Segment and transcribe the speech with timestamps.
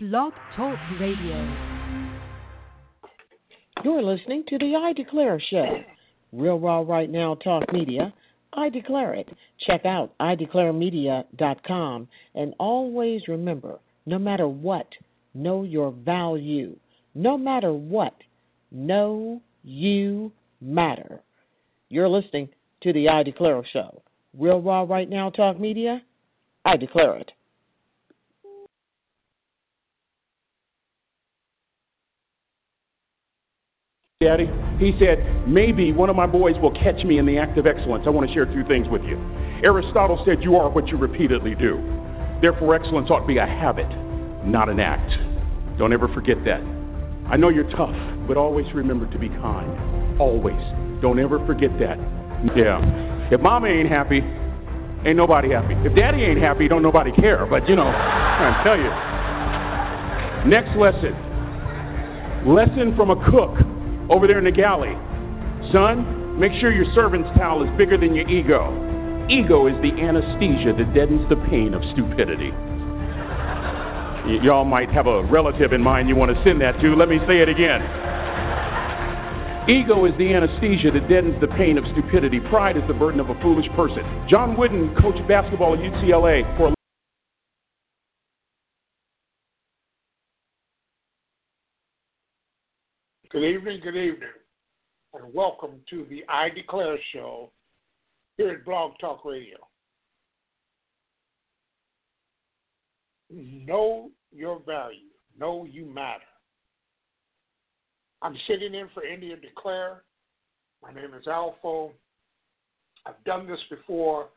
[0.00, 1.56] Blog Talk Radio.
[3.82, 5.80] You're listening to the IDECLAIR Show.
[6.32, 8.14] Real Raw Right Now Talk Media.
[8.52, 9.28] I declare it.
[9.66, 14.86] Check out ideclaremedia.com and always remember no matter what,
[15.34, 16.76] know your value.
[17.16, 18.14] No matter what,
[18.70, 20.30] know you
[20.60, 21.18] matter.
[21.88, 22.50] You're listening
[22.82, 24.00] to the IDECLAIR Show.
[24.38, 26.02] Real Raw Right Now Talk Media.
[26.64, 27.32] I declare it.
[34.20, 34.50] Daddy,
[34.80, 38.02] he said, maybe one of my boys will catch me in the act of excellence.
[38.04, 39.14] I want to share two things with you.
[39.62, 41.78] Aristotle said, You are what you repeatedly do.
[42.42, 43.86] Therefore, excellence ought to be a habit,
[44.44, 45.08] not an act.
[45.78, 46.58] Don't ever forget that.
[47.30, 47.94] I know you're tough,
[48.26, 50.18] but always remember to be kind.
[50.20, 50.58] Always.
[51.00, 51.94] Don't ever forget that.
[52.58, 52.82] Yeah.
[53.30, 54.18] If mama ain't happy,
[55.06, 55.74] ain't nobody happy.
[55.86, 57.46] If daddy ain't happy, don't nobody care.
[57.46, 58.90] But you know, I tell you.
[60.50, 61.14] Next lesson.
[62.50, 63.54] Lesson from a cook
[64.10, 64.92] over there in the galley.
[65.72, 68.72] Son, make sure your servant's towel is bigger than your ego.
[69.28, 72.50] Ego is the anesthesia that deadens the pain of stupidity.
[74.24, 76.96] Y- y'all might have a relative in mind you want to send that to.
[76.96, 77.84] Let me say it again.
[79.68, 82.40] Ego is the anesthesia that deadens the pain of stupidity.
[82.48, 84.00] Pride is the burden of a foolish person.
[84.26, 86.77] John Wooden coached basketball at UCLA for
[93.30, 94.30] Good evening, good evening,
[95.12, 97.50] and welcome to the IDECLAIR show
[98.38, 99.58] here at Blog Talk Radio.
[103.30, 106.22] Know your value, know you matter.
[108.22, 110.04] I'm sitting in for India Declare.
[110.82, 111.88] My name is Alpha.
[113.04, 114.28] I've done this before.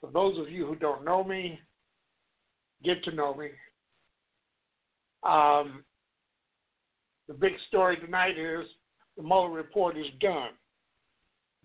[0.00, 1.60] For those of you who don't know me,
[2.82, 3.50] get to know me.
[5.24, 5.84] Um,
[7.30, 8.66] the big story tonight is
[9.16, 10.50] the Mueller report is done.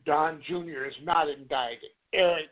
[0.06, 0.86] Don Jr.
[0.86, 1.90] is not indicted.
[2.14, 2.50] Eric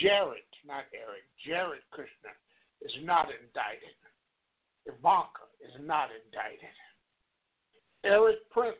[0.00, 2.38] Jared, not Eric, Jared Kushner
[2.82, 3.96] is not indicted.
[4.86, 6.70] Ivanka is not indicted.
[8.04, 8.76] Erik Prince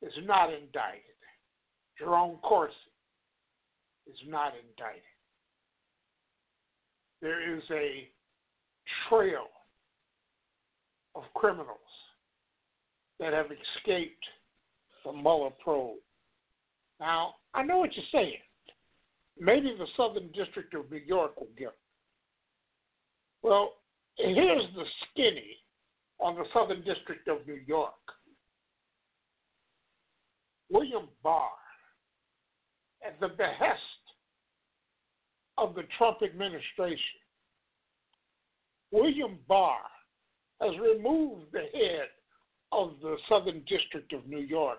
[0.00, 1.02] is not indicted.
[1.98, 2.72] Jerome Corsi
[4.06, 5.02] is not indicted.
[7.20, 8.08] There is a
[9.10, 9.48] trail
[11.16, 11.78] of criminals
[13.18, 14.24] that have escaped
[15.04, 15.96] the Mueller probe.
[17.00, 18.38] Now, I know what you're saying.
[19.38, 21.72] Maybe the Southern District of New York will get them.
[23.42, 23.72] Well,
[24.16, 25.56] here's the skinny
[26.20, 27.92] on the Southern District of New York.
[30.70, 31.50] William Barr,
[33.06, 33.80] at the behest
[35.58, 37.20] of the Trump administration,
[38.90, 39.78] William Barr
[40.60, 42.08] has removed the head
[42.72, 44.78] of the Southern District of New York.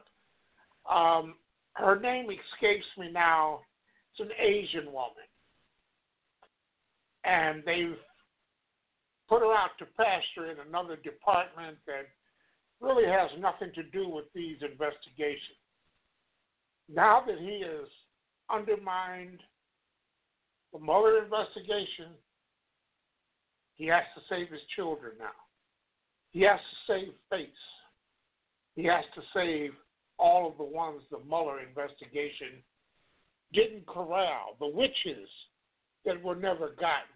[0.89, 1.35] Um,
[1.73, 3.59] her name escapes me now.
[4.11, 5.27] It's an Asian woman.
[7.23, 7.97] And they've
[9.29, 12.07] put her out to pasture in another department that
[12.81, 15.59] really has nothing to do with these investigations.
[16.93, 17.87] Now that he has
[18.49, 19.39] undermined
[20.73, 22.15] the Mueller investigation,
[23.75, 25.46] he has to save his children now.
[26.31, 27.49] He has to save face.
[28.75, 29.71] He has to save
[30.19, 32.63] all of the ones the Mueller investigation
[33.53, 35.29] didn't corral, the witches
[36.05, 37.15] that were never gotten.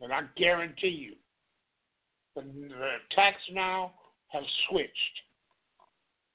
[0.00, 1.14] And I guarantee you,
[2.34, 3.92] the, the attacks now
[4.28, 4.90] have switched,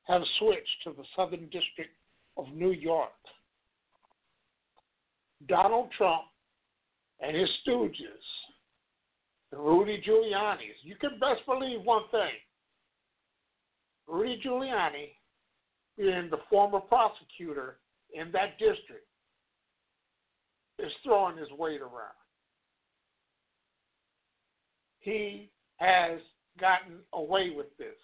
[0.08, 1.92] have switched to the Southern District
[2.38, 3.12] of New York.
[5.48, 6.24] Donald Trump
[7.22, 8.24] and his stooges
[9.58, 10.76] Rudy Giuliani's.
[10.84, 12.32] You can best believe one thing.
[14.08, 15.10] Rudy Giuliani,
[15.98, 17.78] being the former prosecutor
[18.14, 19.08] in that district,
[20.80, 22.14] is throwing his weight around.
[25.00, 26.20] He has
[26.60, 27.96] gotten away with this,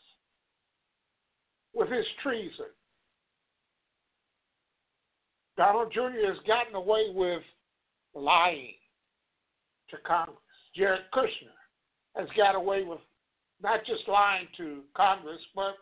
[1.73, 2.67] with his treason.
[5.57, 6.27] Donald Jr.
[6.27, 7.43] has gotten away with
[8.15, 8.73] lying
[9.89, 10.37] to Congress.
[10.75, 11.55] Jared Kushner
[12.15, 12.99] has got away with
[13.61, 15.75] not just lying to Congress, but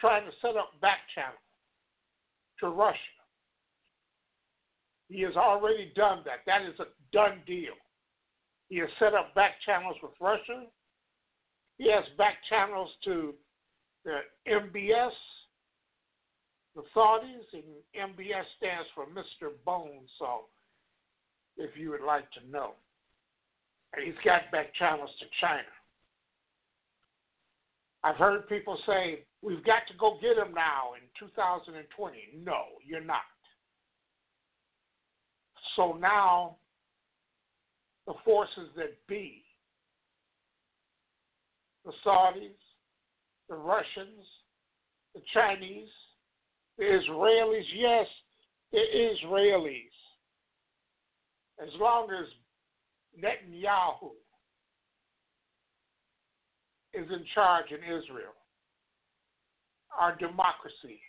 [0.00, 1.38] trying to set up back channel
[2.60, 2.98] to Russia.
[5.08, 6.40] He has already done that.
[6.46, 7.74] That is a done deal.
[8.68, 10.64] He has set up back channels with Russia.
[11.78, 13.34] He has back channels to
[14.04, 15.10] the MBS,
[16.74, 19.52] the Saudis, and MBS stands for Mr.
[19.64, 20.40] Bone Saw
[21.58, 22.72] if you would like to know.
[24.02, 25.62] he's got back channels to China.
[28.04, 32.16] I've heard people say, we've got to go get him now in 2020.
[32.44, 33.22] No, you're not.
[35.74, 36.56] So now,
[38.06, 39.42] the forces that be,
[41.84, 42.50] the Saudis,
[43.48, 44.24] the Russians,
[45.14, 45.88] the Chinese,
[46.78, 48.06] the Israelis, yes,
[48.72, 49.97] the Israelis.
[51.60, 52.26] As long as
[53.22, 54.10] Netanyahu
[56.94, 58.34] is in charge in Israel,
[59.98, 61.00] our democracy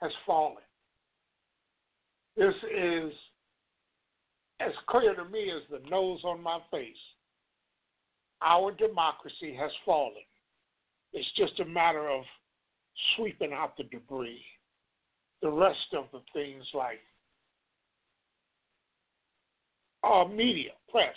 [0.00, 0.62] has fallen.
[2.36, 3.12] This is
[4.60, 6.96] as clear to me as the nose on my face.
[8.42, 10.24] Our democracy has fallen.
[11.12, 12.24] It's just a matter of
[13.16, 14.44] sweeping out the debris.
[15.42, 17.00] The rest of the things like
[20.04, 21.14] uh, media, press.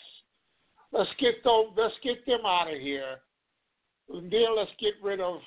[0.92, 1.68] Let's get those.
[1.76, 3.18] Let's get them out of here.
[4.10, 5.40] And then let's get rid of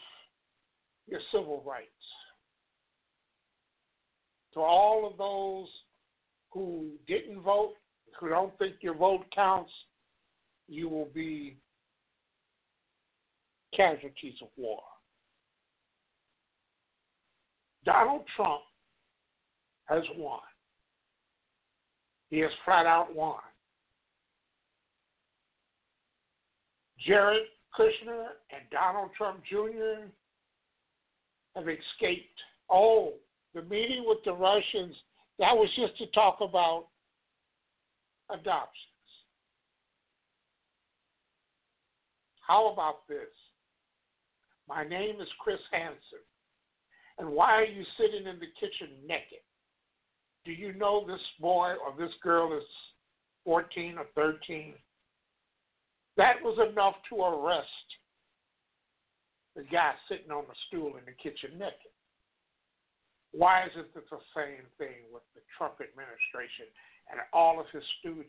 [1.07, 1.89] your civil rights.
[4.55, 5.69] To all of those
[6.51, 7.75] who didn't vote,
[8.19, 9.71] who don't think your vote counts,
[10.69, 11.57] you will be
[13.75, 14.83] casualties of war.
[17.85, 18.61] Donald Trump
[19.89, 20.41] has won.
[22.31, 23.41] He has flat out won.
[27.07, 27.47] Jared
[27.77, 30.07] Kushner and Donald Trump Jr.
[31.57, 32.41] have escaped.
[32.71, 33.15] Oh,
[33.55, 34.95] the meeting with the Russians,
[35.39, 36.87] that was just to talk about
[38.29, 38.87] adoptions.
[42.47, 43.29] How about this?
[44.69, 46.25] My name is Chris Hansen.
[47.19, 49.43] And why are you sitting in the kitchen naked?
[50.45, 52.65] Do you know this boy or this girl is
[53.45, 54.75] 14 or 13?
[56.17, 57.67] That was enough to arrest
[59.57, 61.93] the guy sitting on the stool in the kitchen naked.
[63.33, 64.01] Why is it the
[64.35, 66.67] same thing with the Trump administration
[67.11, 68.27] and all of his stooges?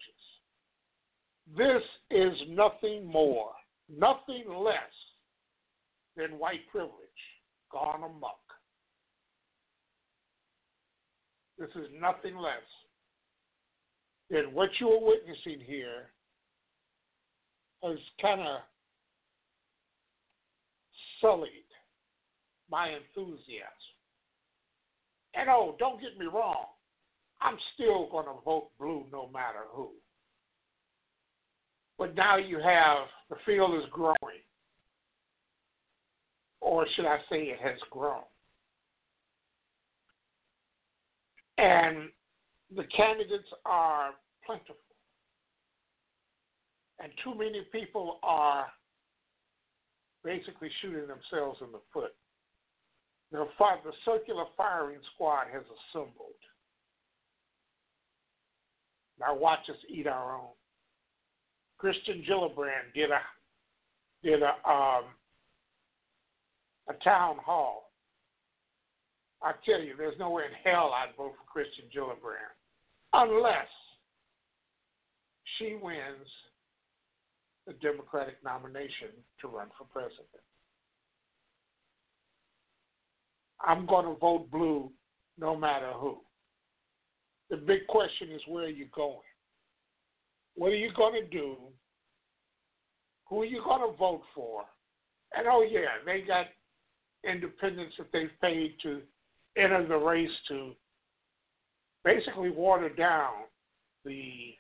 [1.58, 1.81] This
[2.12, 3.52] is nothing more,
[3.90, 4.94] nothing less
[6.16, 6.94] than white privilege
[7.72, 8.41] gone amok.
[11.62, 12.56] This is nothing less
[14.31, 16.10] than what you are witnessing here
[17.84, 18.62] has kind of
[21.19, 21.52] sullied
[22.72, 23.38] my enthusiasm.
[25.36, 26.66] And oh, don't get me wrong,
[27.42, 29.90] I'm still going to vote blue no matter who.
[32.00, 34.42] But now you have the field is growing,
[36.60, 38.24] or should I say it has grown.
[41.62, 42.10] And
[42.75, 44.12] the candidates are
[44.46, 44.75] plentiful.
[47.00, 48.66] And too many people are
[50.24, 52.13] basically shooting themselves in the foot.
[53.31, 55.63] The, the circular firing squad has
[55.94, 56.42] assembled.
[59.19, 60.50] Now watch us eat our own.
[61.80, 63.22] Kirsten Gillibrand did a
[64.24, 65.06] did a um,
[66.90, 67.91] a town hall
[69.44, 72.54] I tell you, there's nowhere in hell I'd vote for Kirsten Gillibrand
[73.14, 73.68] unless
[75.58, 76.28] she wins
[77.68, 79.10] the Democratic nomination
[79.42, 80.27] to run for president.
[83.65, 84.92] I'm going to vote blue
[85.39, 86.18] no matter who.
[87.50, 89.18] The big question is where are you going?
[90.56, 91.56] What are you going to do?
[93.30, 94.63] Who are you going to vote for?
[95.36, 96.48] And oh, yeah, they got
[97.30, 99.01] independents that they've paid to
[99.58, 100.72] enter the race to
[102.03, 103.34] basically water down
[104.05, 104.53] the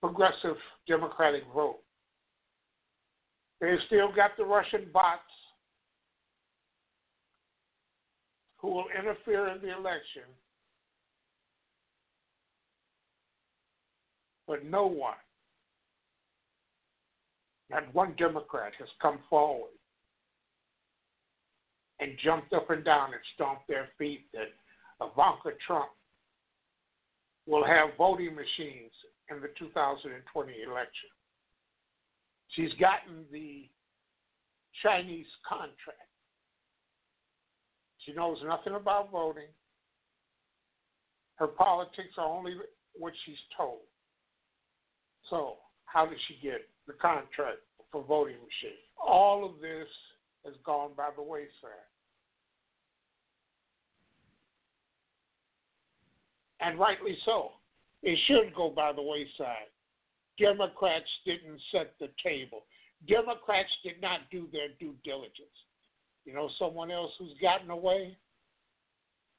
[0.00, 0.56] progressive
[0.86, 1.78] Democratic vote.
[3.60, 5.22] They've still got the Russian bots
[8.58, 10.22] who will interfere in the election,
[14.48, 15.14] but no one,
[17.70, 19.70] not one Democrat, has come forward
[22.02, 24.50] and jumped up and down and stomped their feet that
[25.00, 25.90] Ivanka Trump
[27.46, 28.90] will have voting machines
[29.30, 31.10] in the 2020 election.
[32.48, 33.68] She's gotten the
[34.82, 36.10] Chinese contract.
[38.04, 39.50] She knows nothing about voting.
[41.36, 42.54] Her politics are only
[42.94, 43.80] what she's told.
[45.30, 47.58] So, how did she get the contract
[47.92, 48.82] for voting machines?
[49.00, 49.88] All of this
[50.44, 51.91] has gone by the wayside.
[56.62, 57.50] And rightly so.
[58.02, 59.70] It should go by the wayside.
[60.38, 62.64] Democrats didn't set the table.
[63.06, 65.48] Democrats did not do their due diligence.
[66.24, 68.16] You know, someone else who's gotten away?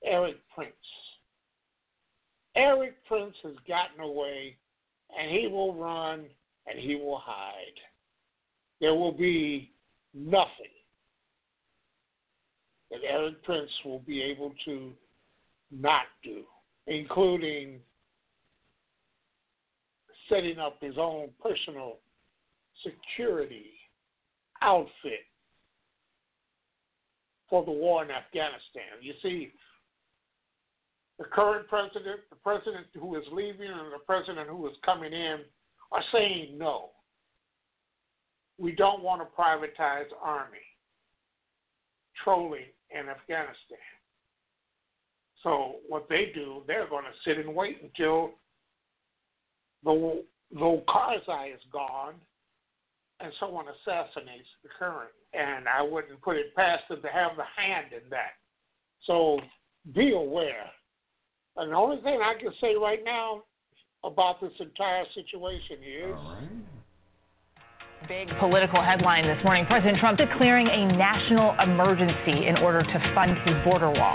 [0.06, 0.74] Erik Prince.
[2.56, 4.58] Erik Prince has gotten away,
[5.18, 6.26] and he will run
[6.68, 7.80] and he will hide.
[8.80, 9.72] There will be
[10.14, 10.50] nothing
[12.92, 14.92] that Erik Prince will be able to
[15.72, 16.44] not do,
[16.88, 17.80] including
[20.30, 21.98] setting up his own personal
[22.84, 23.72] security
[24.62, 25.26] outfit
[27.50, 29.00] for the war in Afghanistan.
[29.02, 29.52] You see,
[31.20, 35.40] the current president, the president who is leaving, and the president who is coming in
[35.92, 36.90] are saying no.
[38.58, 40.58] We don't want to privatize army
[42.24, 43.78] trolling in Afghanistan.
[45.44, 48.32] So what they do, they're going to sit and wait until
[49.84, 52.14] the the Karzai is gone
[53.20, 55.12] and someone assassinates the current.
[55.34, 58.34] And I wouldn't put it past them to have the hand in that.
[59.06, 59.40] So
[59.94, 60.70] be aware.
[61.58, 63.44] And the only thing I can say right now
[64.04, 66.16] about this entire situation is
[68.08, 69.66] Big political headline this morning.
[69.66, 74.14] President Trump declaring a national emergency in order to fund his border wall.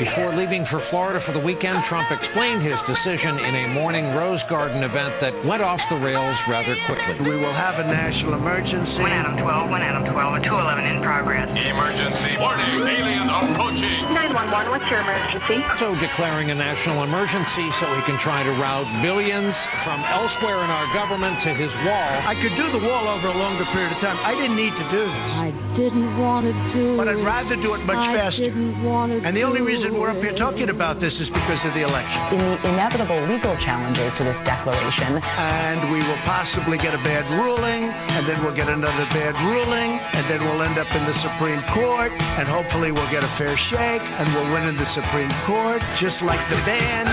[0.00, 4.40] Before leaving for Florida for the weekend, Trump explained his decision in a morning Rose
[4.48, 7.28] Garden event that went off the rails rather quickly.
[7.28, 8.98] We will have a national emergency.
[8.98, 11.46] 1 Adam 12, 1 Adam 12, a 211 in progress.
[11.52, 12.40] Emergency.
[12.40, 14.16] Warning, alien approaching.
[14.16, 15.58] 911, what's your emergency?
[15.78, 19.52] So declaring a national emergency so he can try to route billions
[19.84, 22.12] from elsewhere in our government to his wall.
[22.26, 24.18] I could do the wall over a longer period of time.
[24.24, 25.28] I didn't need to do this.
[25.36, 26.96] I didn't want to do it.
[26.96, 28.50] But I'd rather do it much I faster.
[28.50, 31.26] didn't want to And the only do reason we're up here talking about this is
[31.34, 32.38] because of the election.
[32.38, 37.26] In the inevitable legal challenges to this declaration, And we will possibly get a bad
[37.34, 41.16] ruling, and then we'll get another bad ruling, and then we'll end up in the
[41.26, 45.34] Supreme Court, and hopefully we'll get a fair shake, and we'll win in the Supreme
[45.50, 47.10] Court, just like the band.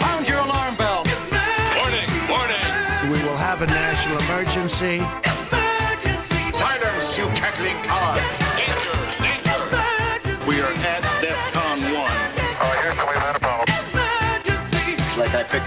[0.00, 1.04] Sound your alarm bell.
[1.04, 3.12] Warning, warning.
[3.12, 5.29] We will have a national emergency.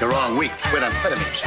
[0.04, 1.40] The wrong week to quit amphetamines.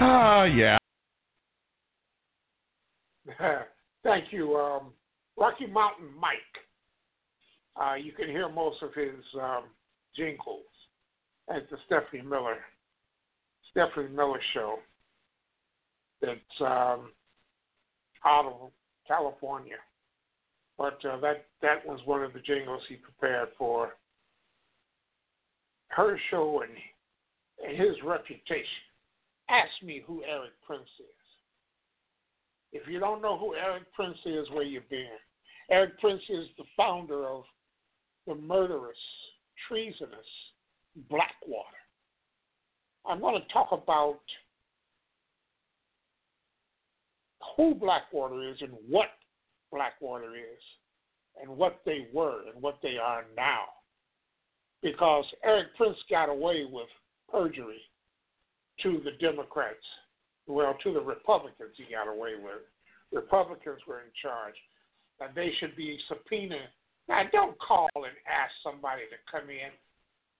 [0.00, 0.78] Ah, yeah.
[4.04, 4.92] Thank you, um,
[5.36, 6.36] Rocky Mountain Mike.
[7.74, 9.64] Uh, you can hear most of his um,
[10.16, 10.60] jingles
[11.52, 12.58] at the Stephanie Miller
[13.72, 14.76] Stephanie Miller show.
[16.20, 17.10] That's um,
[18.24, 18.70] out of
[19.08, 19.74] California,
[20.78, 23.92] but uh, that that was one of the jingles he prepared for
[25.88, 28.64] her show and, and his reputation.
[29.48, 31.22] Ask me who Erik Prince is.
[32.72, 35.18] If you don't know who Erik Prince is, where you've been.
[35.70, 37.44] Erik Prince is the founder of
[38.26, 38.96] the murderous,
[39.68, 40.26] treasonous
[41.10, 41.68] Blackwater.
[43.06, 44.20] I'm going to talk about
[47.56, 49.08] who Blackwater is and what
[49.72, 50.62] Blackwater is
[51.40, 53.64] and what they were and what they are now.
[54.82, 56.88] Because Erik Prince got away with
[57.30, 57.80] perjury
[58.82, 59.84] to the Democrats
[60.46, 62.66] well, to the Republicans he got away with.
[63.12, 64.54] Republicans were in charge.
[65.20, 66.68] And they should be subpoenaed.
[67.08, 69.70] Now, don't call and ask somebody to come in.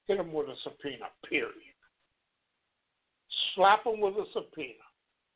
[0.09, 1.53] Hit them with a subpoena, period.
[3.55, 4.83] Slap them with a subpoena.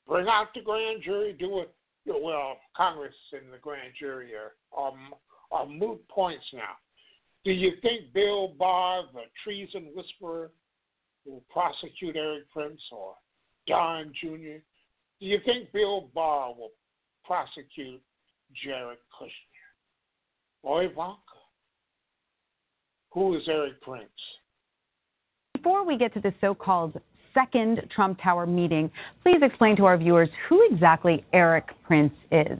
[0.08, 1.32] Bring out the grand jury.
[1.38, 1.72] Do it.
[2.06, 4.92] Well, Congress and the grand jury are, are,
[5.50, 6.76] are moot points now.
[7.44, 10.50] Do you think Bill Barr, the treason whisperer,
[11.24, 13.14] will prosecute Erik Prince or
[13.66, 14.58] Don Jr.
[15.20, 16.72] Do you think Bill Barr will
[17.24, 18.00] prosecute
[18.64, 19.30] Jared Kushner
[20.62, 21.20] or Ivanka?
[23.12, 24.08] Who is Erik Prince?
[25.54, 27.00] Before we get to the so called
[27.36, 28.90] second Trump Tower meeting,
[29.22, 32.58] please explain to our viewers who exactly Erik Prince is.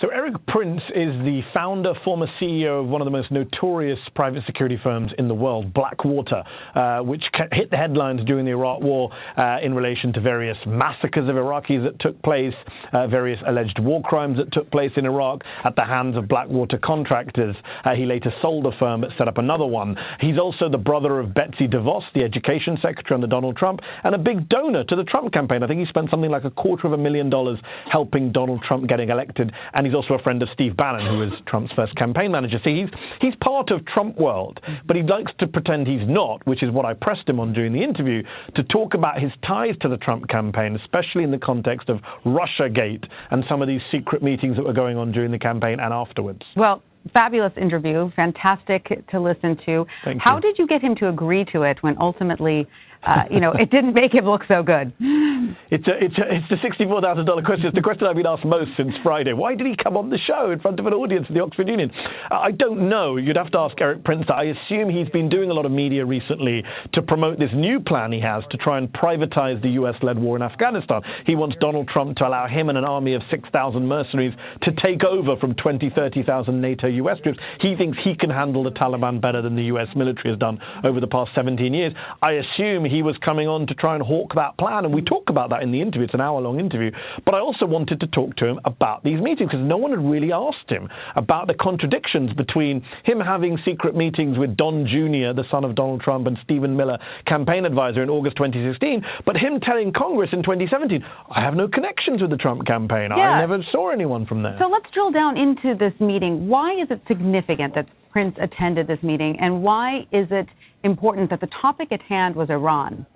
[0.00, 4.44] So, Erik Prince is the founder, former CEO of one of the most notorious private
[4.46, 6.44] security firms in the world, Blackwater,
[6.76, 11.28] uh, which hit the headlines during the Iraq War uh, in relation to various massacres
[11.28, 12.54] of Iraqis that took place,
[12.92, 16.78] uh, various alleged war crimes that took place in Iraq at the hands of Blackwater
[16.78, 17.56] contractors.
[17.84, 19.96] Uh, he later sold the firm but set up another one.
[20.20, 24.18] He's also the brother of Betsy DeVos, the education secretary under Donald Trump, and a
[24.18, 25.64] big donor to the Trump campaign.
[25.64, 27.58] I think he spent something like a quarter of a million dollars
[27.90, 29.50] helping Donald Trump getting elected.
[29.74, 32.58] And he's also a friend of Steve Bannon, who was Trump's first campaign manager.
[32.62, 32.88] So he's
[33.20, 36.84] he's part of Trump world, but he likes to pretend he's not, which is what
[36.84, 38.22] I pressed him on during the interview
[38.54, 43.06] to talk about his ties to the Trump campaign, especially in the context of Russiagate
[43.30, 46.42] and some of these secret meetings that were going on during the campaign and afterwards.
[46.56, 49.86] Well, fabulous interview, fantastic to listen to.
[50.04, 50.42] Thank How you.
[50.42, 52.66] did you get him to agree to it when ultimately,
[53.06, 54.92] uh, you know, it didn't make him look so good?
[55.70, 57.66] It's a, it's a, it's the sixty-four thousand dollar question.
[57.66, 59.32] It's the question I've been asked most since Friday.
[59.32, 61.68] Why did he come on the show in front of an audience at the Oxford
[61.68, 61.90] Union?
[62.30, 63.16] Uh, I don't know.
[63.16, 64.26] You'd have to ask Erik Prince.
[64.28, 66.64] I assume he's been doing a lot of media recently
[66.94, 70.42] to promote this new plan he has to try and privatize the U.S.-led war in
[70.42, 71.02] Afghanistan.
[71.26, 74.72] He wants Donald Trump to allow him and an army of six thousand mercenaries to
[74.72, 77.18] take over from 20, 30,000 NATO U.S.
[77.22, 77.38] troops.
[77.60, 79.88] He thinks he can handle the Taliban better than the U.S.
[79.94, 81.92] military has done over the past 17 years.
[82.22, 85.30] I assume he was coming on to try and hawk that plan, and we talk
[85.30, 86.04] about that in the interview.
[86.04, 86.90] It's an hour-long interview.
[87.24, 90.04] But I also wanted to talk to him about these meetings because no one had
[90.04, 95.44] really asked him about the contradictions between him having secret meetings with Don Jr., the
[95.50, 99.92] son of Donald Trump, and Stephen Miller, campaign advisor in August 2016, but him telling
[99.92, 103.10] Congress in 2017, I have no connections with the Trump campaign.
[103.10, 103.30] Yeah.
[103.30, 104.56] I never saw anyone from there.
[104.58, 106.48] So let's drill down into this meeting.
[106.48, 110.46] Why is it significant that Prince attended this meeting, and why is it
[110.84, 113.06] important that the topic at hand was Iran?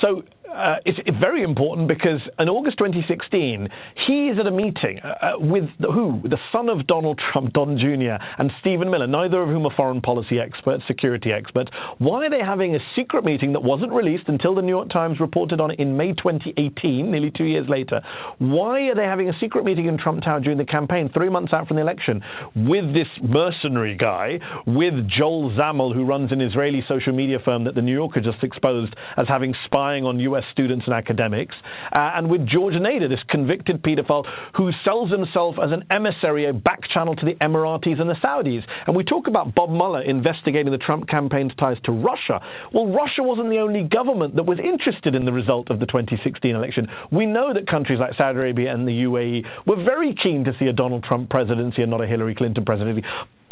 [0.00, 0.22] So
[0.54, 3.68] uh, it's, very important because in August 2016,
[4.06, 6.20] he is at a meeting uh, uh, with the, who?
[6.24, 10.00] The son of Donald Trump, Don Jr., and Stephen Miller, neither of whom are foreign
[10.00, 11.70] policy experts, security experts.
[11.98, 15.20] Why are they having a secret meeting that wasn't released until the New York Times
[15.20, 18.00] reported on it in May 2018, nearly two years later?
[18.38, 21.52] Why are they having a secret meeting in Trump Tower during the campaign, three months
[21.52, 22.22] out from the election,
[22.54, 27.74] with this mercenary guy, with Joel Zamel, who runs an Israeli social media firm that
[27.74, 30.43] the New Yorker just exposed as having spying on U.S.
[30.52, 31.54] students and academics,
[31.92, 34.24] uh, and with George Nader, this convicted pedophile
[34.56, 38.64] who sells himself as an emissary, a back channel to the Emiratis and the Saudis.
[38.86, 42.40] And we talk about Bob Mueller investigating the Trump campaign's ties to Russia.
[42.72, 46.54] Well, Russia wasn't the only government that was interested in the result of the 2016
[46.54, 46.88] election.
[47.10, 50.66] We know that countries like Saudi Arabia and the UAE were very keen to see
[50.66, 53.04] a Donald Trump presidency and not a Hillary Clinton presidency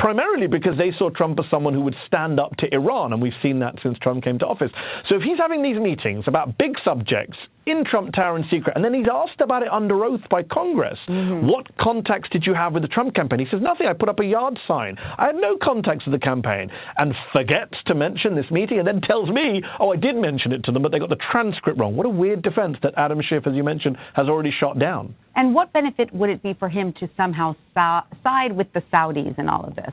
[0.03, 3.33] primarily because they saw Trump as someone who would stand up to Iran, and we've
[3.41, 4.73] seen that since Trump came to office.
[5.09, 8.85] So if he's having these meetings about big subjects in Trump Tower in secret, and
[8.85, 11.47] then he's asked about it under oath by Congress, mm-hmm.
[11.47, 13.39] what contacts did you have with the Trump campaign?
[13.39, 13.87] He says, nothing.
[13.87, 14.97] I put up a yard sign.
[15.19, 19.01] I had no contacts with the campaign, and forgets to mention this meeting, and then
[19.01, 21.97] tells me, oh, I did mention it to them, but they got the transcript wrong.
[21.97, 25.15] What a weird defense that Adam Schiff, as you mentioned, has already shot down.
[25.37, 29.39] And what benefit would it be for him to somehow so- side with the Saudis
[29.39, 29.93] in all of this?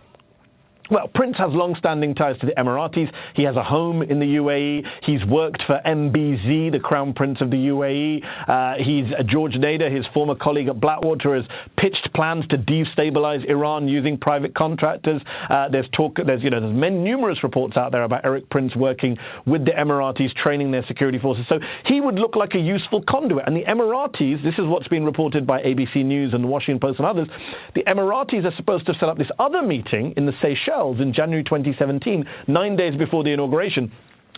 [0.91, 3.11] Well, Prince has long-standing ties to the Emiratis.
[3.35, 4.83] He has a home in the UAE.
[5.03, 8.23] He's worked for MBZ, the Crown Prince of the UAE.
[8.47, 11.45] Uh, he's uh, George Nader, his former colleague at Blackwater, has
[11.77, 15.21] pitched plans to destabilize Iran using private contractors.
[15.47, 18.75] Uh, there's talk, there's you know, there's many, numerous reports out there about Erik Prince
[18.75, 21.45] working with the Emiratis, training their security forces.
[21.49, 23.45] So he would look like a useful conduit.
[23.45, 26.97] And the Emiratis, this is what's been reported by ABC News and the Washington Post
[26.97, 27.27] and others.
[27.75, 31.43] The Emiratis are supposed to set up this other meeting in the Seychelles in January
[31.43, 33.91] 2017, nine days before the inauguration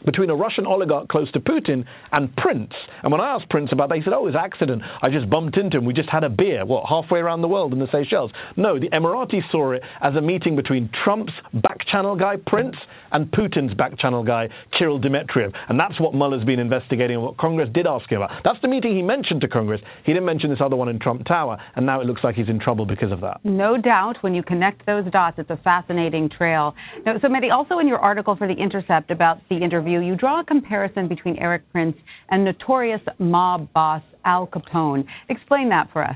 [0.05, 2.73] between a Russian oligarch close to Putin and Prince.
[3.03, 4.81] And when I asked Prince about that, he said, oh, it was an accident.
[5.01, 5.85] I just bumped into him.
[5.85, 8.31] We just had a beer, what, halfway around the world in the Seychelles.
[8.57, 12.75] No, the Emiratis saw it as a meeting between Trump's back channel guy, Prince,
[13.11, 15.53] and Putin's back channel guy, Kirill Dmitriev.
[15.69, 18.41] And that's what Mueller's been investigating and what Congress did ask him about.
[18.43, 19.81] That's the meeting he mentioned to Congress.
[20.05, 22.47] He didn't mention this other one in Trump Tower, and now it looks like he's
[22.47, 23.41] in trouble because of that.
[23.43, 26.73] No doubt, when you connect those dots, it's a fascinating trail.
[27.05, 30.39] Now, so, Mehdi, also in your article for The Intercept about the interview, you draw
[30.39, 31.97] a comparison between Erik Prince
[32.29, 35.05] and notorious mob boss Al Capone.
[35.29, 36.15] Explain that for us.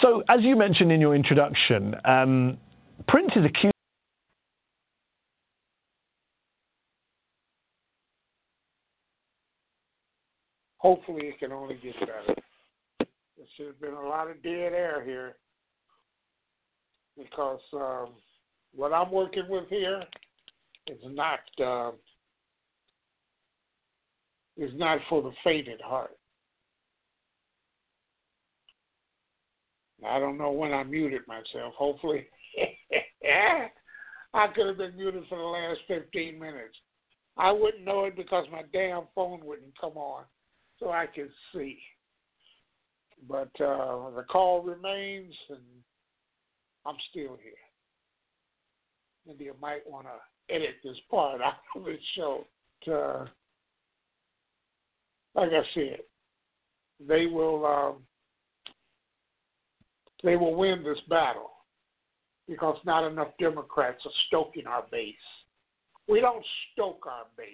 [0.00, 2.58] So, as you mentioned in your introduction, um,
[3.08, 3.72] Prince is accused.
[10.78, 12.34] Hopefully, it can only get better.
[12.98, 15.36] There should have been a lot of dead air here
[17.16, 18.08] because um,
[18.74, 20.02] what I'm working with here
[20.88, 21.92] is not uh,
[24.56, 26.16] is not for the faint at heart.
[30.06, 31.74] I don't know when I muted myself.
[31.76, 32.26] Hopefully,
[34.34, 36.76] I could have been muted for the last 15 minutes.
[37.36, 40.24] I wouldn't know it because my damn phone wouldn't come on
[40.78, 41.78] so I could see.
[43.28, 45.60] But uh, the call remains, and
[46.84, 47.52] I'm still here.
[49.26, 52.46] Maybe you might want to edit this part out of the show.
[52.84, 53.30] To,
[55.34, 55.98] like I said,
[57.06, 57.96] they will um,
[60.22, 61.50] they will win this battle
[62.48, 65.14] because not enough Democrats are stoking our base.
[66.08, 67.46] We don't stoke our base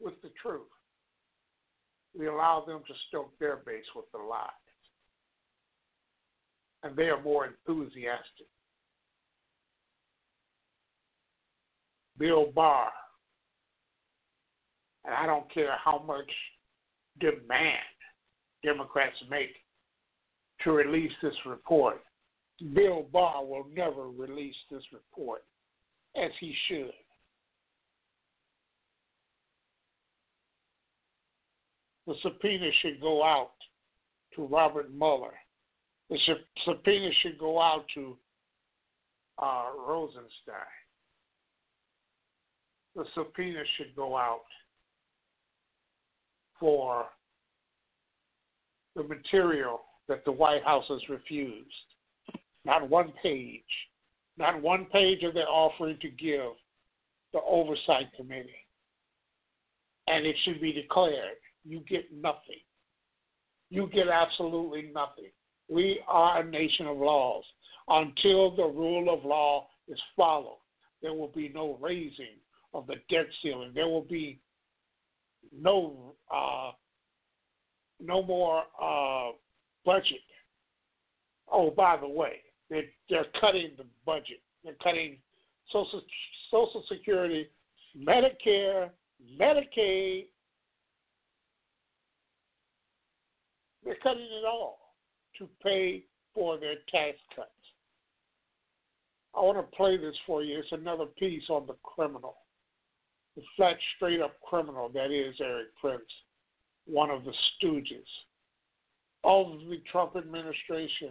[0.00, 0.62] with the truth.
[2.18, 4.48] We allow them to stoke their base with the lies.
[6.82, 8.46] And they are more enthusiastic.
[12.18, 12.90] Bill Barr,
[15.08, 16.30] and I don't care how much
[17.18, 17.78] demand
[18.62, 19.54] Democrats make
[20.62, 22.02] to release this report.
[22.74, 25.44] Bill Barr will never release this report
[26.16, 26.92] as he should.
[32.06, 33.52] The subpoena should go out
[34.34, 35.34] to Robert Mueller.
[36.10, 36.18] The
[36.64, 38.16] subpoena should go out to
[39.40, 40.24] uh, Rosenstein.
[42.96, 44.44] The subpoena should go out
[46.60, 47.06] for
[48.96, 51.68] the material that the White House has refused.
[52.64, 53.62] Not one page,
[54.36, 56.52] not one page of their offering to give
[57.32, 58.50] the Oversight Committee.
[60.06, 62.60] And it should be declared you get nothing.
[63.70, 65.30] You get absolutely nothing.
[65.68, 67.44] We are a nation of laws.
[67.88, 70.60] Until the rule of law is followed,
[71.02, 72.36] there will be no raising
[72.74, 73.72] of the debt ceiling.
[73.74, 74.40] There will be
[75.52, 76.72] no uh,
[78.00, 79.32] no more uh,
[79.84, 80.20] budget.
[81.50, 84.40] Oh, by the way, they're, they're cutting the budget.
[84.62, 85.16] They're cutting
[85.72, 86.02] Social
[86.50, 87.48] Social Security,
[87.98, 88.90] Medicare,
[89.40, 90.26] Medicaid.
[93.84, 94.78] They're cutting it all
[95.38, 97.48] to pay for their tax cuts.
[99.34, 100.58] I want to play this for you.
[100.58, 102.36] It's another piece on the criminal,
[103.38, 106.02] the flat, straight up criminal that is Erik Prince
[106.86, 108.06] one of the stooges
[109.22, 111.10] of the Trump administration.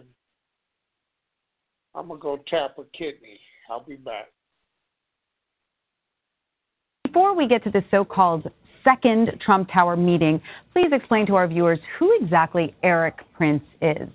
[1.94, 3.40] I'm going to go tap a kidney.
[3.70, 4.26] I'll be back.
[7.04, 8.50] Before we get to the so called
[8.86, 10.40] second Trump Tower meeting,
[10.72, 14.08] please explain to our viewers who exactly Erik Prince is.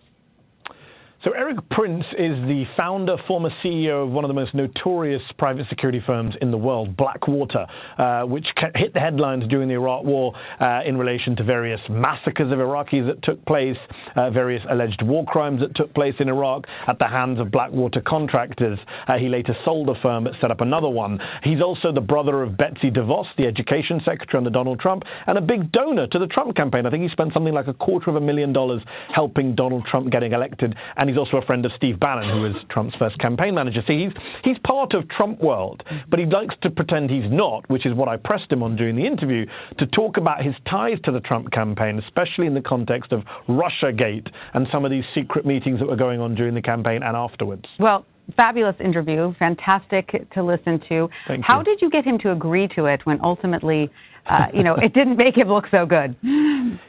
[1.23, 5.69] So Erik Prince is the founder, former CEO of one of the most notorious private
[5.69, 7.65] security firms in the world, Blackwater,
[7.97, 12.51] uh, which hit the headlines during the Iraq War uh, in relation to various massacres
[12.51, 13.77] of Iraqis that took place,
[14.17, 18.01] uh, various alleged war crimes that took place in Iraq at the hands of Blackwater
[18.01, 18.77] contractors.
[19.07, 21.21] Uh, he later sold the firm but set up another one.
[21.41, 25.41] He's also the brother of Betsy DeVos, the education secretary under Donald Trump, and a
[25.41, 26.85] big donor to the Trump campaign.
[26.85, 28.81] I think he spent something like a quarter of a million dollars
[29.15, 30.75] helping Donald Trump getting elected.
[30.97, 33.83] And He's also a friend of Steve Bannon, who was Trump's first campaign manager.
[33.85, 34.11] So he's,
[34.43, 38.09] he's part of Trump world, but he likes to pretend he's not, which is what
[38.09, 39.45] I pressed him on during the interview,
[39.77, 44.27] to talk about his ties to the Trump campaign, especially in the context of Russiagate
[44.55, 47.65] and some of these secret meetings that were going on during the campaign and afterwards.
[47.77, 51.09] Well, fabulous interview, fantastic to listen to.
[51.27, 51.65] Thank How you.
[51.65, 53.91] did you get him to agree to it when ultimately
[54.25, 56.15] uh, you know, it didn't make him look so good.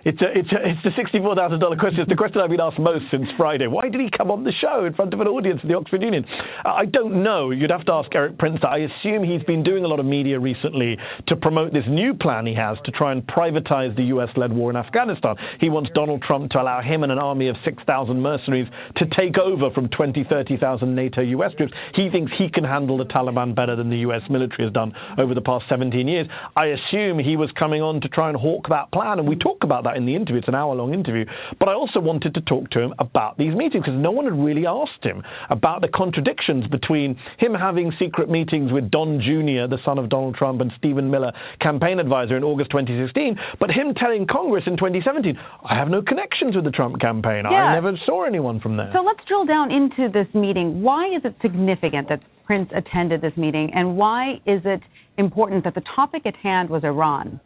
[0.04, 2.00] It's a, it's a, it's the sixty-four thousand dollar question.
[2.00, 3.66] It's the question I've been asked most since Friday.
[3.66, 6.02] Why did he come on the show in front of an audience at the Oxford
[6.02, 6.24] Union?
[6.64, 7.50] I don't know.
[7.50, 8.60] You'd have to ask Erik Prince.
[8.62, 12.46] I assume he's been doing a lot of media recently to promote this new plan
[12.46, 15.34] he has to try and privatize the U.S.-led war in Afghanistan.
[15.58, 19.06] He wants Donald Trump to allow him and an army of six thousand mercenaries to
[19.06, 21.52] take over from 20, 30,000 NATO U.S.
[21.56, 21.72] troops.
[21.94, 24.22] He thinks he can handle the Taliban better than the U.S.
[24.30, 26.28] military has done over the past 17 years.
[26.54, 29.64] I assume he was coming on to try and hawk that plan, and we talk
[29.64, 30.38] about that in the interview.
[30.38, 31.24] It's an hour long interview.
[31.58, 34.38] But I also wanted to talk to him about these meetings because no one had
[34.38, 39.78] really asked him about the contradictions between him having secret meetings with Don Jr., the
[39.84, 44.26] son of Donald Trump, and Stephen Miller, campaign advisor, in August 2016, but him telling
[44.26, 47.44] Congress in 2017, I have no connections with the Trump campaign.
[47.44, 47.64] Yeah.
[47.64, 48.90] I never saw anyone from there.
[48.92, 50.82] So let's drill down into this meeting.
[50.82, 54.80] Why is it significant that Prince attended this meeting, and why is it
[55.18, 57.40] important that the topic at hand was Iran?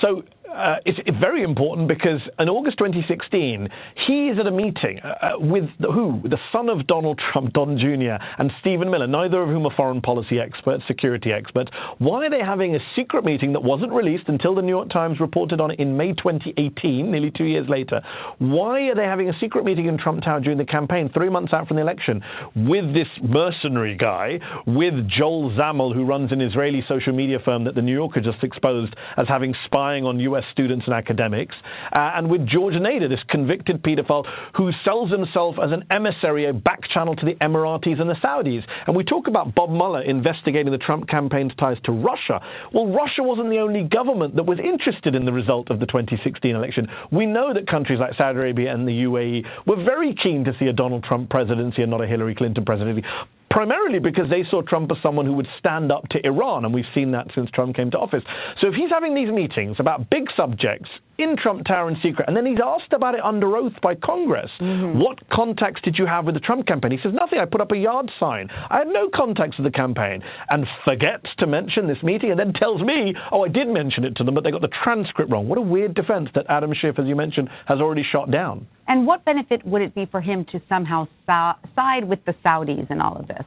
[0.00, 0.22] So
[0.54, 3.68] uh, it's, very important because in August 2016,
[4.06, 6.20] he is at a meeting uh, uh with the, who?
[6.24, 10.00] The son of Donald Trump, Don Jr., and Stephen Miller, neither of whom are foreign
[10.00, 11.70] policy experts, security experts.
[11.98, 15.20] Why are they having a secret meeting that wasn't released until the New York Times
[15.20, 18.00] reported on it in May 2018, nearly two years later?
[18.38, 21.52] Why are they having a secret meeting in Trump Tower during the campaign, three months
[21.52, 22.22] out from the election,
[22.54, 27.74] with this mercenary guy, with Joel Zamel, who runs an Israeli social media firm that
[27.74, 30.44] the New Yorker just exposed as having spying on U.S U.S.
[30.52, 31.54] students and academics,
[31.92, 36.52] uh, and with George Nader, this convicted pedophile who sells himself as an emissary, a
[36.52, 38.62] back channel to the Emiratis and the Saudis.
[38.86, 42.40] And we talk about Bob Mueller investigating the Trump campaign's ties to Russia.
[42.72, 46.54] Well, Russia wasn't the only government that was interested in the result of the 2016
[46.54, 46.88] election.
[47.10, 50.66] We know that countries like Saudi Arabia and the UAE were very keen to see
[50.66, 53.02] a Donald Trump presidency and not a Hillary Clinton presidency
[53.50, 56.84] primarily because they saw Trump as someone who would stand up to Iran, and we've
[56.94, 58.22] seen that since Trump came to office.
[58.60, 62.36] So if he's having these meetings about big subjects in Trump Tower in secret, and
[62.36, 64.98] then he's asked about it under oath by Congress, mm-hmm.
[64.98, 66.92] what contacts did you have with the Trump campaign?
[66.92, 67.38] He says, nothing.
[67.38, 68.48] I put up a yard sign.
[68.70, 72.52] I had no contacts with the campaign, and forgets to mention this meeting, and then
[72.52, 75.48] tells me, oh, I did mention it to them, but they got the transcript wrong.
[75.48, 78.66] What a weird defense that Adam Schiff, as you mentioned, has already shot down.
[78.88, 83.00] And what benefit would it be for him to somehow side with the Saudis in
[83.00, 83.44] all of this?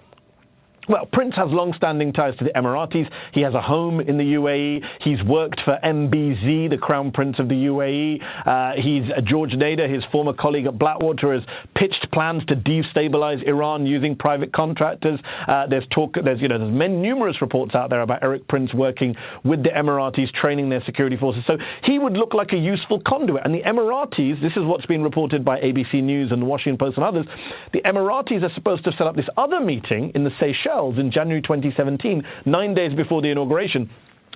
[0.90, 3.08] Well, Prince has long-standing ties to the Emiratis.
[3.32, 4.84] He has a home in the UAE.
[5.04, 8.20] He's worked for MBZ, the Crown Prince of the UAE.
[8.48, 11.44] Uh, he's uh, George Nader, his former colleague at Blackwater, has
[11.76, 15.20] pitched plans to destabilize Iran using private contractors.
[15.48, 18.74] Uh, there's talk, there's you know, there's many, numerous reports out there about Erik Prince
[18.74, 21.44] working with the Emiratis, training their security forces.
[21.46, 23.46] So he would look like a useful conduit.
[23.46, 26.98] And the Emiratis, this is what's been reported by ABC News and the Washington Post
[26.98, 27.28] and others.
[27.74, 31.42] The Emiratis are supposed to set up this other meeting in the Seychelles in January
[31.42, 33.90] 2017, nine days before the inauguration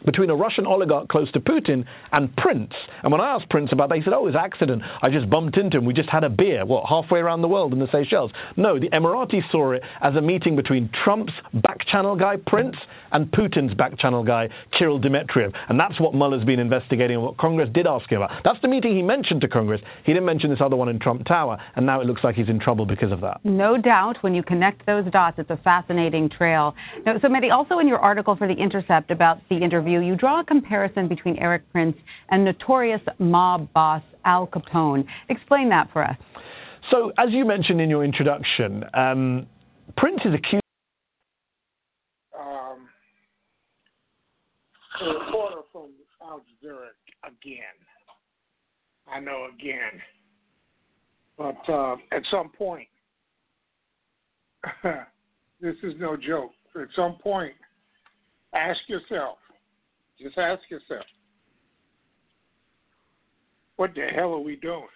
[0.06, 2.72] between a Russian oligarch close to Putin and Prince.
[3.04, 4.82] And when I asked Prince about that, he said, Oh, it was accident.
[5.02, 5.86] I just bumped into him.
[5.86, 8.32] We just had a beer, what, halfway around the world in the Seychelles.
[8.58, 12.76] No, the Emiratis saw it as a meeting between Trump's back channel guy, Prince,
[13.12, 15.54] and Putin's back channel guy, Kirill Dmitriev.
[15.70, 18.44] And that's what Mueller's been investigating and what Congress did ask him about.
[18.44, 19.82] That's the meeting he mentioned to Congress.
[20.06, 22.50] He didn't mention this other one in Trump Tower, and now it looks like he's
[22.50, 23.40] in trouble because of that.
[23.44, 24.18] No doubt.
[24.22, 26.76] When you connect those dots, it's a fascinating trail.
[27.06, 30.42] Now, so, Mehdi, also in your article for The Intercept about the interview, you draw
[30.42, 31.96] a comparison between Erik Prince
[32.30, 35.06] and notorious mob boss Al Capone.
[35.30, 36.18] Explain that for us.
[36.92, 39.48] So, as you mentioned in your introduction, um,
[39.98, 40.64] Prince is accused.
[42.38, 42.88] Um,
[45.02, 45.90] a reporter from
[46.22, 46.90] Al Jazeera
[47.26, 47.64] again.
[49.12, 50.02] I know again.
[51.38, 52.88] But uh, at some point,
[55.62, 56.52] this is no joke.
[56.80, 57.54] At some point,
[58.54, 59.38] ask yourself
[60.20, 61.06] just ask yourself,
[63.76, 64.88] what the hell are we doing?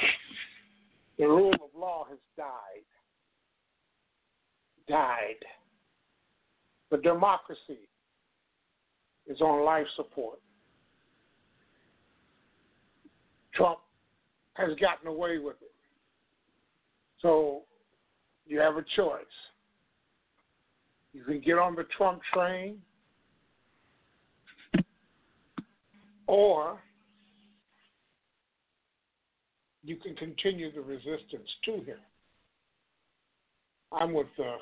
[1.18, 2.84] The rule of law has died.
[4.86, 5.42] Died.
[6.90, 7.88] The democracy
[9.26, 10.38] is on life support.
[13.54, 13.78] Trump
[14.54, 15.72] has gotten away with it.
[17.22, 17.62] So
[18.46, 19.24] you have a choice.
[21.16, 22.76] You can get on the Trump train,
[26.26, 26.78] or
[29.82, 31.96] you can continue the resistance to him.
[33.92, 34.56] I'm with the,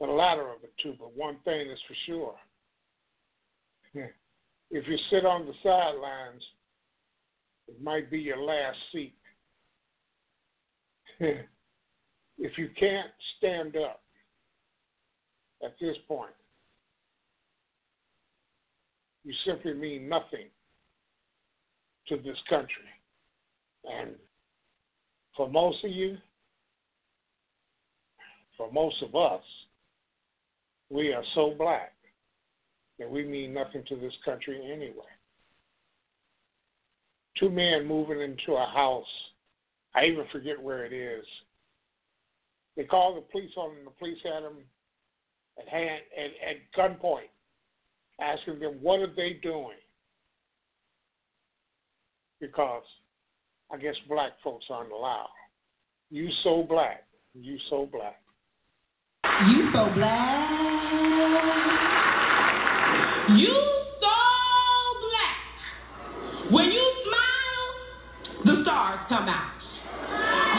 [0.00, 2.34] the latter of the two, but one thing is for sure.
[4.72, 6.42] If you sit on the sidelines,
[7.68, 9.14] it might be your last seat.
[11.20, 14.02] if you can't stand up,
[15.64, 16.30] at this point.
[19.24, 20.48] You simply mean nothing
[22.08, 22.88] to this country.
[23.84, 24.10] And
[25.36, 26.16] for most of you,
[28.56, 29.42] for most of us,
[30.90, 31.92] we are so black
[32.98, 35.04] that we mean nothing to this country anyway.
[37.38, 39.04] Two men moving into a house.
[39.94, 41.24] I even forget where it is.
[42.76, 43.84] They called the police on them.
[43.84, 44.58] The police had them
[45.58, 47.30] at hand at, at gunpoint,
[48.20, 49.76] asking them what are they doing?
[52.40, 52.84] Because
[53.72, 55.28] I guess black folks aren't allowed.
[56.10, 57.04] You so black.
[57.34, 58.16] You so black.
[59.24, 60.50] You so black.
[63.36, 63.54] You
[64.00, 64.16] so
[65.04, 65.38] black.
[66.50, 69.52] When you smile, the stars come out.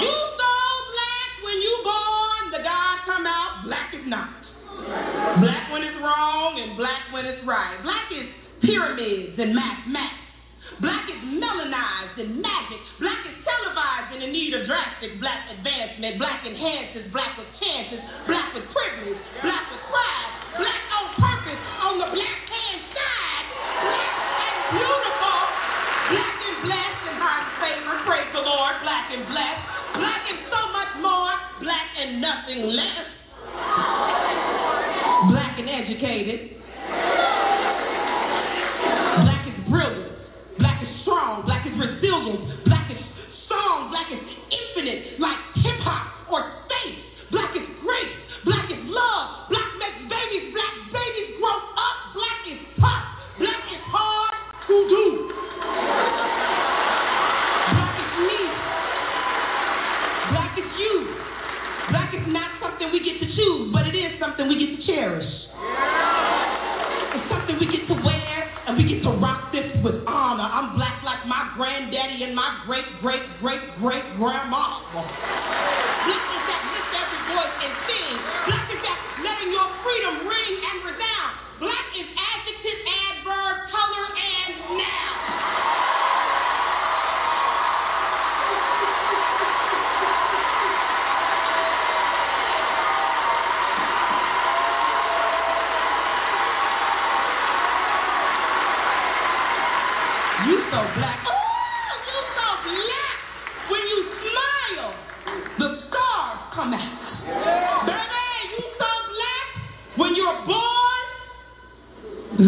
[0.01, 0.51] You so
[0.93, 4.29] black when you born, the God come out, black is not.
[5.37, 7.77] Black when it's wrong and black when it's right.
[7.85, 8.25] Black is
[8.65, 10.17] pyramids and math math.
[10.81, 12.81] Black is melanized and magic.
[12.97, 16.17] Black is televised and the need of drastic black advancement.
[16.17, 21.93] Black enhances, black with chances, black with privilege, black with pride, black on purpose on
[22.01, 23.45] the black hand side.
[23.85, 25.39] Black and beautiful,
[26.09, 28.01] black and blessed and highly favored.
[28.09, 29.61] Praise the Lord, black and blessed.
[29.93, 33.18] Black and so much more, black and nothing less
[35.89, 36.58] educated.
[100.49, 101.19] You so black.
[101.29, 103.17] Oh, you so black.
[103.69, 104.91] When you smile,
[105.59, 106.97] the stars come out.
[107.85, 109.47] Baby, you so black.
[109.99, 111.07] When you're born,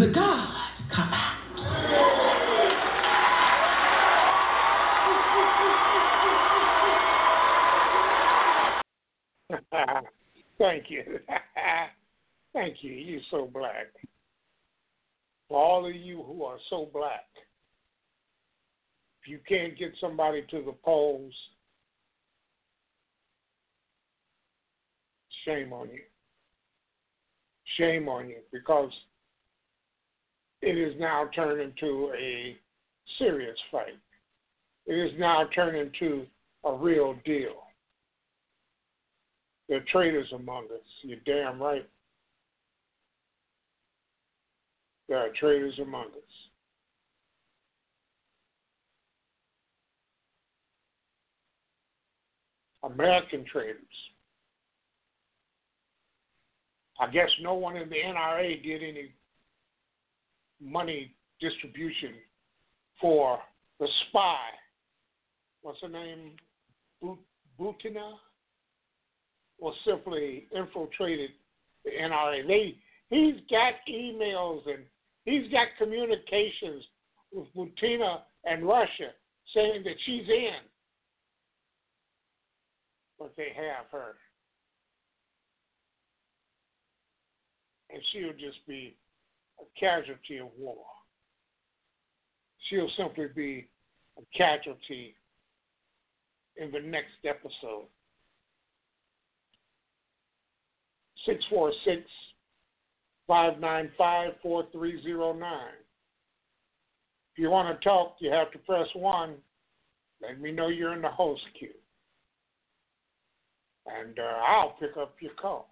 [0.00, 1.38] the gods come out.
[10.58, 11.02] Thank you.
[12.52, 12.90] Thank you.
[12.90, 13.94] You're so black.
[15.48, 17.26] For all of you who are so black,
[19.22, 21.32] if you can't get somebody to the polls,
[25.44, 26.00] shame on you.
[27.76, 28.90] Shame on you because
[30.62, 32.56] it is now turned into a
[33.18, 33.98] serious fight.
[34.86, 36.26] It is now turned into
[36.64, 37.64] a real deal.
[39.68, 40.86] There are traitors among us.
[41.02, 41.88] You're damn right.
[45.08, 46.51] There are traitors among us.
[52.82, 53.76] American traders.
[57.00, 59.12] I guess no one in the NRA did any
[60.60, 62.14] money distribution
[63.00, 63.38] for
[63.80, 64.36] the spy.
[65.62, 66.32] What's her name?
[67.02, 68.14] Butina?
[69.58, 71.30] Or simply infiltrated
[71.84, 72.46] the NRA.
[72.46, 72.76] They
[73.10, 74.84] he's got emails and
[75.24, 76.84] he's got communications
[77.32, 79.10] with Butina and Russia
[79.54, 80.54] saying that she's in.
[83.22, 84.16] But they have her.
[87.90, 88.96] And she'll just be
[89.60, 90.84] a casualty of war.
[92.68, 93.68] She'll simply be
[94.18, 95.14] a casualty
[96.56, 97.86] in the next episode.
[101.24, 102.10] 646
[103.28, 105.68] 595 4309.
[107.32, 109.34] If you want to talk, you have to press 1.
[110.22, 111.68] Let me know you're in the host queue.
[113.86, 115.68] And uh, I'll pick up your call.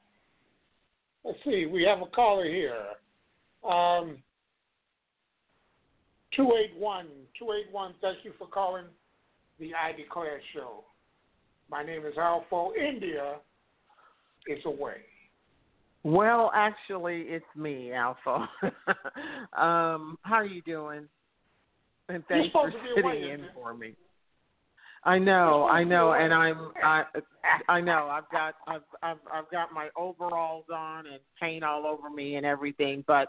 [1.25, 2.75] Let's see, we have a caller here.
[3.63, 4.19] Um,
[6.35, 7.07] 281,
[7.39, 8.85] 281, thank you for calling
[9.59, 10.85] the IDECLAIR show.
[11.71, 12.71] My name is Alpha.
[12.77, 13.37] India
[14.49, 15.03] is away.
[16.03, 18.49] Well, actually, it's me, Alpha.
[19.53, 21.07] um, how are you doing?
[22.09, 23.95] And thanks for sitting in for me.
[25.05, 27.05] I know, I know, and I'm I
[27.69, 32.11] I know I've got I've I've I've got my overalls on and paint all over
[32.11, 33.29] me and everything, but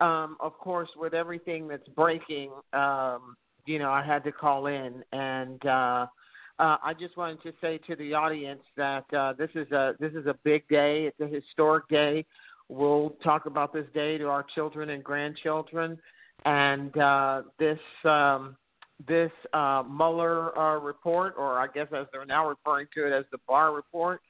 [0.00, 5.04] um of course with everything that's breaking, um, you know, I had to call in
[5.12, 6.06] and uh
[6.58, 10.12] uh, I just wanted to say to the audience that uh, this is a this
[10.12, 11.06] is a big day.
[11.06, 12.24] It's a historic day.
[12.68, 15.98] We'll talk about this day to our children and grandchildren,
[16.44, 18.56] and uh, this um,
[19.06, 23.24] this uh, Mueller uh, report, or I guess as they're now referring to it as
[23.32, 24.20] the Barr report,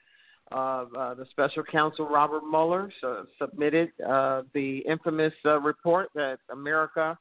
[0.51, 6.39] of uh, the special counsel Robert Mueller so submitted uh, the infamous uh, report that
[6.51, 7.17] America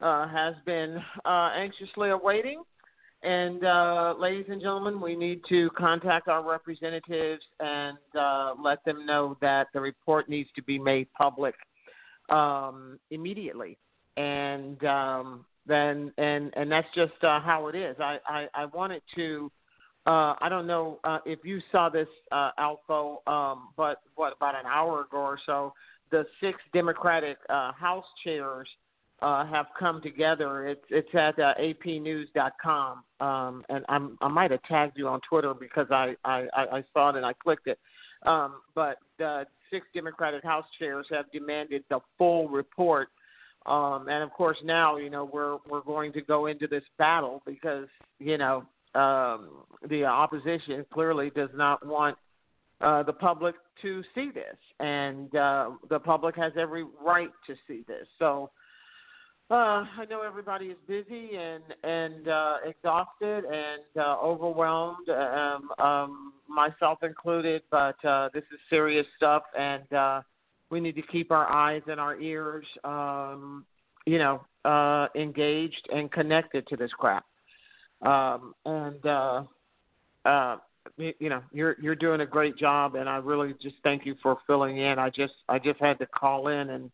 [0.00, 2.62] uh, has been uh, anxiously awaiting.
[3.22, 9.06] And uh, ladies and gentlemen, we need to contact our representatives and uh, let them
[9.06, 11.54] know that the report needs to be made public
[12.30, 13.78] um, immediately.
[14.16, 17.96] And um, then, and and that's just uh, how it is.
[18.00, 19.50] I I, I wanted to.
[20.04, 24.56] Uh, I don't know uh, if you saw this, uh, Alpha, um, but what about
[24.56, 25.74] an hour ago or so,
[26.10, 28.66] the six Democratic uh, House chairs
[29.22, 30.66] uh, have come together.
[30.66, 35.54] It's it's at uh, apnews.com, um, and I'm I might have tagged you on Twitter
[35.54, 37.78] because I I, I saw it and I clicked it.
[38.24, 43.08] Um, but the six Democratic House chairs have demanded the full report,
[43.66, 47.42] um, and of course now you know we're we're going to go into this battle
[47.46, 47.86] because
[48.18, 49.50] you know um,
[49.88, 52.16] the opposition clearly does not want
[52.80, 57.84] uh, the public to see this, and uh, the public has every right to see
[57.86, 58.06] this.
[58.18, 58.50] So
[59.50, 66.32] uh, I know everybody is busy and and uh, exhausted and uh, overwhelmed, um, um,
[66.48, 67.62] myself included.
[67.70, 70.22] But uh, this is serious stuff, and uh,
[70.72, 73.64] we need to keep our eyes and our ears, um,
[74.06, 77.26] you know, uh, engaged and connected to this crap.
[78.00, 79.42] Um, and uh,
[80.24, 80.56] uh,
[80.96, 84.38] you know, you're you're doing a great job, and I really just thank you for
[84.46, 84.98] filling in.
[84.98, 86.90] I just I just had to call in and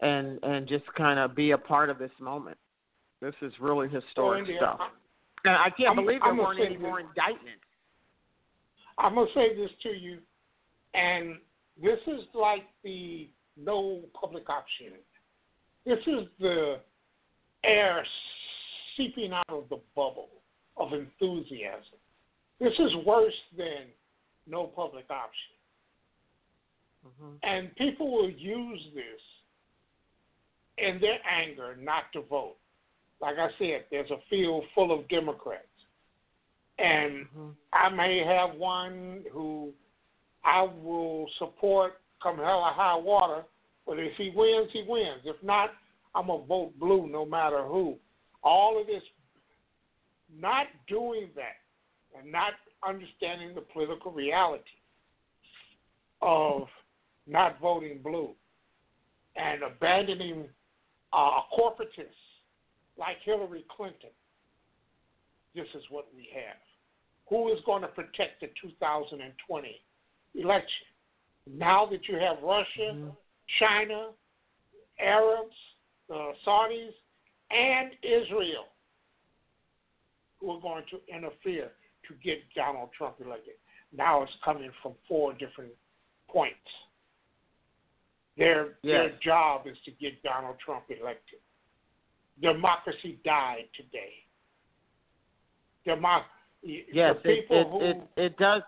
[0.00, 2.58] and and just kind of be a part of this moment.
[3.20, 4.80] This is really historic Well, stuff,
[5.44, 7.64] and I can't I'm- believe there I'm weren't any more indictments.
[8.98, 10.18] I'm gonna say this to you,
[10.94, 11.38] and
[11.82, 14.92] this is like the no public option.
[15.84, 16.76] This is the
[17.64, 18.04] air
[18.96, 20.28] seeping out of the bubble
[20.76, 21.98] of enthusiasm.
[22.60, 23.86] This is worse than
[24.46, 25.54] no public option.
[27.06, 27.34] Mm-hmm.
[27.42, 29.20] And people will use this
[30.78, 32.56] in their anger not to vote.
[33.20, 35.64] Like I said, there's a field full of Democrats.
[36.78, 37.48] And mm-hmm.
[37.72, 39.72] I may have one who
[40.44, 43.44] I will support come hell or high water,
[43.86, 45.22] but if he wins, he wins.
[45.24, 45.70] If not,
[46.14, 47.96] I'm going to vote blue no matter who.
[48.42, 49.02] All of this,
[50.36, 51.56] not doing that
[52.18, 52.52] and not
[52.86, 54.64] understanding the political reality
[56.22, 56.62] of
[57.26, 58.30] not voting blue
[59.36, 60.46] and abandoning
[61.12, 62.08] uh, corporatists
[62.98, 64.10] like Hillary Clinton.
[65.54, 66.56] This is what we have.
[67.28, 69.80] Who is going to protect the 2020
[70.34, 70.86] election?
[71.50, 73.08] Now that you have Russia, mm-hmm.
[73.58, 74.08] China,
[75.00, 75.54] Arabs,
[76.08, 76.90] the Saudis,
[77.50, 78.66] and Israel
[80.40, 81.70] who are going to interfere
[82.06, 83.54] to get Donald Trump elected.
[83.96, 85.72] Now it's coming from four different
[86.28, 86.56] points.
[88.36, 91.40] Their their job is to get Donald Trump elected.
[92.40, 94.12] Democracy died today.
[95.84, 96.22] Demo-
[96.60, 98.62] Yes, the it, it, who it it does.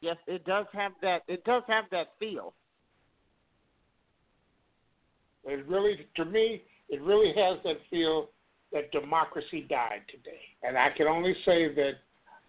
[0.00, 1.22] Yes, it does have that.
[1.28, 2.54] It does have that feel.
[5.44, 8.30] It really, to me, it really has that feel
[8.72, 10.40] that democracy died today.
[10.62, 11.92] And I can only say that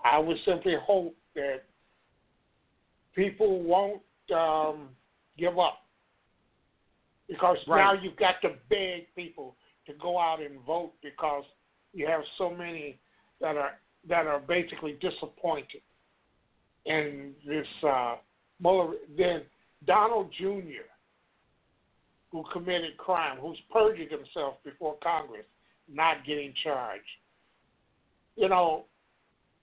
[0.03, 1.63] I would simply hope that
[3.15, 4.01] people won't
[4.35, 4.89] um,
[5.37, 5.79] give up.
[7.29, 11.43] Because now you've got to beg people to go out and vote because
[11.93, 12.99] you have so many
[13.41, 13.71] that are
[14.07, 15.81] that are basically disappointed
[16.87, 18.15] in this uh,
[18.59, 18.93] Mueller.
[19.17, 19.41] Then
[19.85, 20.87] Donald Jr
[22.31, 25.45] who committed crime, who's perjured himself before Congress,
[25.91, 27.03] not getting charged.
[28.35, 28.85] You know,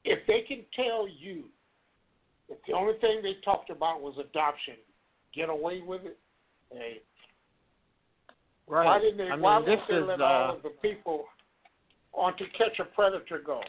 [0.05, 1.45] if they can tell you
[2.49, 4.75] that the only thing they talked about was adoption,
[5.35, 6.19] get away with it,
[6.73, 7.01] hey,
[8.67, 8.87] Right.
[8.87, 9.25] why didn't they?
[9.25, 11.27] I mean, why this won't they is, let uh, all of the people
[12.15, 13.61] on to catch a predator go?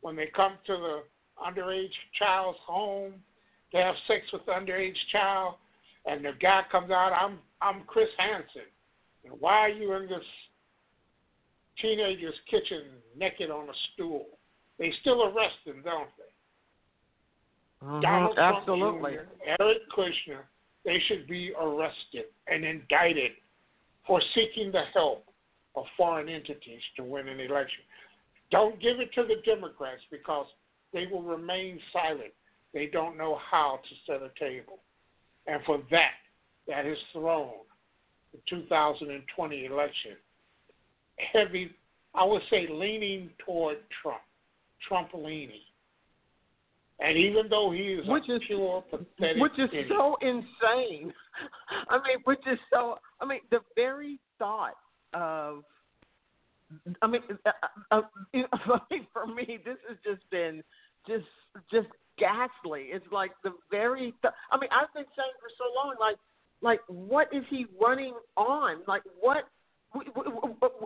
[0.00, 1.02] When they come to the
[1.44, 3.14] underage child's home
[3.72, 5.54] to have sex with the underage child,
[6.06, 8.68] and the guy comes out, I'm I'm Chris Hansen,
[9.24, 10.24] and why are you in this
[11.82, 12.82] teenager's kitchen
[13.16, 14.26] naked on a stool?
[14.78, 17.86] They still arrest him, don't they?
[17.86, 19.12] Mhm, Donald Trump absolutely.
[19.12, 20.44] Jr., Eric Kushner,
[20.84, 23.32] they should be arrested and indicted
[24.06, 25.24] for seeking the help
[25.74, 27.84] of foreign entities to win an election.
[28.50, 30.46] Don't give it to the Democrats because
[30.92, 32.32] they will remain silent.
[32.74, 34.78] They don't know how to set a table.
[35.46, 36.12] And for that,
[36.68, 37.50] that has thrown
[38.32, 40.12] the 2020 election
[41.32, 41.70] heavy,
[42.14, 44.20] I would say, leaning toward Trump,
[44.86, 45.60] Trump leaning.
[46.98, 51.12] And even though he is Which a is- pure, pathetic which is idiot, so insane.
[51.88, 52.98] I mean, which is so.
[53.20, 54.76] I mean, the very thought
[55.14, 55.62] of.
[57.02, 57.50] I mean, uh,
[57.90, 58.02] uh,
[58.34, 58.78] uh,
[59.12, 60.62] for me, this has just been
[61.06, 61.24] just
[61.70, 61.88] just
[62.18, 62.88] ghastly.
[62.90, 64.14] It's like the very.
[64.22, 66.16] Th- I mean, I've been saying for so long, like,
[66.62, 68.82] like what is he running on?
[68.86, 69.48] Like, what
[69.94, 70.04] we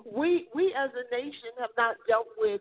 [0.05, 2.61] we we as a nation have not dealt with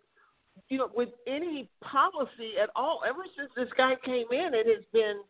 [0.70, 3.02] you know, with any policy at all.
[3.08, 5.22] Ever since this guy came in, it has been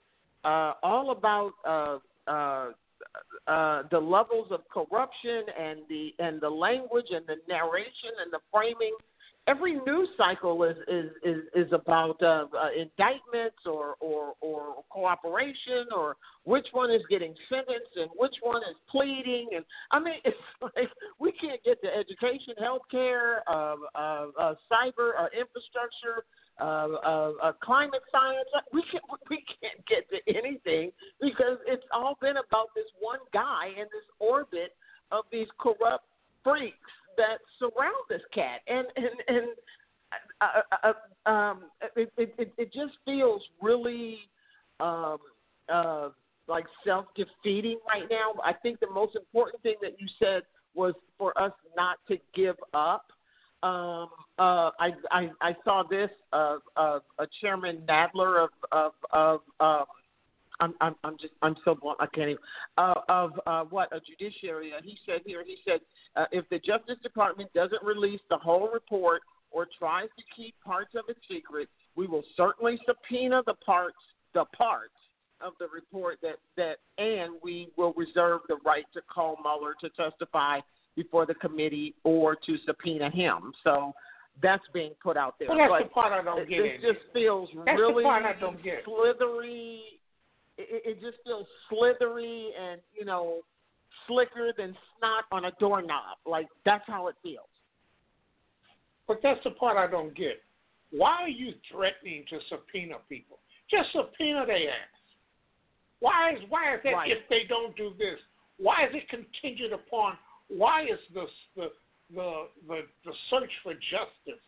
[0.43, 1.97] uh, all about uh,
[2.29, 2.71] uh,
[3.47, 8.39] uh, the levels of corruption and the and the language and the narration and the
[8.53, 8.95] framing.
[9.47, 15.87] Every news cycle is is is, is about uh, uh, indictments or, or or cooperation
[15.95, 20.37] or which one is getting sentenced and which one is pleading and I mean it's
[20.61, 20.89] like
[21.19, 26.25] we can't get to education, healthcare, uh, uh, uh, cyber uh, infrastructure,
[26.59, 28.47] uh, uh, uh, climate science.
[28.73, 30.91] We can't we can't get to anything
[31.21, 34.75] because it's all been about this one guy in this orbit
[35.11, 36.05] of these corrupt
[36.43, 36.77] freaks
[37.17, 39.47] that surround this cat, and and and
[40.41, 40.93] uh, uh,
[41.27, 41.63] uh, um,
[41.95, 44.19] it it it just feels really
[44.79, 45.17] um,
[45.71, 46.09] uh,
[46.47, 48.33] like self defeating right now.
[48.43, 50.43] I think the most important thing that you said
[50.75, 53.11] was for us not to give up.
[53.61, 59.41] Um, uh, I, I I saw this of uh, uh, Chairman Nadler of of of
[59.59, 59.85] um,
[60.59, 62.43] I'm I'm I'm just I'm so blunt I can't even
[62.77, 64.71] uh, of uh, what a judiciary.
[64.77, 65.81] Uh, he said here he said
[66.15, 70.91] uh, if the Justice Department doesn't release the whole report or tries to keep parts
[70.95, 73.97] of it secret, we will certainly subpoena the parts
[74.33, 74.93] the parts
[75.41, 79.89] of the report that that and we will reserve the right to call Mueller to
[79.89, 80.59] testify
[80.95, 83.53] before the committee or to subpoena him.
[83.63, 83.93] So
[84.41, 85.49] that's being put out there.
[85.49, 86.59] Well, that's but the part I don't it, get.
[86.59, 88.83] It just feels that's really the part I don't get.
[88.85, 89.81] slithery.
[90.57, 93.39] It, it just feels slithery and you know
[94.07, 96.17] slicker than snot on a doorknob.
[96.25, 97.47] Like that's how it feels.
[99.07, 100.41] But that's the part I don't get.
[100.91, 103.39] Why are you threatening to subpoena people?
[103.69, 104.99] Just subpoena their ass.
[105.99, 107.11] Why is why is that Right.
[107.11, 108.19] if they don't do this?
[108.57, 110.17] Why is it contingent upon?
[110.49, 111.25] Why is the
[111.55, 111.69] the
[112.13, 114.43] the the, the search for justice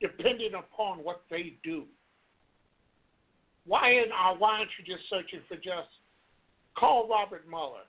[0.00, 1.84] dependent upon what they do?
[3.66, 5.90] Why in, uh, why aren't you just searching for justice?
[6.78, 7.88] Call Robert Mueller.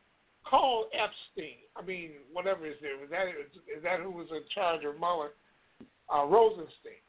[0.50, 1.60] Call Epstein.
[1.76, 3.04] I mean, whatever is there.
[3.04, 5.32] Is that is that who was in charge of Mueller?
[6.14, 7.04] Uh, Rosenstein.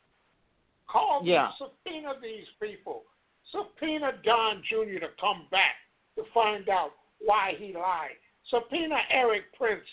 [0.88, 1.48] Call Yeah.
[1.48, 3.04] these, subpoena these people.
[3.52, 4.98] Subpoena Don Jr.
[5.00, 5.76] to come back
[6.16, 8.18] to find out why he lied.
[8.50, 9.86] Subpoena Erik Prince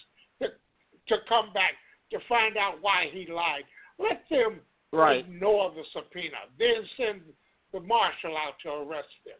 [1.07, 1.73] to come back
[2.11, 3.63] to find out why he lied.
[3.97, 5.19] Let them Right.
[5.25, 6.37] ignore the subpoena.
[6.57, 7.21] Then send
[7.71, 9.37] the marshal out to arrest them.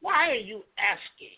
[0.00, 1.36] Why are you asking?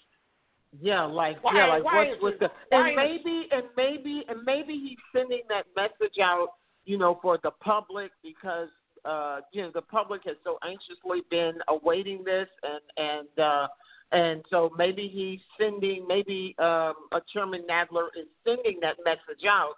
[0.80, 4.74] Yeah, like Why- yeah, like what's with the and is- maybe and maybe and maybe
[4.78, 6.54] he's sending that message out,
[6.84, 8.68] you know, for the public because
[9.04, 13.68] uh you know the public has so anxiously been awaiting this and and uh
[14.12, 19.74] and so maybe he's sending maybe um a Chairman Nadler is sending that message out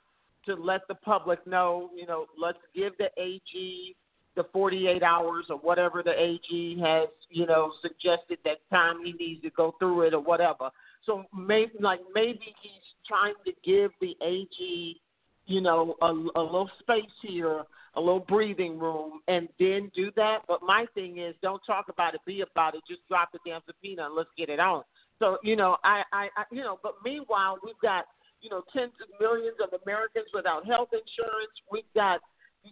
[0.47, 3.97] to let the public know, you know, let's give the AG
[4.37, 9.43] the 48 hours or whatever the AG has, you know, suggested that time he needs
[9.43, 10.71] to go through it or whatever.
[11.05, 12.73] So maybe, like maybe he's
[13.07, 15.01] trying to give the AG,
[15.47, 17.65] you know, a, a little space here,
[17.95, 20.41] a little breathing room, and then do that.
[20.47, 22.83] But my thing is, don't talk about it, be about it.
[22.89, 24.83] Just drop the damn subpoena and let's get it on.
[25.19, 28.05] So you know, I, I, I you know, but meanwhile, we've got
[28.41, 31.53] you know tens of millions of Americans without health insurance.
[31.71, 32.21] We've got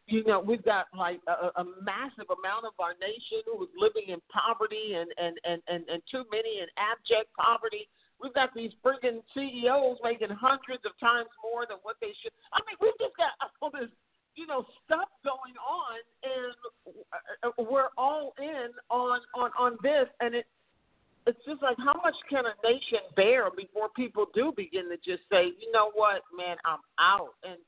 [0.07, 4.13] you know, we've got like a, a massive amount of our nation who is living
[4.13, 7.89] in poverty and, and, and, and, and too many in abject poverty.
[8.21, 12.35] We've got these friggin' CEOs making hundreds of times more than what they should.
[12.53, 13.89] I mean, we've just got all this,
[14.39, 16.55] you know, stuff going on, and
[17.43, 20.47] uh, we're all in on on on this, and it
[21.27, 25.29] it's just like how much can a nation bear before people do begin to just
[25.31, 27.59] say, you know what, man, I'm out, and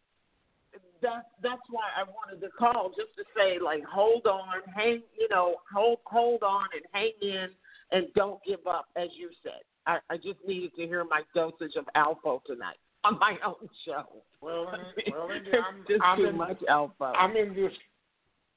[1.03, 5.29] that's that's why I wanted to call just to say like hold on, hang you
[5.29, 7.49] know, hold hold on and hang in
[7.91, 9.63] and don't give up as you said.
[9.87, 14.05] I, I just needed to hear my dosage of alpha tonight on my own show.
[14.41, 14.67] Well,
[15.11, 17.13] well, it's I'm, just I'm too in, much alpha.
[17.19, 17.73] I'm in this.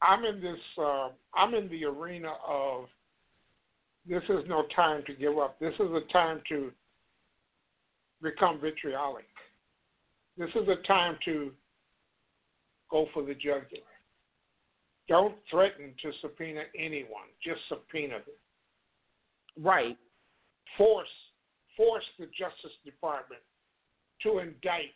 [0.01, 0.59] I'm in this.
[0.77, 2.85] Uh, I'm in the arena of.
[4.07, 5.57] This is no time to give up.
[5.61, 6.71] This is a time to
[8.21, 9.27] become vitriolic.
[10.37, 11.51] This is a time to
[12.91, 13.83] go for the jugular.
[15.07, 17.31] Don't threaten to subpoena anyone.
[17.41, 19.63] Just subpoena them.
[19.63, 19.97] Right.
[20.77, 21.07] Force
[21.77, 23.41] force the Justice Department
[24.23, 24.93] to indict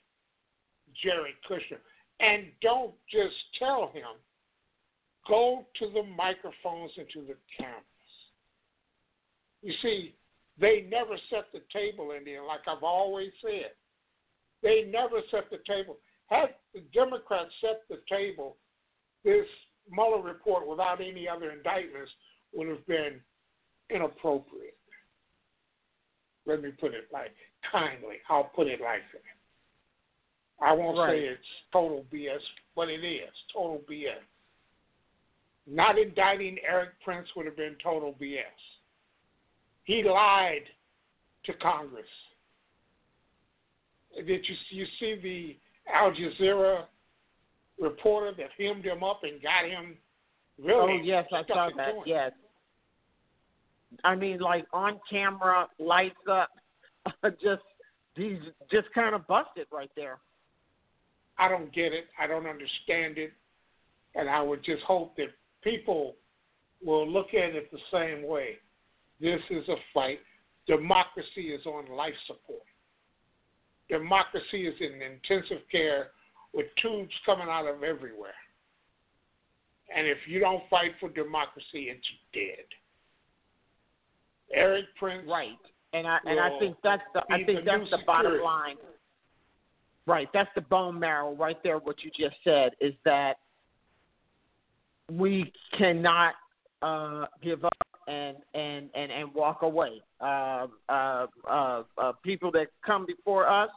[1.03, 1.79] Jared Kushner.
[2.19, 4.17] And don't just tell him.
[5.27, 7.83] Go to the microphones and to the cameras.
[9.61, 10.15] You see,
[10.59, 13.71] they never set the table in there, like I've always said.
[14.63, 15.97] They never set the table.
[16.27, 18.57] Had the Democrats set the table,
[19.23, 19.45] this
[19.91, 22.11] Mueller report without any other indictments
[22.53, 23.19] would have been
[23.89, 24.77] inappropriate.
[26.47, 27.35] Let me put it like
[27.71, 28.15] kindly.
[28.29, 30.65] I'll put it like that.
[30.65, 31.11] I won't Right.
[31.11, 32.41] say it's total BS,
[32.75, 34.23] but it is total BS.
[35.67, 38.45] Not indicting Erik Prince would have been total BS.
[39.83, 40.63] He lied
[41.43, 42.07] to Congress.
[44.15, 45.57] Did you you see the
[45.93, 46.85] Al Jazeera
[47.79, 49.97] reporter that hemmed him up and got him
[50.57, 50.93] really?
[50.99, 51.93] oh yes, I saw that.
[52.05, 52.31] Yes.
[54.03, 56.49] I mean, like on camera, lights up,
[57.41, 57.63] just
[58.15, 58.39] he's
[58.71, 60.19] just kind of busted right there.
[61.37, 62.05] I don't get it.
[62.19, 63.31] I don't understand it.
[64.15, 65.27] And I would just hope that
[65.63, 66.15] people
[66.83, 68.57] will look at it the same way.
[69.19, 70.19] This is a fight
[70.67, 72.61] democracy is on life support.
[73.89, 76.07] Democracy is in intensive care
[76.53, 78.35] with tubes coming out of everywhere.
[79.95, 82.65] And if you don't fight for democracy, it's dead.
[84.53, 85.57] Erik Prince, right?
[85.93, 88.75] And I and I think that's the I think that's the bottom line.
[90.05, 91.79] Right, that's the bone marrow right there.
[91.79, 93.39] What you just said is that
[95.11, 96.35] we cannot
[96.81, 97.73] uh, give up
[98.07, 100.01] and and and and walk away.
[100.21, 103.69] Uh, uh, uh, uh, people that come before us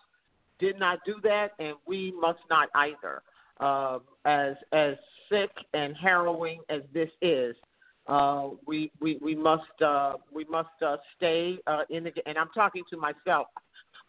[0.58, 3.22] did not do that, and we must not either.
[3.58, 4.94] Uh, as as
[5.28, 7.54] sick and harrowing as this is,
[8.06, 12.12] uh, we we we must uh, we must uh, stay uh, in the.
[12.26, 13.48] And I'm talking to myself.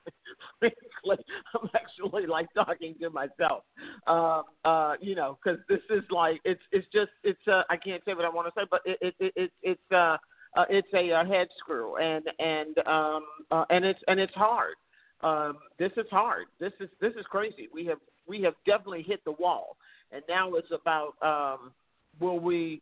[0.59, 3.63] Frankly, I'm actually like talking to myself.
[4.07, 8.01] Uh, uh, you know, because this is like it's it's just it's uh, I can't
[8.05, 10.17] say what I want to say, but it it, it, it it's uh,
[10.55, 13.25] uh it's a, a head screw and and um
[13.69, 14.75] and it's and it's hard.
[15.23, 16.47] Um, this is hard.
[16.59, 17.69] This is this is crazy.
[17.71, 19.77] We have we have definitely hit the wall,
[20.11, 21.71] and now it's about um,
[22.19, 22.81] will we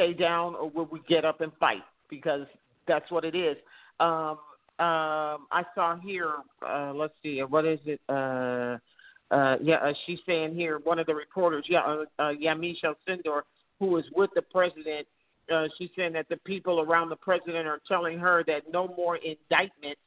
[0.00, 1.82] stay down or will we get up and fight?
[2.08, 2.46] Because
[2.88, 3.56] that's what it is.
[3.98, 4.38] Um,
[4.78, 6.36] um, I saw here.
[6.66, 7.40] Uh, let's see.
[7.40, 8.00] What is it?
[8.08, 8.78] Uh,
[9.30, 10.80] uh, yeah, uh, she's saying here.
[10.82, 13.42] One of the reporters, yeah, uh, uh, Sindor,
[13.78, 15.06] who is with the president.
[15.54, 19.16] Uh, she's saying that the people around the president are telling her that no more
[19.16, 20.00] indictments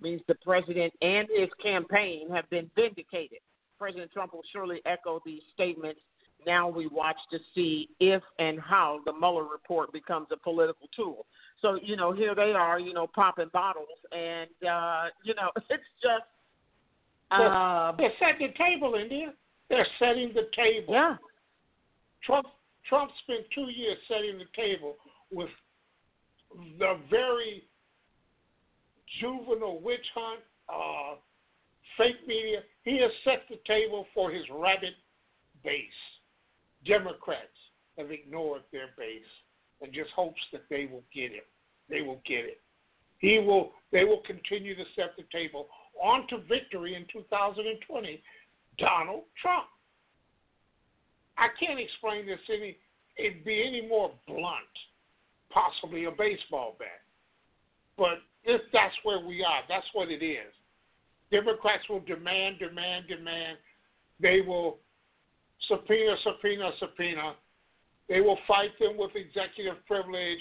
[0.00, 3.38] means the president and his campaign have been vindicated.
[3.78, 6.00] President Trump will surely echo these statements.
[6.46, 11.26] Now we watch to see if and how the Mueller report becomes a political tool.
[11.60, 15.82] So, you know, here they are, you know, popping bottles, and, uh, you know, it's
[16.02, 16.24] just.
[17.30, 19.32] Uh, they're, they're setting the table, India.
[19.68, 20.92] They're setting the table.
[20.92, 21.16] Yeah.
[22.24, 22.46] Trump
[22.88, 24.96] Trump spent two years setting the table
[25.30, 25.48] with
[26.78, 27.62] the very
[29.20, 31.16] juvenile witch hunt, uh,
[31.96, 32.60] fake media.
[32.84, 34.94] He has set the table for his rabid
[35.62, 35.84] base.
[36.86, 37.56] Democrats
[37.98, 39.22] have ignored their base
[39.82, 41.46] and just hopes that they will get it.
[41.88, 42.60] They will get it.
[43.18, 43.72] He will.
[43.92, 45.68] They will continue to set the table
[46.02, 48.22] on to victory in 2020.
[48.78, 49.66] Donald Trump.
[51.36, 52.76] I can't explain this any.
[53.18, 54.76] It'd be any more blunt.
[55.50, 57.02] Possibly a baseball bat,
[57.98, 60.52] but if that's where we are, that's what it is.
[61.32, 63.58] Democrats will demand, demand, demand.
[64.20, 64.78] They will
[65.68, 67.34] subpoena, subpoena, subpoena.
[68.08, 70.40] They will fight them with executive privilege.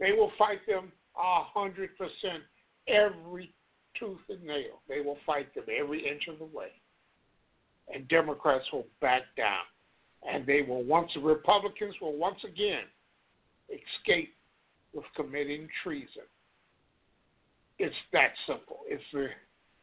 [0.00, 2.42] They will fight them a hundred percent
[2.88, 3.52] every
[3.98, 4.80] tooth and nail.
[4.88, 6.68] They will fight them every inch of the way.
[7.94, 9.64] And Democrats will back down.
[10.30, 12.84] And they will once the Republicans will once again
[13.68, 14.34] escape
[14.94, 16.22] with committing treason.
[17.78, 18.80] It's that simple.
[18.86, 19.26] It's uh,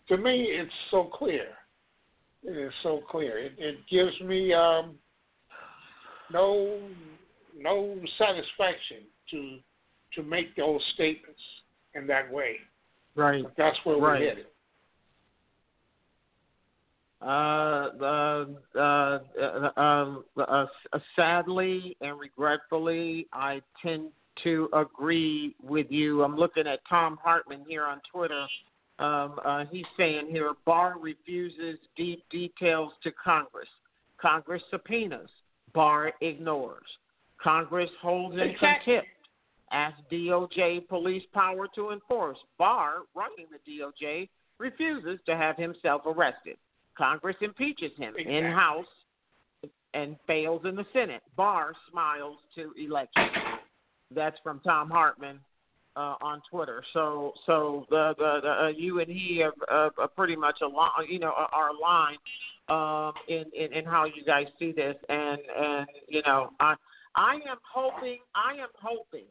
[0.08, 1.50] to me, it's so clear.
[2.44, 3.38] It is so clear.
[3.38, 4.96] It, it gives me um,
[6.32, 6.80] no
[7.60, 8.98] no satisfaction
[9.32, 9.58] to
[10.16, 11.40] to make those statements
[11.96, 12.56] in that way.
[13.16, 13.44] Right.
[13.44, 14.20] But that's where right.
[14.20, 14.46] we're headed.
[17.22, 20.66] Uh, uh, uh, uh, um, uh,
[21.16, 24.10] sadly and regretfully, I tend
[24.44, 26.24] to agree with you.
[26.24, 28.48] I'm looking at Thom Hartmann here on Twitter.
[29.02, 33.68] Um, uh, he's saying here Barr refuses deep details to Congress.
[34.22, 35.30] Congress subpoenas.
[35.74, 36.86] Barr ignores.
[37.42, 39.08] Congress holds in contempt.
[39.72, 42.38] Asks DOJ police power to enforce.
[42.60, 44.30] Barr, running the DOJ,
[44.60, 46.58] refuses to have himself arrested.
[46.96, 48.38] Congress impeaches him exactly.
[48.38, 48.86] in House
[49.94, 51.22] and fails in the Senate.
[51.36, 53.30] Barr smiles to election.
[54.14, 55.40] That's from Thom Hartmann
[55.96, 56.84] uh, on Twitter.
[56.94, 61.10] So, so the, the, the uh, you and he are, uh, are pretty much aligned.
[61.10, 62.20] You know, are aligned
[62.70, 64.96] um, in, in in how you guys see this.
[65.10, 66.76] And and you know, I
[67.16, 69.28] I am hoping I am hoping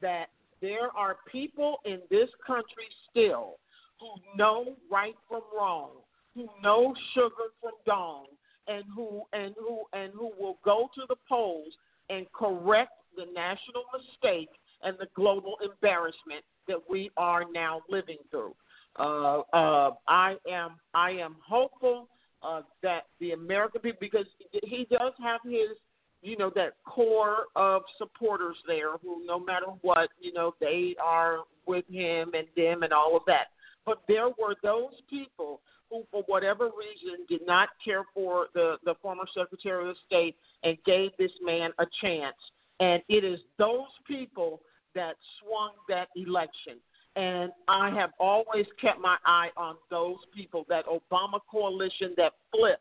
[0.00, 0.26] that
[0.60, 3.56] there are people in this country still
[4.00, 5.90] who know right from wrong,
[6.34, 8.26] who know sugar from dawn,
[8.68, 11.72] and who and who and who will go to the polls
[12.10, 14.50] and correct the national mistake
[14.84, 18.54] and the global embarrassment that we are now living through.
[18.98, 22.08] Uh, uh, I am I am hopeful
[22.42, 24.26] uh, that the American people, because
[24.62, 25.76] he does have his,
[26.22, 31.38] you know, that core of supporters there who, no matter what, you know, they are
[31.66, 33.46] with him and them and all of that.
[33.86, 35.60] But there were those people
[35.90, 40.78] who, for whatever reason, did not care for the, the former Secretary of State and
[40.86, 42.36] gave this man a chance.
[42.80, 44.60] And it is those people
[44.94, 46.78] that swung that election.
[47.16, 52.80] And I have always kept my eye on those people, that Obama coalition that flipped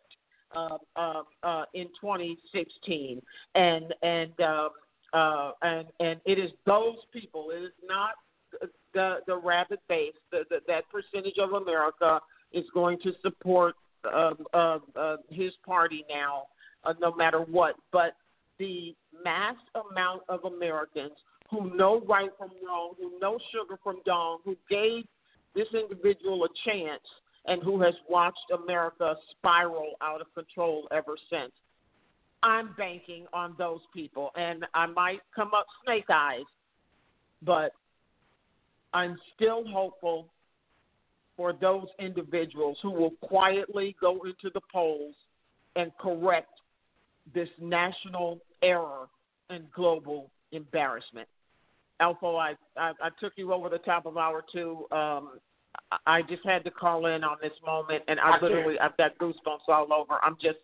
[0.56, 3.22] uh, uh, uh, in 2016,
[3.56, 4.70] and and uh,
[5.14, 7.52] uh, and and it is those people.
[7.52, 8.12] It is not
[8.94, 10.14] the the rabid base.
[10.32, 12.20] The, the, that percentage of America
[12.54, 16.44] is going to support uh, uh, uh, his party now,
[16.84, 17.76] uh, no matter what.
[17.92, 18.16] But
[18.60, 19.56] the mass
[19.92, 21.14] amount of Americans
[21.54, 25.06] who know right from wrong, who know sugar from dawn, who gave
[25.56, 27.04] this individual a chance,
[27.46, 31.52] and who has watched America spiral out of control ever since.
[32.42, 36.44] I'm banking on those people, and I might come up snake eyes,
[37.42, 37.74] but
[38.94, 40.28] I'm still hopeful
[41.38, 45.16] for those individuals who will quietly go into the polls
[45.76, 46.52] and correct
[47.34, 49.08] this national error
[49.50, 51.28] and global embarrassment.
[52.00, 54.86] Alpha, I, I, I took you over the top of hour two.
[54.92, 55.40] Um,
[56.06, 59.18] I just had to call in on this moment, and I, I literally I've got
[59.18, 60.20] goosebumps all over.
[60.24, 60.58] I'm just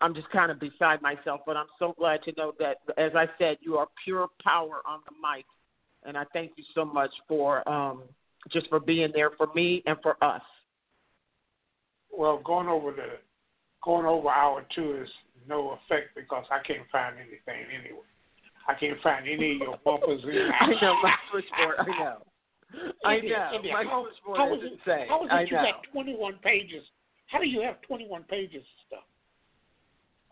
[0.00, 3.26] I'm just kind of beside myself, but I'm so glad to know that, as I
[3.38, 5.46] said, you are pure power on the mic,
[6.04, 8.02] and I thank you so much for um,
[8.52, 10.42] just for being there for me and for us.
[12.16, 13.18] Well, going over the
[13.82, 15.08] going over hour two is
[15.48, 18.00] no effect because I can't find anything anyway.
[18.68, 20.50] I can't find any of your bumpers in.
[20.60, 21.76] I know my switchboard.
[21.78, 22.16] I know.
[23.04, 23.50] I know.
[23.56, 25.08] India, my how, switchboard how is is it, insane.
[25.08, 25.62] How is it I you know.
[25.62, 26.84] got 21 pages?
[27.28, 29.04] How do you have 21 pages of stuff?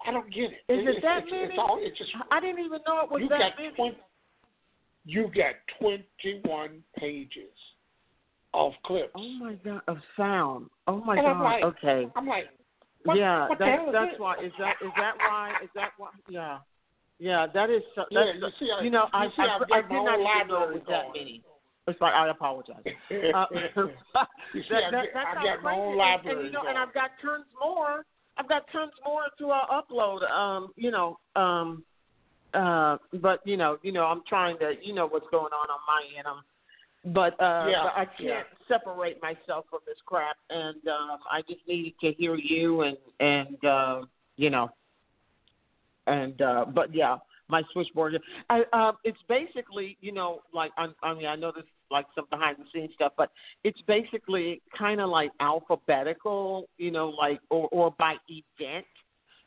[0.07, 0.73] I don't get it.
[0.73, 1.45] Is it it's, that it's, many?
[1.45, 3.75] It's all, it's just, I didn't even know it was you that got many.
[3.75, 3.97] 20,
[5.07, 7.57] you got 21 pages
[8.53, 9.13] of clips.
[9.17, 10.67] Oh my god, of sound.
[10.87, 11.33] Oh my And god.
[11.33, 12.07] I'm like, okay.
[12.15, 12.45] I'm like,
[13.05, 14.21] what, yeah, what the that's hell is that's this?
[14.21, 14.35] why.
[14.45, 15.53] Is that is that why?
[15.63, 16.09] Is that why?
[16.29, 16.59] Yeah,
[17.19, 17.47] yeah.
[17.53, 17.83] That is.
[17.95, 20.03] So, Yeah, you see, I- you know, you I see, I, I've I got did
[20.05, 21.43] not even know it was that many.
[21.89, 22.83] It's like I apologize.
[22.85, 26.37] Uh, You see, that, I that, get- that I sounds got my own And- library
[26.37, 26.79] and, you know, and.
[26.79, 28.05] I've got tons more.
[28.39, 30.29] I've got tons more to uh, upload.
[30.31, 31.85] Um, you know, um,
[32.55, 35.81] uh, but you know, you know, I'm trying to, you know, what's going on on
[35.87, 36.27] my end.
[36.27, 36.43] I'm,
[37.15, 38.43] but uh, Yeah, but I can't yeah.
[38.69, 43.65] separate myself from this crap, and um, I just needed to hear you and and
[43.65, 44.03] uh,
[44.37, 44.71] you know,
[46.07, 47.17] and uh, but yeah,
[47.49, 48.19] my switchboard.
[48.51, 52.27] I, uh, it's basically, you know, like I, I mean, I know this like some
[52.31, 53.31] behind the scenes stuff, but
[53.65, 58.87] it's basically kind of like alphabetical, you know, like or or by event.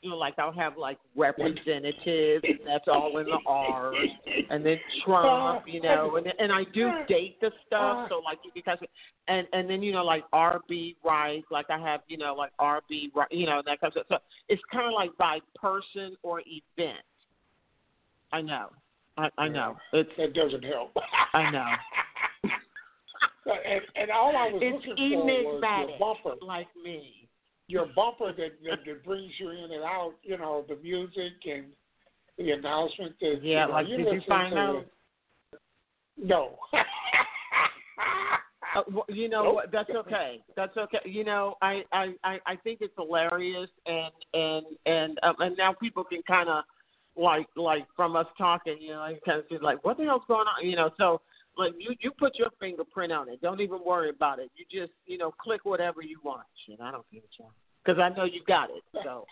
[0.02, 3.98] You know, like I'll have like representatives, and that's all in the R's,
[4.50, 8.78] and then Trump, you know, and and I do date the stuff, so like because,
[9.28, 13.14] and and then you know like RB Rice, like I have you know like RB
[13.14, 14.06] Rice, you know that kind of stuff.
[14.08, 17.04] So it's kind of like by person or event.
[18.32, 18.70] I know,
[19.18, 19.76] I I know.
[19.92, 20.96] It's that doesn't help.
[21.34, 21.72] I know.
[23.46, 27.19] and, and all I was It's looking for was enigmatic, like me.
[27.70, 30.14] Your bumper that, that that brings you in and out.
[30.24, 31.66] You know, the music and
[32.38, 33.16] the announcement.
[33.22, 34.86] That, Yeah, you know, like you did you find out?
[36.18, 36.58] No.
[38.76, 39.72] Uh, well, you know Nope.
[39.72, 40.44] That's okay.
[40.56, 41.00] That's okay.
[41.04, 45.74] You know, I I I I think it's hilarious, and and and um, and now
[45.74, 46.64] people can kind of
[47.18, 50.22] like like from us talking, you know, like kind of feel like what the hell's
[50.28, 50.92] going on, you know.
[51.00, 51.20] So
[51.58, 53.42] like you you put your fingerprint on it.
[53.42, 54.50] Don't even worry about it.
[54.56, 56.44] You just you know click whatever you want.
[56.66, 57.52] Shit, I don't give a damn
[57.84, 58.84] because I know you got it.
[59.04, 59.26] So.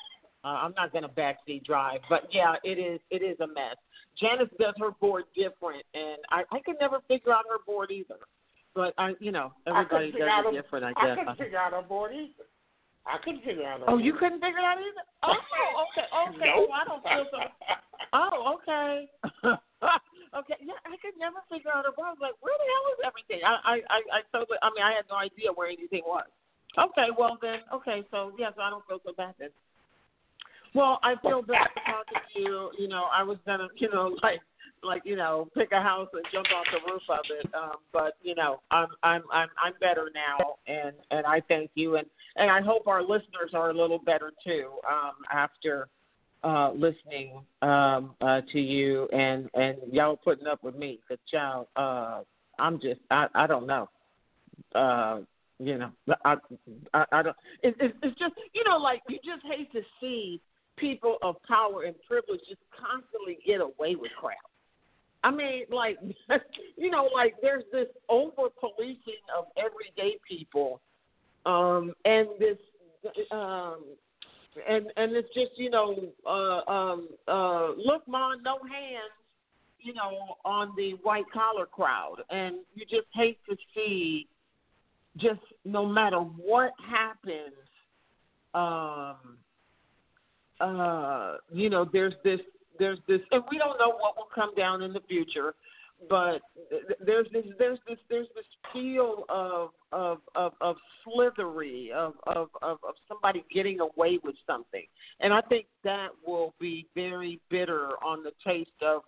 [0.43, 3.01] Uh, I'm not going to backseat drive, but yeah, it is.
[3.09, 3.75] It is a mess.
[4.21, 8.19] Janice does her board different, and I, I could never figure out her board either.
[8.75, 10.85] But I, you know, everybody does it a- different.
[10.85, 11.17] I I guess.
[11.17, 12.45] couldn't figure out her board either.
[13.05, 14.05] I couldn't figure out Oh, board.
[14.05, 15.03] you couldn't figure it out either.
[15.23, 16.07] Oh, okay,
[16.37, 16.53] okay.
[16.55, 16.69] Nope.
[16.69, 17.39] Oh, I don't feel so.
[18.13, 19.07] Oh, okay.
[20.35, 20.57] okay.
[20.59, 21.85] Yeah, I could never figure out.
[21.85, 23.41] I was like, where the hell is everything?
[23.45, 24.57] I, I, I, I totally.
[24.61, 26.27] I mean, I had no idea where anything was.
[26.77, 27.59] Okay, well then.
[27.73, 29.49] Okay, so yes, I don't feel so bad then.
[30.73, 32.71] Well, I feel better talking to you.
[32.77, 34.41] You know, I was gonna, you know, like,
[34.83, 37.49] like, you know, pick a house and jump off the roof of it.
[37.55, 41.95] Um, but you know, I'm, I'm, I'm, I'm better now, and and I thank you,
[41.95, 45.87] and and I hope our listeners are a little better too um, after
[46.47, 50.99] uh, listening um, uh, to you, and and y'all putting up with me.
[51.09, 52.21] But y'all, uh,
[52.57, 53.89] I'm just, I, I don't know.
[54.73, 55.19] Uh,
[55.59, 55.91] you know,
[56.23, 56.35] I,
[56.93, 57.35] I, I don't.
[57.63, 60.39] It, it, it's just, you know, like you just hate to see
[60.77, 64.37] people of power and privilege just constantly get away with crap.
[65.23, 65.97] I mean, like,
[66.77, 70.79] you know, like there's this over policing of everyday people,
[71.45, 72.57] um, and this,
[73.31, 73.83] um,
[74.67, 75.95] and and it's just, you know,
[76.25, 79.11] uh, um, uh, look, ma, no hands,
[79.79, 84.27] you know, on the white collar crowd, and you just hate to see,
[85.17, 87.53] just no matter what happens,
[88.53, 89.37] um,
[90.59, 92.39] uh, you know, there's this,
[92.79, 95.53] there's this, and we don't know what will come down in the future,
[96.09, 96.41] but
[97.05, 102.77] there's this, there's this, there's this feel of of of, of slithery, of, of of
[102.87, 104.85] of somebody getting away with something,
[105.19, 109.01] and I think that will be very bitter on the taste of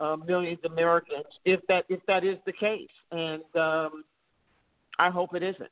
[0.00, 4.04] uh, millions of Americans if that if that is the case, and um,
[4.98, 5.70] I hope it isn't.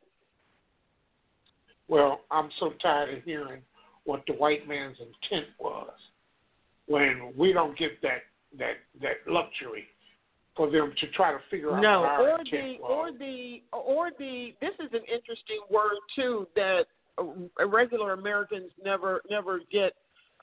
[1.89, 3.61] Well, I'm so tired of hearing
[4.05, 5.91] what the white man's intent was
[6.87, 8.23] when we don't get that
[8.59, 9.87] that that luxury
[10.57, 14.75] for them to try to figure out no, or the or the or the this
[14.81, 16.85] is an interesting word too that
[17.19, 19.95] uh, regular Americans never never get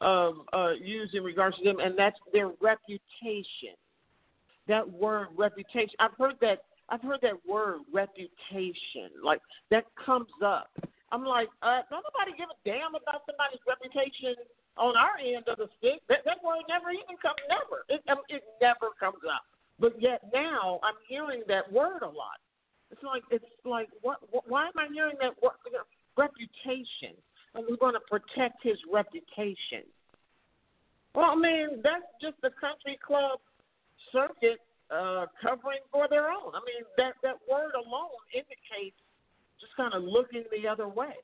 [0.02, 3.78] um, uh, used in regards to them, and that's their reputation.
[4.68, 5.96] That word reputation.
[6.00, 6.64] I've heard that.
[6.90, 9.16] I've heard that word reputation.
[9.24, 10.70] Like that comes up.
[11.12, 14.36] I'm like, uh, don't nobody give a damn about somebody's reputation
[14.78, 16.00] on our end of the stick.
[16.08, 17.40] That, that word never even comes.
[17.52, 17.84] Never.
[17.92, 18.00] It,
[18.32, 19.44] it never comes up.
[19.82, 22.38] But yet now I'm hearing that word a lot.
[22.92, 24.20] It's like it's like what?
[24.30, 25.58] what why am I hearing that word?
[26.16, 27.18] Reputation,
[27.56, 29.90] and we're going to protect his reputation.
[31.16, 33.40] Well, I mean that's just the country club
[34.14, 34.60] circuit
[34.92, 36.54] uh, covering for their own.
[36.54, 39.00] I mean that that word alone indicates
[39.60, 41.16] just kind of looking the other way.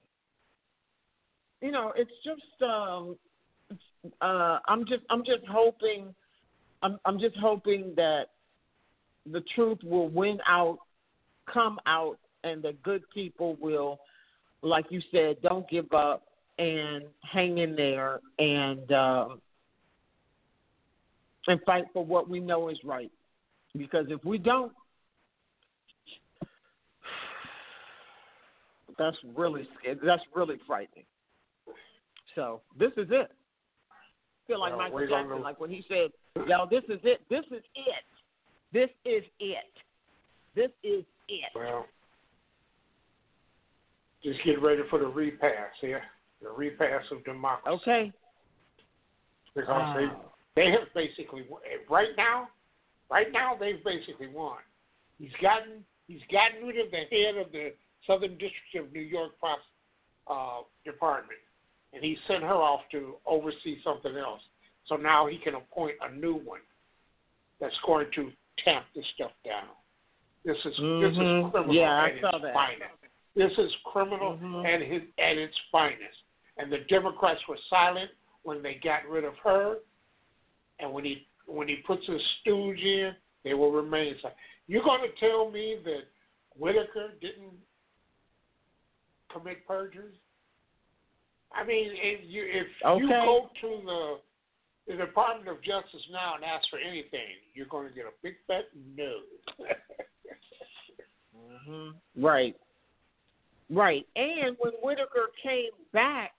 [1.61, 3.17] You know, it's just um,
[4.19, 6.15] uh, I'm just I'm just hoping
[6.81, 8.27] I'm I'm just hoping that
[9.31, 10.79] the truth will win out,
[11.51, 13.99] come out, and the good people will,
[14.61, 16.23] like you said, don't give up
[16.59, 19.41] and hang in there and um,
[21.47, 23.11] and fight for what we know is right.
[23.77, 24.71] Because if we don't,
[28.97, 29.67] that's really
[30.03, 31.05] that's really frightening.
[32.35, 33.31] So this is it.
[33.31, 36.11] I feel like Michael Jackson, like when he said,
[36.47, 37.21] "Yo, this is it.
[37.29, 38.03] This is it.
[38.73, 39.71] This is it.
[40.55, 41.85] This is it." Well,
[44.23, 46.03] just get ready for the repass here,
[46.41, 47.81] the repass of democracy.
[47.81, 48.13] Okay.
[49.53, 49.95] Because Wow.
[50.55, 51.47] they they have basically
[51.89, 52.49] right now,
[53.09, 54.57] right now they've basically won.
[55.19, 57.73] He's gotten he's gotten rid of the head of the
[58.05, 59.33] Southern District of New York
[60.27, 61.39] uh, Department,
[61.93, 64.41] and he sent her off to oversee something else.
[64.87, 66.61] So now he can appoint a new one
[67.59, 68.31] that's going to
[68.63, 69.69] tamp this stuff down.
[70.43, 71.45] This is this Mhm.
[71.45, 72.53] is criminal Yeah, I at saw its that.
[72.53, 72.93] finest.
[73.35, 74.65] This is criminal Mhm.
[74.65, 76.23] at his at its finest.
[76.57, 78.11] And the Democrats were silent
[78.43, 79.79] when they got rid of her,
[80.79, 84.37] and when he when he puts his stooge in, they will remain silent.
[84.67, 86.07] You're going to tell me that
[86.55, 87.53] Whitaker didn't
[89.29, 90.19] commit perjury?
[91.51, 92.67] I mean, if you if
[92.99, 94.19] you go to the
[94.87, 98.35] the Department of Justice now and ask for anything, you're going to get a big
[98.47, 98.65] fat
[98.95, 99.17] no.
[101.65, 101.89] hmm
[102.21, 102.55] Right.
[103.69, 104.05] Right.
[104.15, 106.31] And when Whitaker came back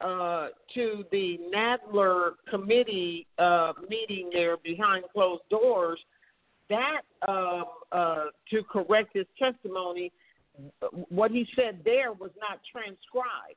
[0.00, 5.98] uh, to the Nadler committee uh, meeting there behind closed doors,
[6.68, 10.12] that um, uh, to correct his testimony,
[11.08, 13.56] what he said there was not transcribed.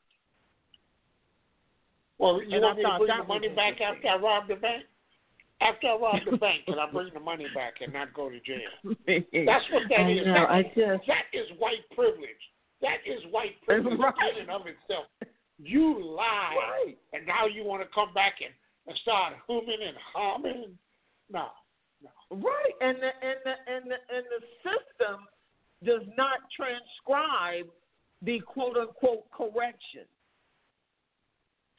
[2.19, 4.83] Well, you And want me to bring the money back after I rob the bank?
[5.61, 8.39] After I rob the bank, can I bring the money back and not go to
[8.39, 8.69] jail?
[8.85, 10.25] That's what that I is.
[10.25, 12.41] know, That, I just- that is white privilege.
[12.81, 14.13] That is white privilege Right.
[14.35, 15.05] in and of itself.
[15.57, 16.55] You lie,
[16.85, 16.97] Right.
[17.13, 18.51] and now you want to come back and,
[18.87, 20.77] and start humming and humming.
[21.31, 21.47] No,
[22.29, 25.21] Right, and the and the and the and the system
[25.85, 27.67] does not transcribe
[28.23, 30.03] the quote unquote correction.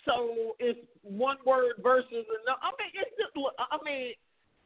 [0.05, 2.61] So it's one word versus another.
[2.63, 3.33] I mean, it's just.
[3.59, 4.13] I mean,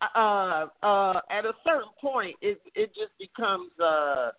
[0.01, 3.71] uh, uh, at a certain point, it it just becomes.
[3.81, 4.31] Uh,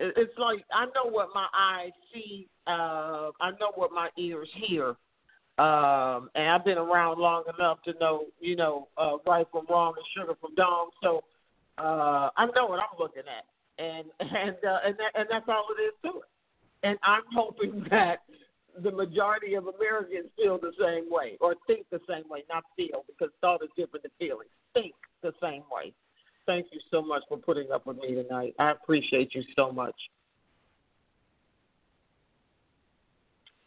[0.00, 2.48] it- it's like I know what my eyes see.
[2.66, 4.96] Uh, I know what my ears hear.
[5.56, 9.94] Um, and I've been around long enough to know, you know, uh, right from wrong
[9.96, 10.90] and sugar from dong.
[11.00, 11.22] So
[11.78, 13.44] uh, I know what I'm looking at,
[13.84, 16.24] and and uh, and that, and that's all it is to it.
[16.82, 18.22] And I'm hoping that
[18.82, 23.04] the majority of Americans feel the same way or think the same way, not feel,
[23.06, 24.48] because thought is different than feeling.
[24.72, 25.92] Think the same way.
[26.46, 28.54] Thank you so much for putting up with me tonight.
[28.58, 29.94] I appreciate you so much.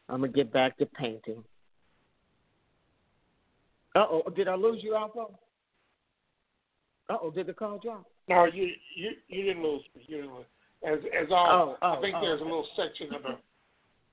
[0.10, 1.44] I'm gonna get back to painting.
[3.96, 5.26] Uh oh, did I lose you, Alpha?
[7.10, 8.06] Uh oh, did the call drop?
[8.30, 10.04] No, you you you didn't lose me.
[10.08, 10.46] You didn't lose.
[10.86, 13.38] As as all, Oh, oh, I think oh, there's a little section of the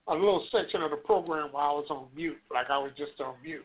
[0.08, 3.20] a little section of the program while I was on mute, like I was just
[3.20, 3.64] on mute.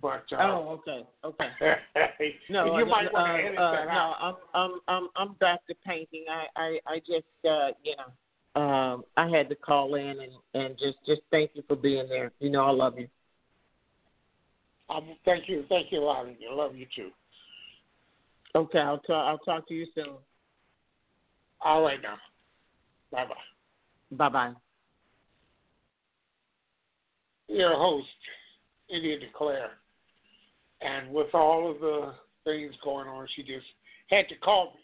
[0.00, 1.50] But uh, Oh, okay, okay.
[2.50, 4.16] No, you uh, might uh, want to edit uh, that no, out.
[4.20, 6.24] I'm I'm I'm I'm back to painting.
[6.30, 10.78] I I I just uh, you know um I had to call in and and
[10.78, 12.32] just just thank you for being there.
[12.40, 13.08] You know I love you.
[14.88, 16.38] Um, thank you, thank you, Lonnie.
[16.50, 17.10] I love you too.
[18.54, 20.14] Okay, I'll talk I'll talk to you soon.
[21.60, 22.16] All right now.
[23.10, 24.16] Bye bye.
[24.16, 24.54] Bye bye.
[27.48, 28.08] Your host,
[28.88, 29.70] India DeClaire.
[30.80, 32.12] And with all of the
[32.44, 33.66] things going on, she just
[34.10, 34.80] had to call me.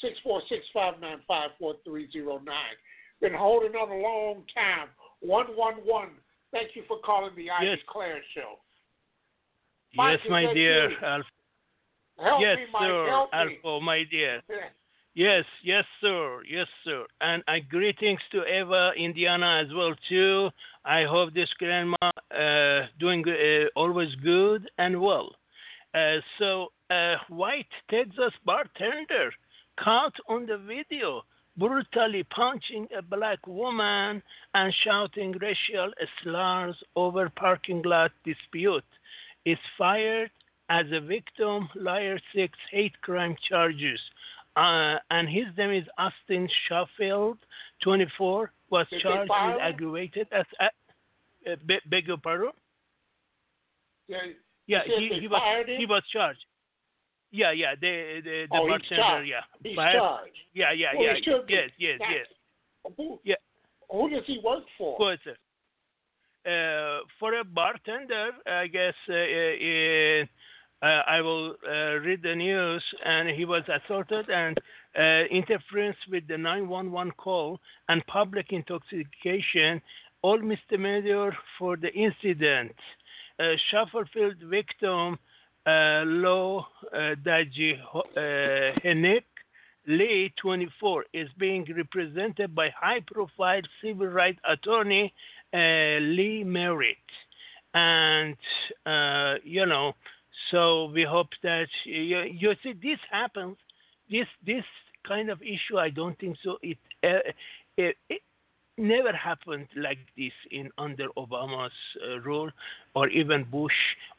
[0.00, 2.76] Six four six five nine five four three zero nine.
[3.20, 4.88] Been holding on a long time.
[5.20, 6.10] One one one.
[6.52, 7.78] Thank you for calling the I Yes.
[7.80, 8.60] Declare show.
[9.92, 10.96] Yes, Mike, is my dear you?
[11.02, 11.26] Alf.
[12.22, 13.26] Help yes, me, sir.
[13.32, 14.42] Alpha, my dear.
[15.14, 17.04] Yes, yes, sir, yes, sir.
[17.20, 20.48] And uh, greetings to Eva, Indiana, as well too.
[20.88, 25.30] I hope this grandma uh, doing uh, always good and well.
[25.94, 29.30] Uh, so, uh, white Texas bartender
[29.78, 31.22] caught on the video
[31.58, 34.22] brutally punching a black woman
[34.54, 38.84] and shouting racial slurs over parking lot dispute
[39.44, 40.30] is fired
[40.70, 44.00] as a victim liar six hate crime charges
[44.58, 47.38] uh, and his name is Austin Shuffield,
[47.84, 50.26] 24, was charged with aggravated.
[50.32, 50.44] As,
[51.52, 52.50] uh, be- beg your pardon?
[54.08, 54.18] Yeah,
[54.66, 56.44] Yeah, he, he was he was charged.
[57.30, 60.32] Yeah, yeah, the the, the Oh, bartender, yeah, He's charged.
[60.54, 61.14] Yeah, yeah, Well, yeah.
[61.16, 61.54] he should be.
[61.54, 62.26] Yes, yes, That's- yes.
[62.96, 63.34] Who, Yeah.
[63.90, 64.96] who does he work for?
[64.98, 65.36] Good, sir.
[66.46, 72.82] Uh, for a bartender, I guess uh, uh, uh, I will uh, read the news,
[73.04, 74.56] and he was assaulted and
[74.98, 79.82] uh, interference with the 911 call and public intoxication,
[80.22, 82.74] all misdemeanor for the incident.
[83.38, 85.18] Uh, Shuffield victim
[85.66, 89.20] uh, Lo uh, Daji uh,
[89.86, 95.12] Lee, 24, is being represented by high-profile civil rights attorney
[95.54, 95.56] uh,
[96.00, 96.96] Lee Merritt,
[97.72, 98.36] and
[98.84, 99.94] uh, you know,
[100.50, 103.56] so we hope that you, you see this happens.
[104.10, 104.64] This this
[105.06, 106.58] kind of issue, I don't think so.
[106.62, 107.32] It uh,
[107.78, 108.22] it, it
[108.78, 111.72] never happened like this in under Obama's
[112.06, 112.50] uh, rule,
[112.94, 113.72] or even Bush,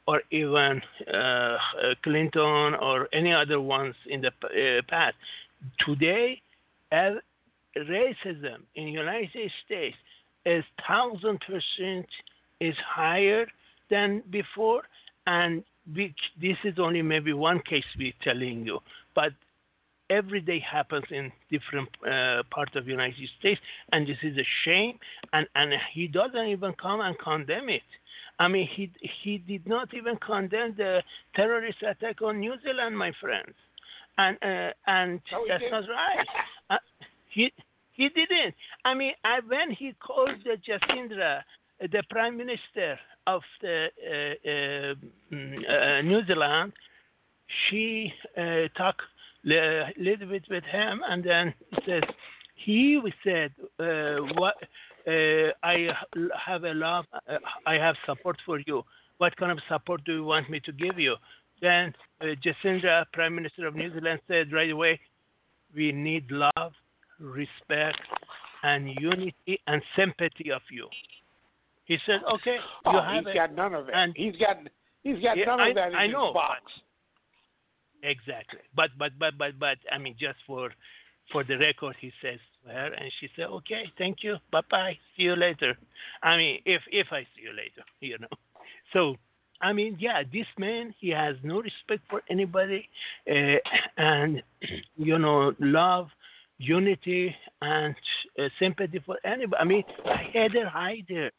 [0.08, 0.82] or even
[1.14, 1.58] uh, uh,
[2.04, 5.16] Clinton, or any other ones in the uh, past.
[5.86, 6.42] Today,
[7.78, 9.98] racism in United States
[10.46, 12.08] is thousand percent
[12.60, 13.48] is higher
[13.90, 14.84] than before,
[15.28, 15.64] and
[15.96, 18.80] we, this is only maybe one case we're telling you,
[19.16, 19.32] but
[20.10, 23.60] every day happens in different uh, parts of the United States,
[23.92, 24.98] and this is a shame.
[25.34, 27.84] And and he doesn't even come and condemn it.
[28.40, 28.90] I mean, he
[29.24, 31.04] he did not even condemn the
[31.36, 33.54] terrorist attack on New Zealand, my friends,
[34.18, 35.90] and uh, and No, he that's didn't.
[35.90, 36.26] right.
[36.70, 36.78] Uh,
[37.30, 37.52] he
[37.94, 38.56] he didn't.
[38.86, 41.42] I mean, I, when he called the Jacinda,
[41.82, 42.98] the prime minister
[43.28, 44.96] of the uh, uh,
[45.36, 46.72] mm, uh, New Zealand,
[47.70, 49.02] she uh, talked
[49.46, 52.04] a little bit with him, and then he says
[52.56, 54.56] he said, uh, "What
[55.08, 55.88] uh, I
[56.46, 58.84] have a love, uh, I have support for you.
[59.18, 61.16] What kind of support do you want me to give you?"
[61.62, 65.00] Then uh, Jacinda, Prime Minister of New Zealand, said right away,
[65.76, 66.74] "We need love,
[67.20, 68.00] respect,
[68.64, 70.88] and unity and sympathy of you."
[71.86, 73.94] He said, "Okay, you Oh, have he's it." got none of it.
[73.96, 74.58] And he's got
[75.04, 76.62] he's got Yeah, none I- of that in I his know, box.
[78.04, 78.60] Exactly.
[78.76, 80.72] But but but but but I mean just for
[81.32, 84.98] for the record he says to her and she said, Okay, thank you, bye bye,
[85.16, 85.78] see you later.
[86.24, 88.28] I mean if if I see you later, you know.
[88.94, 89.16] So
[89.62, 92.88] I mean, yeah, this man he has no respect for anybody
[93.30, 93.58] uh,
[93.98, 94.42] and
[94.98, 96.08] you know, love,
[96.58, 97.96] unity and
[98.40, 99.60] uh, sympathy for anybody.
[99.60, 99.84] I mean,
[100.34, 101.30] Heather Heyer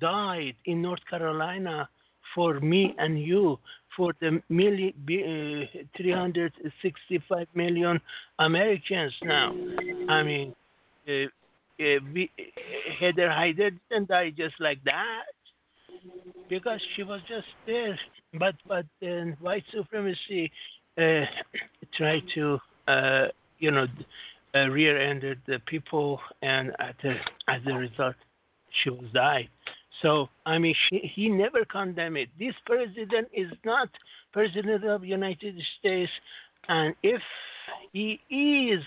[0.00, 1.88] died in North Carolina
[2.34, 3.58] for me and you,
[3.96, 8.00] for the million, uh, 365 million
[8.38, 9.52] Americans now.
[10.08, 10.54] I mean,
[11.08, 12.30] uh, uh, we,
[13.00, 15.24] Heather Heyer didn't die just like that
[16.48, 17.98] because she was just there.
[18.38, 20.50] But but then white supremacy
[20.98, 21.22] uh,
[21.96, 23.26] tried to uh,
[23.58, 23.86] you know
[24.54, 27.14] uh, rear-ended the people, and at the,
[27.48, 28.14] as a result,
[28.82, 29.48] she was died.
[30.02, 32.28] So I mean, she, he never condemned it.
[32.38, 33.88] This president is not
[34.32, 36.10] president of United States
[36.68, 37.22] And if
[37.92, 38.82] he is,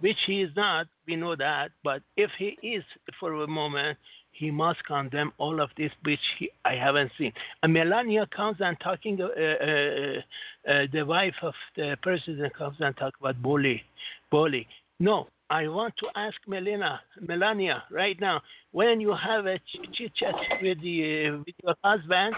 [0.00, 2.84] which he is not, we know that, but if he is
[3.18, 3.98] for a moment,
[4.32, 7.32] he must condemn all of this, which he, I haven't seen.
[7.62, 12.96] And Melania comes and talking, uh, uh, uh, the wife of the president comes and
[12.96, 13.82] talk about bully,
[14.30, 14.68] bully.
[15.00, 18.42] No, I want to ask Melina, Melania right now,
[18.72, 19.58] when you have a
[19.94, 22.34] chit chat with, the, with your husband,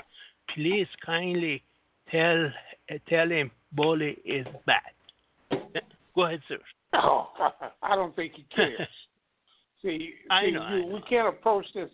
[0.54, 1.62] please kindly
[2.10, 2.46] tell
[2.90, 5.60] uh, tell him bully is bad.
[6.14, 6.58] Go ahead, sir.
[6.92, 7.28] No,
[7.82, 8.78] I don't think he cares.
[9.82, 10.86] see, I see know, you, I know.
[10.86, 11.90] we can't approach this.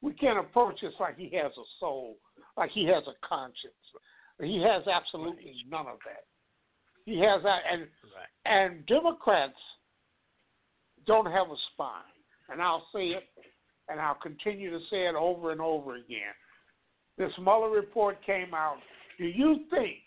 [0.00, 2.16] We can't approach this like he has a soul,
[2.56, 3.72] like he has a conscience.
[4.40, 6.24] He has absolutely none of that.
[7.04, 7.86] He has that, and
[8.44, 9.56] and Democrats
[11.08, 12.02] don't have a spine.
[12.50, 13.24] And I'll say it,
[13.88, 16.34] and I'll continue to say it over and over again.
[17.16, 18.76] This Mueller report came out.
[19.18, 19.98] Do you think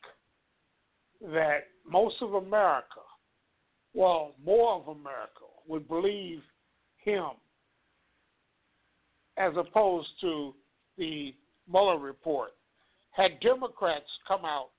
[1.33, 3.01] that most of America,
[3.93, 6.39] well, more of America, would believe
[7.03, 7.31] him
[9.37, 10.53] as opposed to
[10.97, 11.33] the
[11.69, 12.51] Mueller report?
[13.11, 14.69] Had Democrats come out,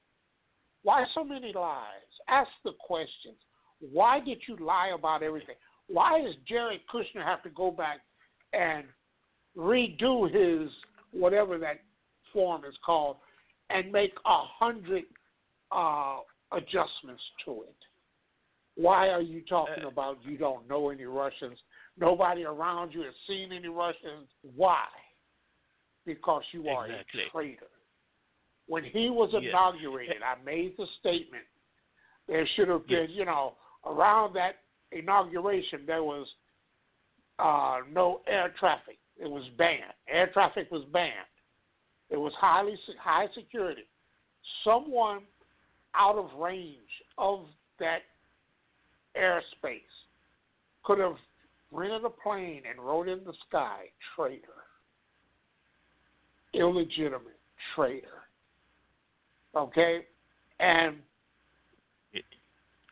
[0.84, 1.84] why so many lies?
[2.28, 3.36] Ask the questions.
[3.92, 5.56] Why did you lie about everything?
[5.92, 8.00] Why does Jared Kushner have to go back
[8.54, 8.84] and
[9.56, 10.70] redo his
[11.12, 11.80] whatever that
[12.32, 13.16] form is called
[13.68, 15.04] and make a hundred
[15.70, 16.18] uh,
[16.52, 17.76] adjustments to it?
[18.74, 21.58] Why are you talking about you don't know any Russians?
[21.98, 24.28] Nobody around you has seen any Russians.
[24.56, 24.86] Why?
[26.06, 27.22] Because you are Exactly.
[27.22, 27.66] a traitor.
[28.66, 29.42] When he was Yes.
[29.42, 31.44] inaugurated, I made the statement
[32.28, 34.62] there should have been, you know, around that
[34.96, 36.26] inauguration there was
[37.38, 38.98] uh, no air traffic.
[39.18, 39.94] It was banned.
[40.08, 41.12] Air traffic was banned.
[42.10, 43.86] It was highly high security.
[44.64, 45.20] Someone
[45.94, 46.76] out of range
[47.18, 47.40] of
[47.78, 48.00] that
[49.16, 49.80] airspace
[50.84, 51.16] could have
[51.70, 53.84] rented a plane and rode in the sky.
[54.14, 54.42] Traitor.
[56.54, 57.38] Illegitimate
[57.74, 58.08] traitor.
[59.56, 60.00] Okay?
[60.60, 60.96] And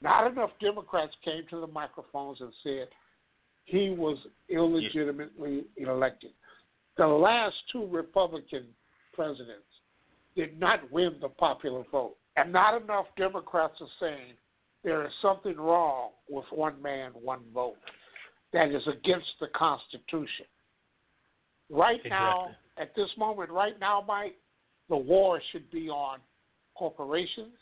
[0.02, 2.88] not enough Democrats came to the microphones and said
[3.64, 4.16] he was
[4.48, 6.30] illegitimately elected.
[6.96, 8.64] The last two Republican
[9.12, 9.64] presidents
[10.36, 12.16] did not win the popular vote.
[12.36, 14.34] And not enough Democrats are saying
[14.82, 17.76] there is something wrong with one man, one vote
[18.52, 20.46] that is against the Constitution.
[21.68, 24.36] Right now, at this moment, right now, Mike,
[24.88, 26.18] the war should be on
[26.74, 27.54] corporations,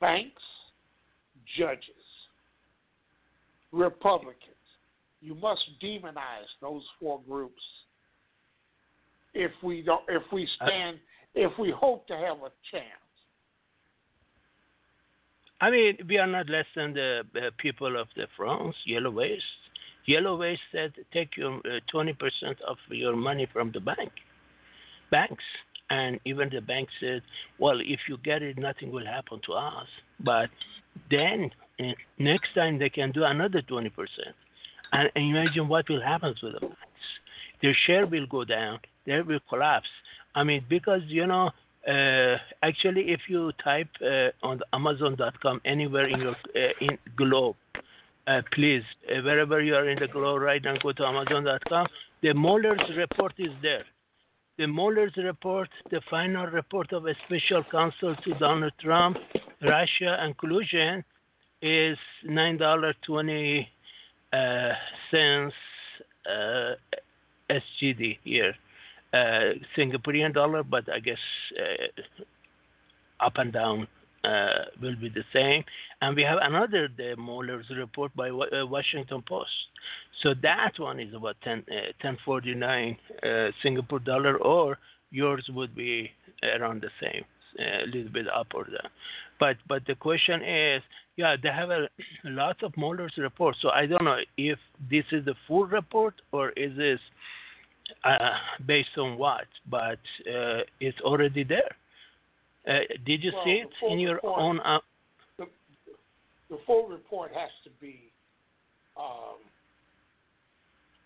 [0.00, 0.42] banks,
[1.58, 2.04] judges,
[3.72, 4.42] Republicans.
[5.20, 7.62] You must demonize those four groups
[9.34, 10.98] if we don't if we stand
[11.34, 12.84] if we hope to have a chance.
[15.60, 19.42] I mean, we are not less than the uh, people of the France, Yellow Waste.
[20.06, 22.14] Yellow Waste said take your uh, 20%
[22.66, 24.12] of your money from the bank,
[25.10, 25.44] banks.
[25.88, 27.22] And even the bank said,
[27.58, 29.86] well, if you get it, nothing will happen to us.
[30.20, 30.50] But
[31.10, 31.50] then
[31.80, 33.90] uh, next time they can do another 20%.
[34.92, 36.76] And, imagine what will happen to the banks.
[37.62, 39.88] Their share will go down, they will collapse.
[40.34, 41.50] I mean, because, you know,
[41.88, 47.56] uh, actually, if you type uh, on Amazon.com anywhere in your uh, in globe,
[48.52, 51.86] please, wherever you are in the globe right now, go to Amazon.com.
[52.22, 53.84] The Mueller's report is there.
[54.58, 59.18] The Mueller's report, the final report of a special counsel to Donald Trump,
[59.62, 61.04] Russia, and collusion,
[61.62, 63.68] is nine dollar twenty
[64.32, 64.72] uh,
[65.10, 65.54] cents
[66.28, 66.74] uh,
[67.50, 68.54] SGD here
[69.12, 71.18] uh, Singaporean dollar, but I guess
[71.58, 73.86] uh, up and down
[74.24, 75.64] uh, will be the same.
[76.02, 79.50] And we have another the Mueller's report by uh, Washington Post.
[80.22, 84.78] So that one is about 10, uh, 1049 uh, Singapore dollar, or
[85.10, 86.10] yours would be
[86.42, 87.24] around the same,
[87.58, 88.90] a little bit up or down.
[89.38, 90.82] But but the question is,
[91.16, 91.88] yeah, they have a
[92.24, 93.58] lot of Mueller's reports.
[93.62, 94.58] So I don't know if
[94.90, 97.00] this is the full report or is this
[98.04, 98.30] uh,
[98.66, 99.98] based on what, but
[100.28, 101.70] uh, it's already there.
[102.68, 104.60] Uh, did you Well, see it in your report- own?
[104.60, 104.78] Uh,
[105.38, 105.46] The,
[106.50, 108.10] the full report has to be,
[108.96, 109.38] um,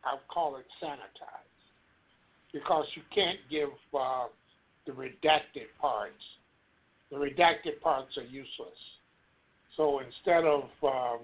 [0.04, 1.60] I call it sanitized,
[2.52, 4.26] because you can't give uh,
[4.86, 6.24] the redacted parts.
[7.10, 8.78] The redacted parts are useless.
[9.76, 11.20] So instead of um,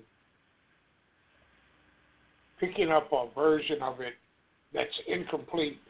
[2.59, 4.15] picking up a version of it
[4.73, 5.81] that's incomplete,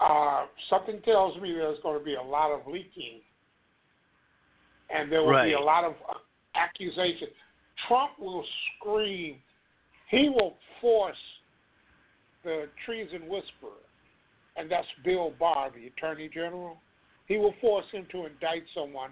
[0.00, 3.20] uh, something tells me there's going to be a lot of leaking
[4.90, 5.46] and there will Right.
[5.46, 5.94] be a lot of
[6.54, 7.30] accusations.
[7.88, 8.46] Trump will
[8.76, 9.42] scream.
[10.08, 11.16] He will force
[12.44, 13.80] the treason whisperer,
[14.56, 16.80] and that's Bill Barr, the Attorney General.
[17.26, 19.10] He will force him to indict someone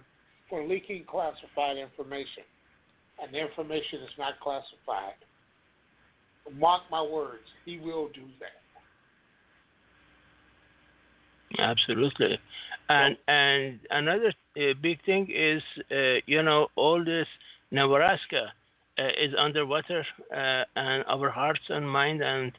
[0.49, 2.45] for leaking classified information,
[3.23, 5.17] and the information is not classified.
[6.59, 8.63] Mark my words, he will do that.
[11.59, 12.39] Absolutely,
[12.89, 17.27] and and another uh, big thing is uh, you know all this
[17.71, 18.53] Nebraska
[18.99, 22.53] uh, is underwater, uh, and our hearts and mind and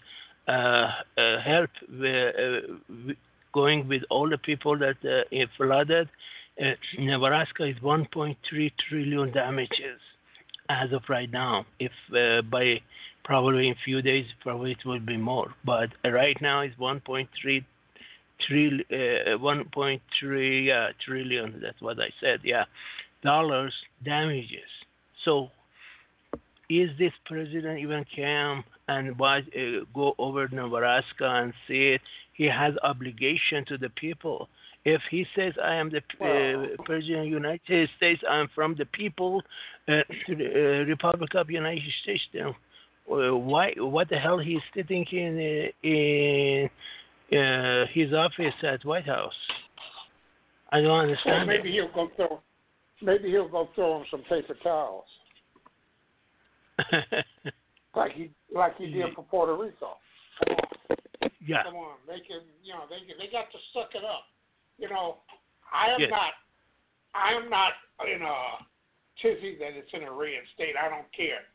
[0.47, 0.51] uh,
[1.17, 1.95] uh, help uh,
[3.05, 3.17] with
[3.53, 6.09] going with all the people that uh, flooded.
[6.59, 8.35] Uh, Nebraska is 1.3
[8.89, 9.99] trillion damages
[10.69, 11.65] as of right now.
[11.79, 12.81] If uh, by
[13.23, 15.53] probably in few days, probably it will be more.
[15.65, 17.27] But right now it's 1.3
[18.47, 21.59] trill, uh, 1.3 yeah, trillion.
[21.61, 22.39] That's what I said.
[22.43, 22.65] Yeah,
[23.23, 23.73] dollars
[24.03, 24.69] damages.
[25.25, 25.49] So,
[26.69, 29.39] is this president even came and uh,
[29.93, 32.01] go over Nebraska and see it?
[32.33, 34.49] He has obligation to the people.
[34.85, 38.21] If he says, "I am the uh, president of the United States.
[38.29, 39.41] I'm from the people,
[39.87, 43.73] uh, to the uh, Republic of the United States," then uh, why?
[43.77, 46.69] What the hell he's sitting in uh, in
[47.31, 49.33] uh, his office at White House.
[50.71, 51.47] I don't Well, understand.
[51.47, 52.41] maybe he'll go throw.
[53.01, 55.05] Maybe he'll go throw him some paper towels,
[57.95, 59.97] like he like he did for Puerto Rico.
[61.45, 61.63] Come on, yeah.
[61.63, 62.41] come on, they can.
[62.63, 64.25] You know, they they got to suck it up.
[64.77, 65.17] You know,
[65.71, 66.09] I am Yes.
[66.09, 66.33] not.
[67.13, 67.73] I am not
[68.07, 68.65] in a
[69.21, 70.75] tizzy that it's in a red state.
[70.75, 71.45] I don't care.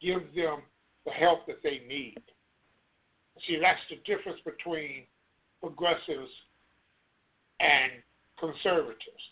[0.00, 0.62] Give them
[1.04, 2.22] the help that they need.
[3.46, 5.06] See, that's the difference between
[5.60, 6.30] progressives
[7.60, 7.92] and
[8.38, 9.24] conservatives.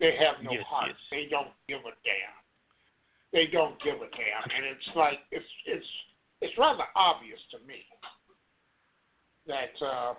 [0.00, 0.88] They have no Yes, heart.
[0.88, 0.98] yes.
[1.10, 2.34] They don't give a damn.
[3.32, 5.86] They don't give a damn, and it's like it's it's
[6.40, 7.86] it's rather obvious to me
[9.46, 10.14] that uh,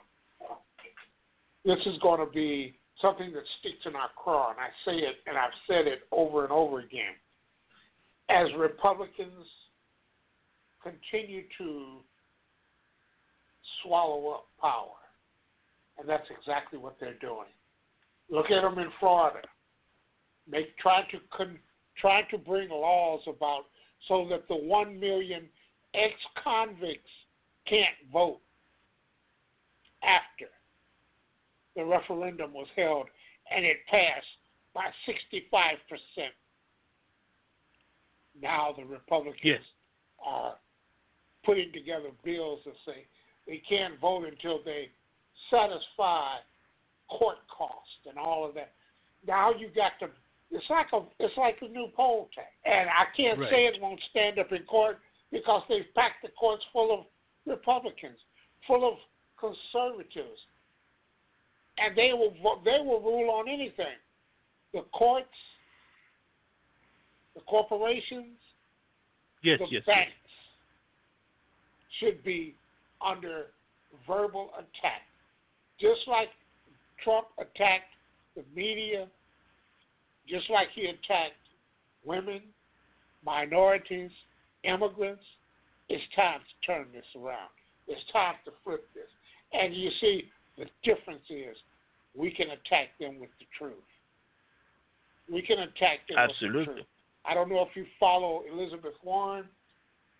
[1.66, 5.16] this is going to be something that sticks in our craw, and I say it,
[5.28, 7.16] and I've said it over and over again.
[8.30, 9.46] As Republicans
[10.82, 11.98] continue to
[13.82, 14.96] swallow up power,
[16.00, 17.48] and that's exactly what they're doing.
[18.30, 19.40] Look at them in Florida.
[20.50, 21.60] They try to con-
[22.00, 23.66] try to bring laws about
[24.08, 25.44] so that the one million
[25.94, 27.10] ex-convicts
[27.68, 28.40] can't vote
[30.06, 30.50] after
[31.76, 33.08] the referendum was held
[33.54, 34.26] and it passed
[34.74, 36.34] by 65 percent.
[38.42, 39.62] Now the Republicans Yes.
[40.26, 40.56] are
[41.46, 43.06] putting together bills that say
[43.46, 44.90] they can't vote until they
[45.50, 46.38] satisfy
[47.10, 48.74] court costs and all of that.
[49.28, 50.10] Now you got to.
[50.52, 53.50] It's like a it's like a new poll tax, and I can't Right.
[53.50, 55.00] say it won't stand up in court
[55.32, 57.06] because they've packed the courts full of
[57.46, 58.20] Republicans,
[58.68, 58.98] full of
[59.44, 60.40] conservatives,
[61.78, 62.34] and they will
[62.64, 63.98] they will rule on anything.
[64.74, 65.28] The courts,
[67.36, 68.38] the corporations,
[69.44, 69.96] Yes, the yes, yes.
[69.96, 70.12] banks
[72.00, 72.56] should be
[73.06, 73.48] under
[74.08, 75.02] verbal attack.
[75.80, 76.30] Just like
[77.04, 77.92] Trump attacked
[78.36, 79.08] the media,
[80.28, 81.36] just like he attacked
[82.06, 82.42] women,
[83.26, 84.12] minorities,
[84.64, 85.24] immigrants,
[85.90, 87.52] it's time to turn this around.
[87.88, 89.04] It's time to flip this.
[89.54, 91.56] And you see, the difference is
[92.16, 93.74] we can attack them with the truth.
[95.32, 96.66] We can attack them with the Absolutely.
[96.66, 96.86] truth.
[97.26, 99.46] I don't know if you follow Elizabeth Warren,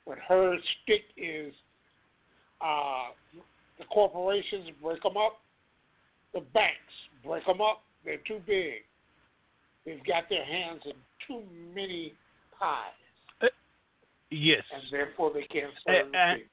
[0.06, 1.54] but her stick is
[2.62, 3.10] uh,
[3.78, 5.42] the corporations break them up,
[6.34, 6.78] the banks
[7.26, 7.82] break them up.
[8.06, 8.84] They're too big.
[9.86, 10.94] They've got their hands in
[11.28, 11.44] too
[11.76, 12.14] many
[12.58, 13.50] pies,
[14.30, 14.64] Yes.
[14.74, 16.50] and therefore they can't Uh, serve the uh, people.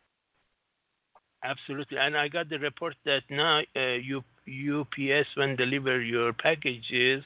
[1.42, 1.96] Absolutely.
[1.98, 3.96] And I got the report that now uh,
[4.46, 7.24] UPS, when deliver your packages,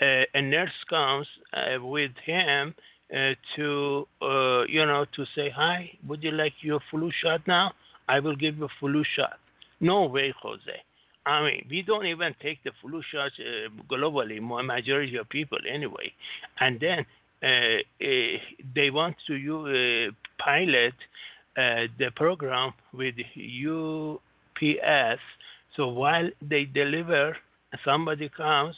[0.00, 2.74] uh, a nurse comes uh, with him
[3.14, 7.72] uh, to, uh, you know, to say, hi, would you like your flu shot now?
[8.08, 9.38] I will give you a flu shot.
[9.80, 10.82] No way, Jose.
[11.26, 16.12] I mean, we don't even take the flu shots uh, globally, majority of people anyway.
[16.60, 17.04] And then
[17.42, 20.94] they want to you pilot
[21.56, 25.20] the program with UPS.
[25.76, 27.36] So while they deliver,
[27.84, 28.76] somebody comes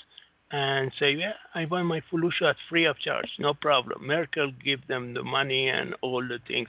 [0.50, 4.86] and say, "Yeah, I want my flu shot free of charge, no problem." Merkel give
[4.86, 6.68] them the money and all the things,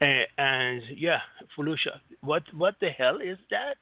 [0.00, 1.20] uh, and yeah,
[1.54, 2.00] flu shot.
[2.20, 3.76] What what the hell is that?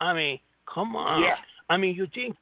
[0.00, 0.40] I mean,
[0.72, 1.22] come on.
[1.22, 1.36] Yeah.
[1.68, 2.36] I mean, you think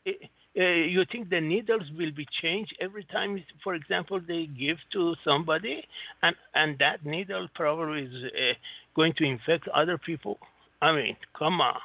[0.56, 5.14] uh, you think the needles will be changed every time, for example, they give to
[5.24, 5.84] somebody,
[6.22, 8.54] and and that needle probably is uh,
[8.96, 10.38] going to infect other people?
[10.80, 11.80] I mean, come on,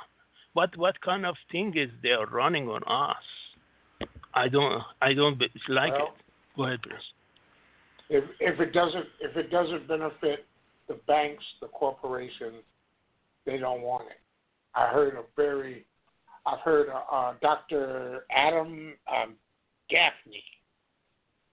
[0.54, 4.08] what what kind of thing is they are running on us?
[4.34, 6.58] I don't I don't like well, it.
[6.58, 7.08] Go ahead, please.
[8.10, 10.46] If if it doesn't if it doesn't benefit
[10.88, 12.64] the banks, the corporations,
[13.46, 14.20] they don't want it.
[14.76, 15.86] I heard a very
[16.46, 18.26] I've heard uh, uh, Dr.
[18.32, 19.36] Adam um,
[19.90, 20.44] Gaffney.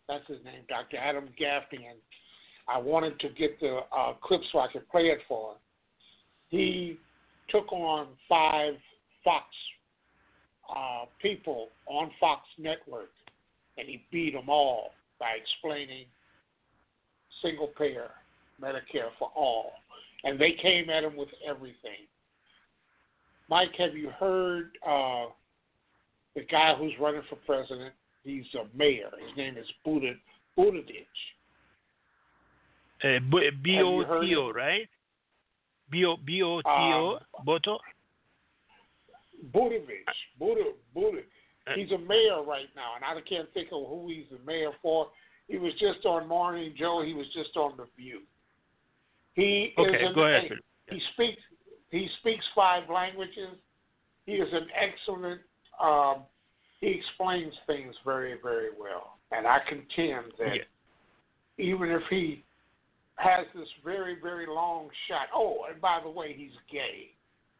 [0.09, 0.97] That's his name, Dr.
[0.97, 1.99] Adam Gaffney, and
[2.69, 5.59] I wanted to get the uh, clip so I could play it for him.
[6.49, 6.99] He
[7.49, 8.75] took on five
[9.23, 9.45] Fox
[10.75, 13.11] uh, people on Fox Network,
[13.79, 16.07] and he beat them all by explaining
[17.43, 18.11] single payer
[18.61, 19.73] Medicare for all,
[20.25, 22.07] and they came at him with everything.
[23.51, 25.27] Mike, have you heard uh,
[26.37, 27.93] the guy who's running for president?
[28.23, 29.11] He's a mayor.
[29.27, 30.13] His name is Buda
[30.57, 31.07] Buttigieg.
[33.03, 33.19] Uh,
[33.63, 34.89] B O T O, right?
[35.91, 37.79] B O B O T O, Um, Boto.
[39.53, 40.05] Buttigieg.
[40.39, 40.65] Buddha,
[40.95, 41.23] Buddha.
[41.75, 45.09] He's a mayor right now, and I can't think of who he's the mayor for.
[45.49, 47.03] He was just on Morning Joe.
[47.05, 48.21] He was just on The View.
[49.35, 50.51] He Okay, is an, go ahead.
[50.91, 51.41] He speaks.
[51.91, 53.57] He speaks five languages.
[54.27, 55.41] He is an excellent.
[55.83, 56.23] Um,
[56.81, 60.65] he explains things very, very well, and I contend that Yeah.
[61.59, 62.43] even if he
[63.17, 65.29] has this very, very long shot.
[65.35, 67.11] Oh, and by the way, he's gay,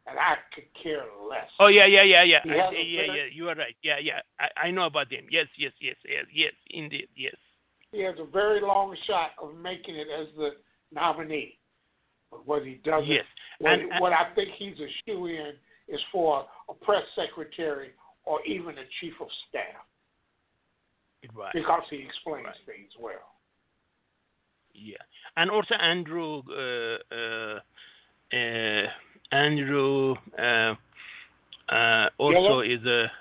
[0.07, 1.49] and I could care less.
[1.59, 3.25] Oh yeah, yeah, yeah, yeah, I- a yeah, yeah.
[3.31, 3.75] You are right.
[3.83, 4.21] Yeah, yeah.
[4.39, 5.27] I, I know about him.
[5.29, 6.53] Yes, yes, yes, yes, yes.
[6.71, 7.35] Indeed, yes.
[7.91, 10.55] He has a very long shot of making it as the
[10.91, 11.57] nominee.
[12.31, 13.25] But what he doesn't, Yes.
[13.59, 15.53] what, And- what I think he's a shoe in
[15.87, 17.93] is for a press secretary
[18.23, 19.85] or even a chief of staff
[21.33, 21.53] Right.
[21.53, 23.35] because he explains things well.
[24.73, 24.97] Yeah,
[25.35, 27.59] and also Andrew, uh, uh,
[28.33, 28.87] uh,
[29.31, 30.75] Andrew, uh,
[31.69, 32.61] uh, also Yellow?
[32.61, 33.11] is a.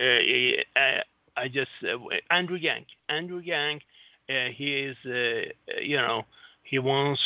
[0.00, 1.02] Uh, uh,
[1.36, 1.96] I just uh,
[2.30, 2.86] Andrew Yang.
[3.08, 3.80] Andrew Yang,
[4.28, 6.24] uh, he is, uh, you know,
[6.68, 7.20] he wants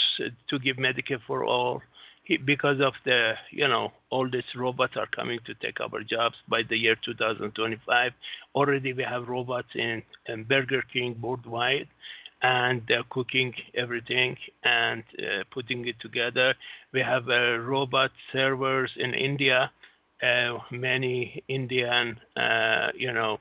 [0.48, 1.82] to give Medicare for all.
[2.24, 6.36] He, because of the, you know, all these robots are coming to take our jobs
[6.48, 8.12] by the year 2025.
[8.55, 11.89] Already we have robots in, in Burger King worldwide
[12.43, 16.55] and they're cooking everything and uh, putting it together.
[16.93, 19.70] We have uh, robot servers in India.
[20.23, 23.39] Uh, many Indian, uh, you know,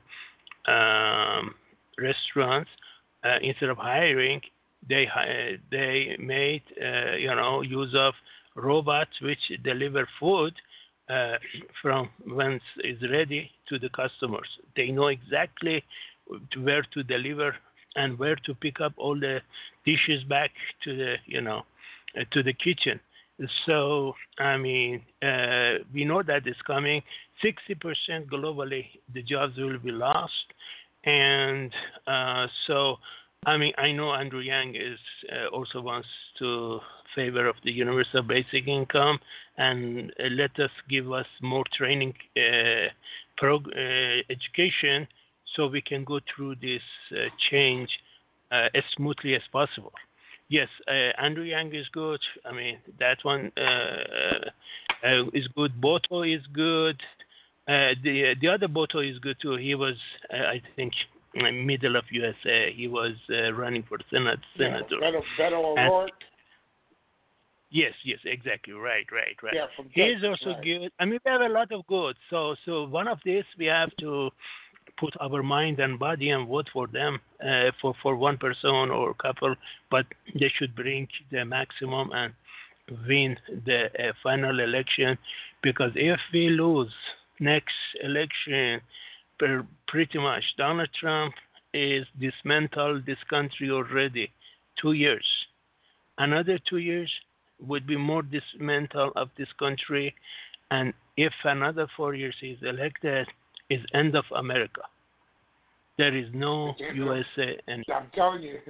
[0.66, 1.54] um,
[1.98, 2.70] restaurants
[3.24, 4.40] uh, instead of hiring,
[4.88, 8.14] they hi- they made uh, you know use of
[8.54, 10.52] robots which deliver food
[11.08, 11.36] uh,
[11.80, 14.48] from when it's ready to the customers.
[14.76, 15.82] They know exactly
[16.58, 17.54] where to deliver
[17.96, 19.40] and where to pick up all the
[19.84, 20.50] dishes back
[20.84, 21.62] to the you know
[22.18, 23.00] uh, to the kitchen.
[23.66, 27.02] So I mean, uh, we know that it's coming.
[27.42, 30.32] 60% globally, the jobs will be lost,
[31.04, 31.72] and
[32.06, 32.98] uh, so
[33.44, 34.98] I mean, I know Andrew Yang is
[35.32, 36.08] uh, also wants
[36.38, 36.78] to
[37.14, 39.18] favor of the universal basic income
[39.58, 42.88] and uh, let us give us more training uh,
[43.36, 45.08] prog- uh, education
[45.56, 47.90] so we can go through this uh, change
[48.52, 49.92] uh, as smoothly as possible.
[50.48, 50.68] Yes,
[51.18, 52.20] Andrew Yang is good.
[52.44, 53.50] I mean, that one
[55.32, 55.72] is good.
[55.80, 57.00] Boto is good.
[57.66, 59.56] The the other Boto is good too.
[59.56, 59.94] He was,
[60.30, 60.92] I think,
[61.34, 62.72] middle of USA.
[62.74, 64.96] He was uh, running for Senate senator.
[65.00, 66.10] Yeah, Beto, Beto And- O'Rourke.
[67.74, 68.74] Yes, yes, exactly.
[68.74, 69.54] Right, right, right.
[69.54, 70.64] Yeah, from he is Texas, also right.
[70.64, 70.92] good.
[71.00, 72.16] I mean, we have a lot of good.
[72.28, 74.28] So, so one of these we have to
[74.98, 79.14] put our mind and body and vote for them uh, for for one person or
[79.14, 79.54] couple,
[79.90, 80.04] but
[80.38, 82.34] they should bring the maximum and
[83.08, 85.16] win the uh, final election.
[85.62, 86.92] Because if we lose
[87.40, 88.82] next election,
[89.42, 91.34] per, pretty much Donald Trump
[91.74, 94.30] is dismantled this country already.
[94.80, 95.26] Two years.
[96.18, 97.10] Another two years
[97.60, 100.14] would be more dismantle of this country,
[100.70, 103.26] and if another four years is elected,
[103.68, 104.82] is end of America.
[105.98, 106.92] There is no Yeah.
[106.92, 108.60] USA and I'm telling you,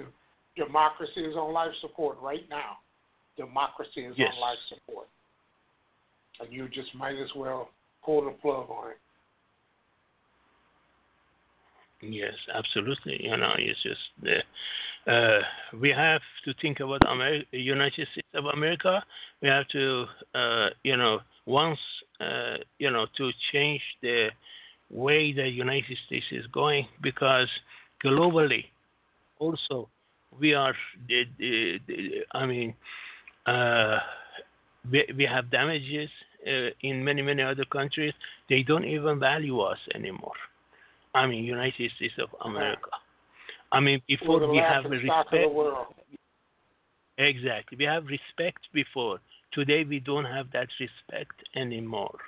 [0.56, 2.78] democracy is on life support right now.
[3.36, 4.34] Democracy is Yes.
[4.34, 5.08] on life support.
[6.40, 7.70] And you just might as well
[8.02, 8.98] pull the plug on it.
[12.02, 13.22] Yes, absolutely.
[13.24, 15.40] You know, it's just uh, uh,
[15.80, 17.02] we have to think about
[17.52, 19.04] United States of America.
[19.40, 21.78] We have to, uh, you know, once
[22.20, 24.28] uh, you know to change the
[24.90, 27.48] way the United States is going because
[28.04, 28.64] globally
[29.38, 29.88] also
[30.40, 30.74] we are
[32.32, 32.74] I mean
[33.46, 33.98] uh,
[34.90, 36.10] we, we have damages
[36.46, 38.14] uh, in many many other countries
[38.48, 40.34] they don't even value us anymore
[41.14, 42.90] I mean United States of America.
[43.70, 45.34] I mean before we have respect
[47.18, 47.78] exactly.
[47.78, 49.20] We have respect before.
[49.52, 52.18] Today we don't have that respect anymore.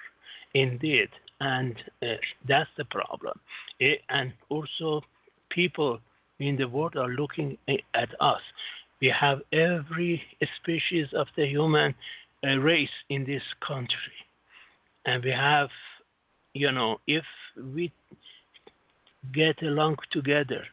[0.55, 1.09] Indeed.
[1.41, 2.15] And uh,
[2.49, 3.39] that's the problem.
[3.81, 5.03] It, and also,
[5.51, 5.99] people
[6.39, 8.41] in the world are looking at us.
[9.01, 10.23] We have every
[10.61, 11.95] species of the human
[12.47, 14.19] uh, race in this country,
[15.07, 15.69] and we have,
[16.55, 17.25] you know, if
[17.75, 17.93] we
[19.33, 20.65] get along together,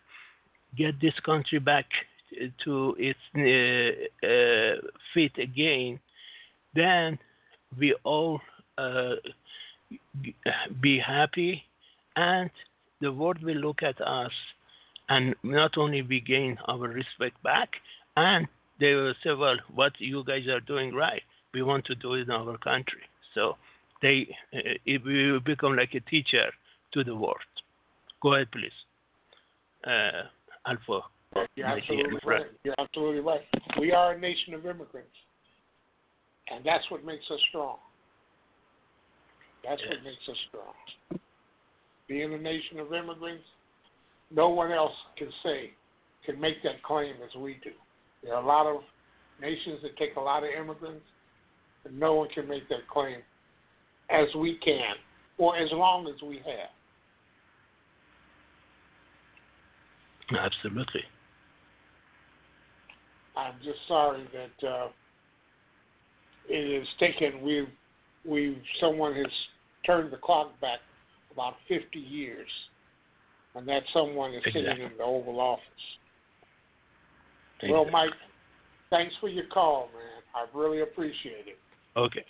[0.78, 1.86] get this country back
[2.64, 4.76] to its uh, uh,
[5.14, 6.00] feet again,
[6.74, 7.18] then
[7.78, 8.40] we all
[8.78, 9.16] uh,
[10.82, 11.64] be happy,
[12.16, 12.50] and
[13.02, 14.32] the world will look at us,
[15.10, 17.70] and not only we gain our respect back,
[18.16, 18.48] and
[18.80, 21.24] they will say, "Well, what you guys are doing right.
[21.54, 23.02] We want to do it in our country."
[23.34, 23.58] So
[24.02, 26.52] they uh, it will become like a teacher
[26.94, 27.51] to the world.
[28.22, 28.72] Go ahead, please,
[29.86, 30.28] uh,
[30.68, 31.02] Alpha.
[31.56, 32.46] You're absolutely right.
[32.64, 33.42] You're absolutely right.
[33.80, 35.10] We are a nation of immigrants,
[36.52, 37.78] and that's what makes us strong.
[39.64, 39.94] That's yes.
[39.96, 41.20] what makes us strong.
[42.08, 43.44] Being a nation of immigrants,
[44.30, 45.72] no one else can say,
[46.26, 47.72] can make that claim as we do.
[48.24, 48.82] There are a lot of
[49.42, 51.06] nations that take a lot of immigrants,
[51.86, 53.18] and no one can make that claim
[54.10, 54.96] as we can,
[55.38, 56.70] or as long as we have.
[60.38, 61.04] Absolutely.
[63.36, 64.88] I'm just sorry that uh,
[66.50, 67.42] it is taken.
[67.42, 67.68] We've
[68.26, 69.32] we someone has
[69.86, 70.80] turned the clock back
[71.32, 72.50] about 50 years,
[73.56, 74.64] and that someone is exactly.
[74.64, 75.64] sitting in the Oval Office.
[77.62, 77.86] Thank well.
[77.90, 78.12] Mike,
[78.90, 80.22] thanks for your call, man.
[80.36, 81.58] I really appreciate it.
[81.98, 82.26] Okay.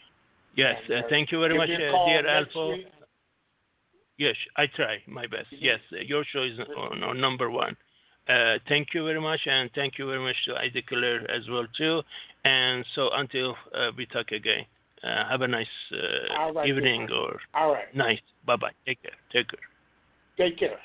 [0.55, 2.75] Yes, and, uh, thank you very much, uh, dear Alpha.
[4.17, 5.47] Yes, I try my best.
[5.51, 7.75] Yes, uh, your show is on, on number one.
[8.29, 11.65] Uh, thank you very much, and thank you very much to I Declare as well
[11.77, 12.01] too.
[12.45, 14.65] And so until uh, we talk again.
[15.03, 17.93] Uh, have a nice uh, right, evening or All right.
[17.95, 18.21] night.
[18.45, 18.69] Bye bye.
[18.85, 19.11] Take care.
[19.33, 19.59] Take care.
[20.37, 20.77] Take care.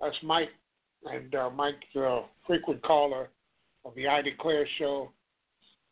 [0.00, 0.50] That's Mike,
[1.04, 3.28] and uh, Mike's a frequent caller
[3.84, 5.10] of the I Declare show.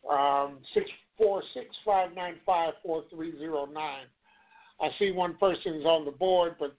[0.09, 4.07] Um, six four six five nine five four three zero nine.
[4.81, 6.77] I see one person's on the board, but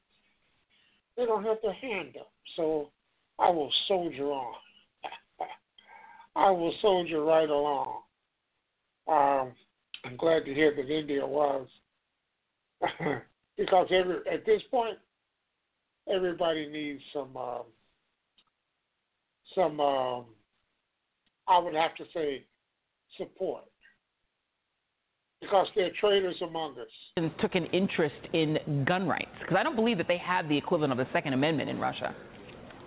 [1.20, 2.90] they don't have hand up, so
[3.38, 4.54] I will soldier on.
[6.36, 7.98] I will soldier right along.
[9.06, 9.52] Um,
[10.06, 11.68] I'm glad to hear that India was,
[13.58, 14.98] because every at this point,
[16.10, 17.64] everybody needs some um,
[19.54, 19.82] some.
[19.82, 20.26] Um,
[21.50, 22.46] I would have to say
[23.18, 23.64] support
[25.42, 27.32] because they're traitors among us.
[27.42, 30.92] Took an interest in gun rights because I don't believe that they have the equivalent
[30.92, 32.16] of the Second Amendment in Russia.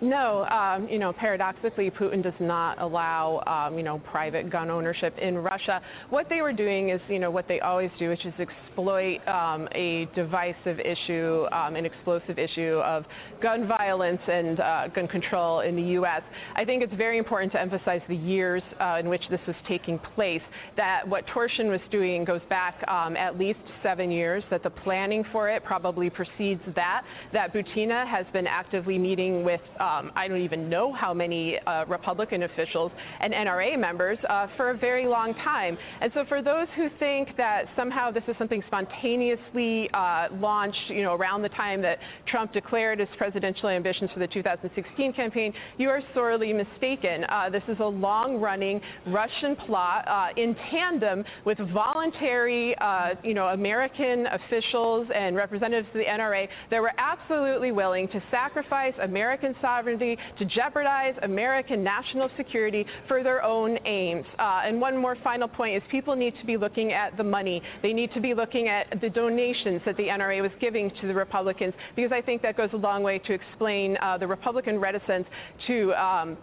[0.03, 5.17] No, um, you know, paradoxically, Putin does not allow, um, you know, private gun ownership
[5.17, 5.79] in Russia.
[6.09, 9.69] What they were doing is, you know, what they always do, which is exploit um,
[9.73, 13.05] a divisive issue, um, an explosive issue of
[13.41, 16.21] gun violence and uh, gun control in the U.S.
[16.57, 19.99] I think it's very important to emphasize the years uh, in which this was taking
[19.99, 20.41] place.
[20.75, 24.43] That what Torshin was doing goes back um, at least seven years.
[24.49, 27.03] That the planning for it probably precedes that.
[27.31, 29.61] That Butina has been actively meeting with.
[29.79, 34.47] Uh, um, I don't even know how many uh, Republican officials and NRA members uh,
[34.57, 35.77] for a very long time.
[36.01, 41.03] And so for those who think that somehow this is something spontaneously uh, launched, you
[41.03, 45.89] know, around the time that Trump declared his presidential ambitions for the 2016 campaign, you
[45.89, 47.25] are sorely mistaken.
[47.29, 53.47] Uh, this is a long-running Russian plot uh, in tandem with voluntary, uh, you know,
[53.47, 59.82] American officials and representatives of the NRA that were absolutely willing to sacrifice American sovereignty
[59.83, 64.25] sovereignty to jeopardize American national security for their own aims.
[64.39, 67.61] Uh, and one more final point is people need to be looking at the money.
[67.81, 71.13] They need to be looking at the donations that the NRA was giving to the
[71.13, 75.25] Republicans because I think that goes a long way to explain uh, the Republican reticence
[75.67, 76.37] to um,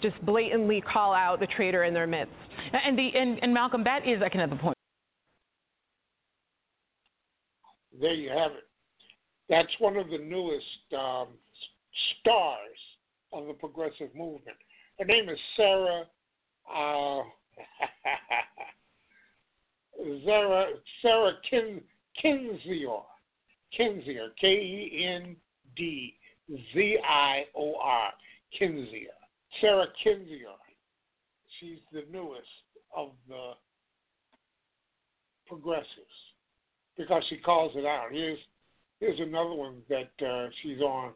[0.00, 2.32] just blatantly call out the traitor in their midst.
[2.72, 4.76] And, the, and, and Malcolm, that is like another point.
[8.00, 8.64] There you have it.
[9.48, 11.28] That's one of the newest um,
[12.20, 12.75] stars
[13.32, 14.56] of the progressive movement.
[14.98, 16.04] Her name is Sarah.
[16.74, 17.22] Uh,
[20.24, 20.66] Sarah
[21.02, 21.80] Sarah Kin,
[22.22, 23.02] Kendzior.
[23.78, 24.28] Kendzior.
[24.40, 25.36] K E N
[25.76, 26.16] D
[26.48, 28.12] Z I O R.
[28.60, 29.14] Kendzior.
[29.60, 30.58] Sarah Kendzior.
[31.60, 32.42] She's the newest
[32.94, 33.52] of the
[35.46, 35.86] progressives
[36.96, 38.08] because she calls it out.
[38.10, 38.38] Here's
[39.00, 41.12] here's another one that uh, she's on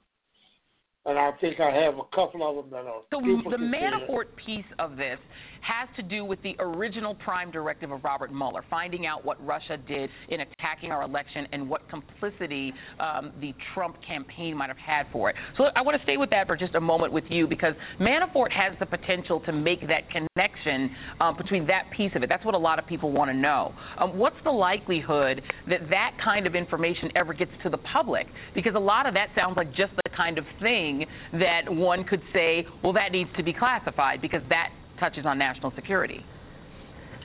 [1.07, 3.03] and I think I have a couple of them that are.
[3.11, 3.21] So
[3.51, 5.19] the Manafort piece of this
[5.61, 9.77] has to do with the original prime directive of Robert Mueller, finding out what Russia
[9.77, 15.07] did in attacking our election and what complicity um, the Trump campaign might have had
[15.13, 15.37] for it.
[15.57, 18.53] So I want to stay with that for just a moment with you because Manafort
[18.53, 22.29] has the potential to make that connection um, between that piece of it.
[22.29, 23.75] That's what a lot of people want to know.
[23.99, 28.27] Um, what's the likelihood that that kind of information ever gets to the public?
[28.55, 32.23] Because a lot of that sounds like just the kind of thing that one could
[32.33, 34.71] say, well, that needs to be classified because that
[35.01, 36.25] touches on national security.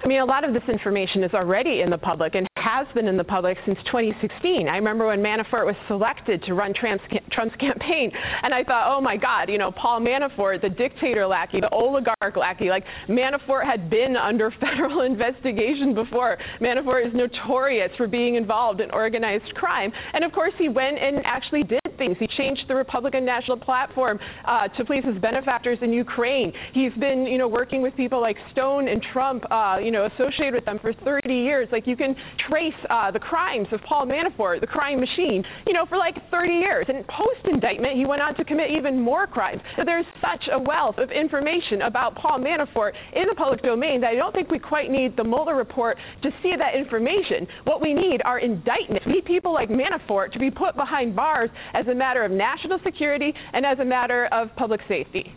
[0.03, 3.07] I mean, a lot of this information is already in the public and has been
[3.07, 4.67] in the public since 2016.
[4.67, 8.11] I remember when Manafort was selected to run Trump's, Trump's campaign,
[8.43, 12.35] and I thought, oh my God, you know, Paul Manafort, the dictator lackey, the oligarch
[12.35, 16.37] lackey, like Manafort had been under federal investigation before.
[16.61, 21.21] Manafort is notorious for being involved in organized crime, and of course he went and
[21.23, 22.17] actually did things.
[22.19, 26.51] He changed the Republican National Platform uh, to please his benefactors in Ukraine.
[26.73, 30.53] He's been, you know, working with people like Stone and Trump, uh, you know, associated
[30.53, 31.67] with them for 30 years.
[31.71, 32.15] Like you can
[32.49, 36.53] trace uh, the crimes of Paul Manafort, the crime machine, you know, for like 30
[36.53, 36.85] years.
[36.87, 39.61] And post indictment, he went on to commit even more crimes.
[39.75, 44.11] So there's such a wealth of information about Paul Manafort in the public domain that
[44.11, 47.47] I don't think we quite need the Mueller report to see that information.
[47.63, 49.05] What we need are indictments.
[49.05, 52.79] We need people like Manafort to be put behind bars as a matter of national
[52.83, 55.33] security and as a matter of public safety.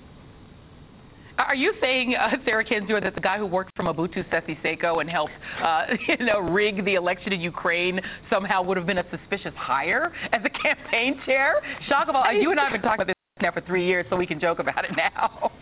[1.38, 5.00] Are you saying, uh, Sarah Kendzior, that the guy who worked for Mobutu Sese Seko
[5.00, 9.04] and helped, uh, you know, rig the election in Ukraine somehow would have been a
[9.10, 11.60] suspicious hire as a campaign chair?
[11.88, 14.26] Shakable, you and I have been talking about this now for three years, so we
[14.26, 15.52] can joke about it now.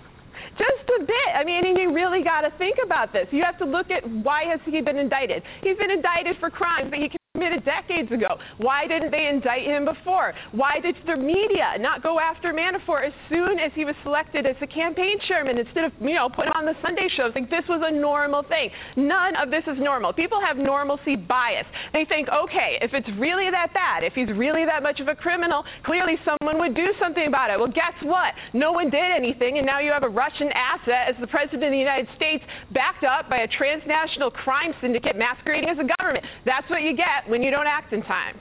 [0.58, 1.30] Just a bit.
[1.34, 3.26] I mean, and you really got to think about this.
[3.30, 5.42] You have to look at why has he been indicted.
[5.62, 8.38] He's been indicted for crimes that he committed decades ago.
[8.56, 10.32] Why didn't they indict him before?
[10.52, 14.56] Why did the media not go after Manafort as soon as he was selected as
[14.58, 17.32] the campaign chairman instead of, you know, put him on the Sunday shows?
[17.34, 18.70] Like this was a normal thing.
[18.96, 20.14] None of this is normal.
[20.14, 21.66] People have normalcy bias.
[21.92, 25.14] They think, okay, if it's really that bad, if he's really that much of a
[25.14, 27.58] criminal, clearly someone would do something about it.
[27.58, 28.32] Well, guess what?
[28.54, 31.70] No one did anything, and now you have a Russian asset as the president of
[31.70, 36.24] the United States backed up by a transnational crime syndicate masquerading as a government.
[36.44, 38.38] That's what you get when you don't act in time.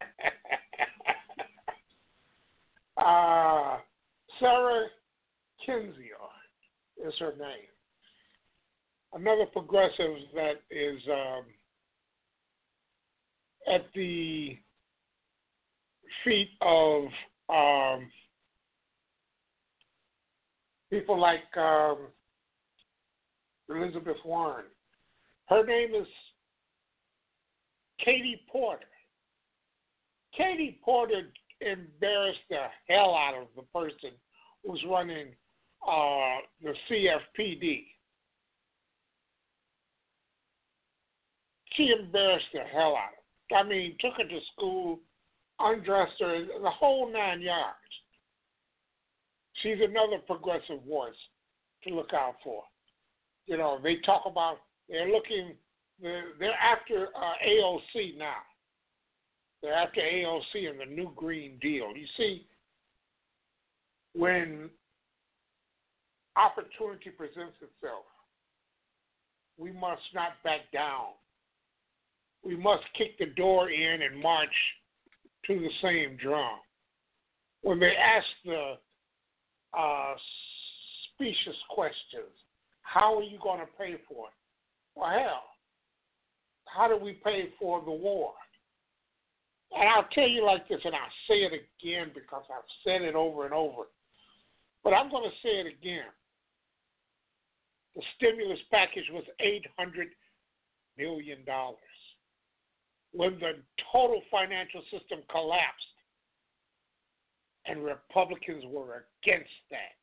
[2.96, 3.78] uh,
[4.38, 4.86] Sarah
[5.66, 6.30] Kendzior
[7.06, 7.66] is her name.
[9.12, 11.42] Another progressive that is um,
[13.74, 14.56] at the
[16.24, 17.04] feet of
[17.48, 18.10] um,
[20.90, 21.98] people like um,
[23.68, 24.64] Elizabeth Warren
[25.50, 26.06] her name is
[28.04, 28.86] Katie Porter.
[30.36, 31.22] Katie Porter
[31.60, 34.16] embarrassed the hell out of the person
[34.64, 35.26] who's running
[35.86, 37.84] uh, the CFPB.
[41.72, 43.56] She embarrassed the hell out of her.
[43.56, 45.00] I mean, took her to school,
[45.58, 47.76] undressed her, the whole nine yards.
[49.62, 51.14] She's another progressive voice
[51.84, 52.62] to look out for.
[53.46, 54.58] You know, they talk about
[54.88, 55.54] they're looking.
[56.00, 58.36] They're, after uh, AOC now.
[59.62, 61.94] They're after AOC and the new Green Deal.
[61.94, 62.46] You see,
[64.14, 64.70] when
[66.36, 68.04] opportunity presents itself,
[69.58, 71.08] we must not back down.
[72.42, 74.48] We must kick the door in and march
[75.46, 76.58] to the same drum.
[77.62, 78.74] When they ask the
[79.76, 80.14] uh,
[81.14, 82.32] specious questions,
[82.82, 84.34] how are you going to pay for it?
[84.96, 85.44] Well, hell,
[86.66, 88.32] how do we pay for the war?
[89.72, 93.14] And I'll tell you like this, and I'll say it again because I've said it
[93.14, 93.84] over and over.
[94.82, 96.10] But I'm going to say it again.
[97.94, 100.06] The stimulus package was $800
[100.98, 101.38] million.
[103.12, 103.52] When the
[103.92, 105.86] total financial system collapsed,
[107.70, 109.94] and Republicans were against that.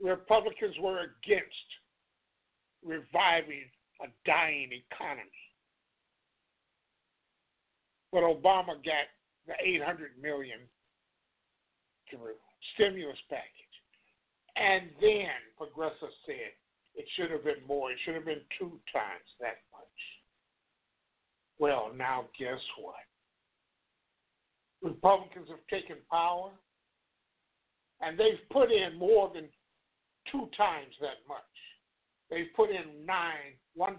[0.00, 1.68] Republicans were against
[2.84, 3.66] reviving
[4.00, 5.26] a dying economy.
[8.12, 9.10] But Obama got
[9.46, 10.60] the 800 million
[12.08, 12.38] through
[12.74, 13.74] stimulus package.
[14.56, 16.54] And then progressives said,
[16.94, 17.90] it should have been more.
[17.90, 20.00] It should have been two times that much.
[21.58, 23.09] Well, now guess what?
[24.82, 26.50] Republicans have taken power
[28.00, 29.48] and they've put in more than
[30.30, 31.38] two times that much.
[32.30, 33.96] They've put in nine, 1.9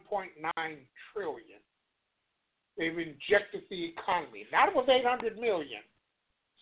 [1.14, 1.62] trillion.
[2.78, 4.46] They've injected the economy.
[4.52, 5.82] Not with 800 million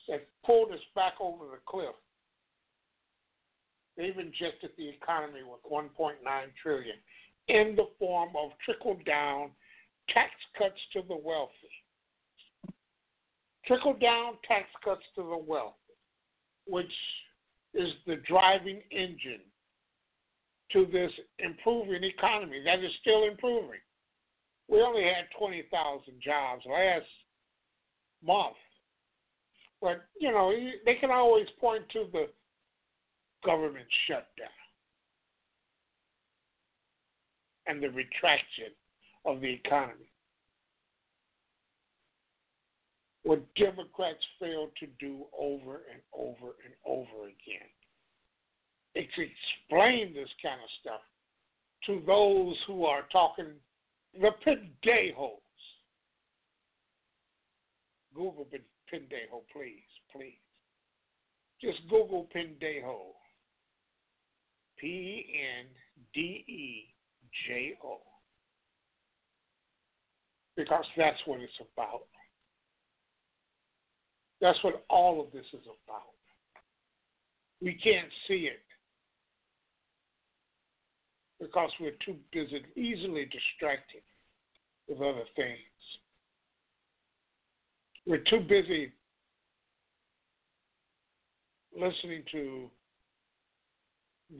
[0.07, 1.95] that pulled us back over the cliff.
[3.95, 6.15] They've injected the economy with 1.9
[6.61, 6.95] trillion
[7.47, 9.51] in the form of trickle down
[10.09, 11.68] tax cuts to the wealthy.
[13.65, 15.75] Trickle down tax cuts to the wealthy,
[16.65, 16.91] which
[17.73, 19.41] is the driving engine
[20.71, 23.79] to this improving economy that is still improving.
[24.67, 27.05] We only had 20,000 jobs last
[28.23, 28.55] month.
[29.81, 30.53] But, you know,
[30.85, 32.27] they can always point to the
[33.45, 34.49] government shutdown
[37.65, 38.73] and the retraction
[39.25, 40.08] of the economy.
[43.29, 47.69] What Democrats failed to do over and over and over again
[48.95, 51.01] is explain this kind of stuff
[51.85, 53.51] to those who are talking
[54.19, 55.43] the pendejos.
[58.15, 58.47] Google
[58.91, 60.33] pendejo, please, please.
[61.61, 62.97] Just Google pendejo.
[64.79, 65.25] P E
[65.59, 65.67] N
[66.15, 66.95] D E
[67.47, 67.99] J O.
[70.57, 72.07] Because that's what it's about.
[74.41, 76.13] That's what all of this is about.
[77.61, 78.61] We can't see it
[81.41, 84.01] because we're too busy, easily distracted
[84.87, 85.57] with other things.
[88.05, 88.91] We're too busy
[91.77, 92.69] listening to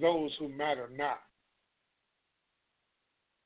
[0.02, 1.22] those who matter not.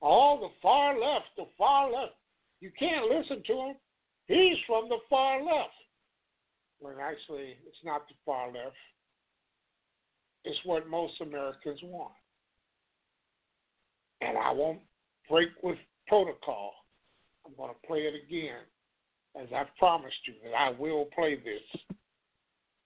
[0.01, 2.13] All the far left, the far left,
[2.59, 3.75] you can't listen to him.
[4.27, 5.71] He's from the far left.
[6.80, 8.76] When actually, it's not the far left.
[10.44, 12.12] It's what most Americans want
[14.28, 14.80] and I won't
[15.30, 15.78] break with
[16.08, 16.74] protocol.
[17.45, 18.62] I'm going to play it again,
[19.40, 21.82] as I've promised you that I will play this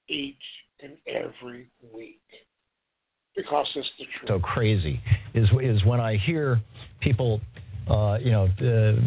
[0.09, 0.35] each
[0.81, 2.21] and every week
[3.35, 4.27] because it's the truth.
[4.27, 5.01] So crazy
[5.33, 6.59] is is when I hear
[7.01, 7.41] people,
[7.89, 8.47] uh, you know.
[8.61, 9.01] Uh,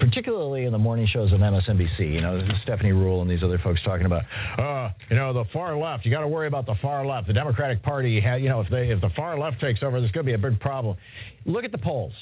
[0.00, 3.80] particularly in the morning shows on MSNBC, you know, Stephanie Ruhle and these other folks
[3.84, 4.22] talking about,
[4.58, 6.04] uh, you know, the far left.
[6.04, 7.28] You got to worry about the far left.
[7.28, 10.26] The Democratic Party, you know, if they if the far left takes over, there's going
[10.26, 10.96] to be a big problem.
[11.44, 12.12] Look at the polls,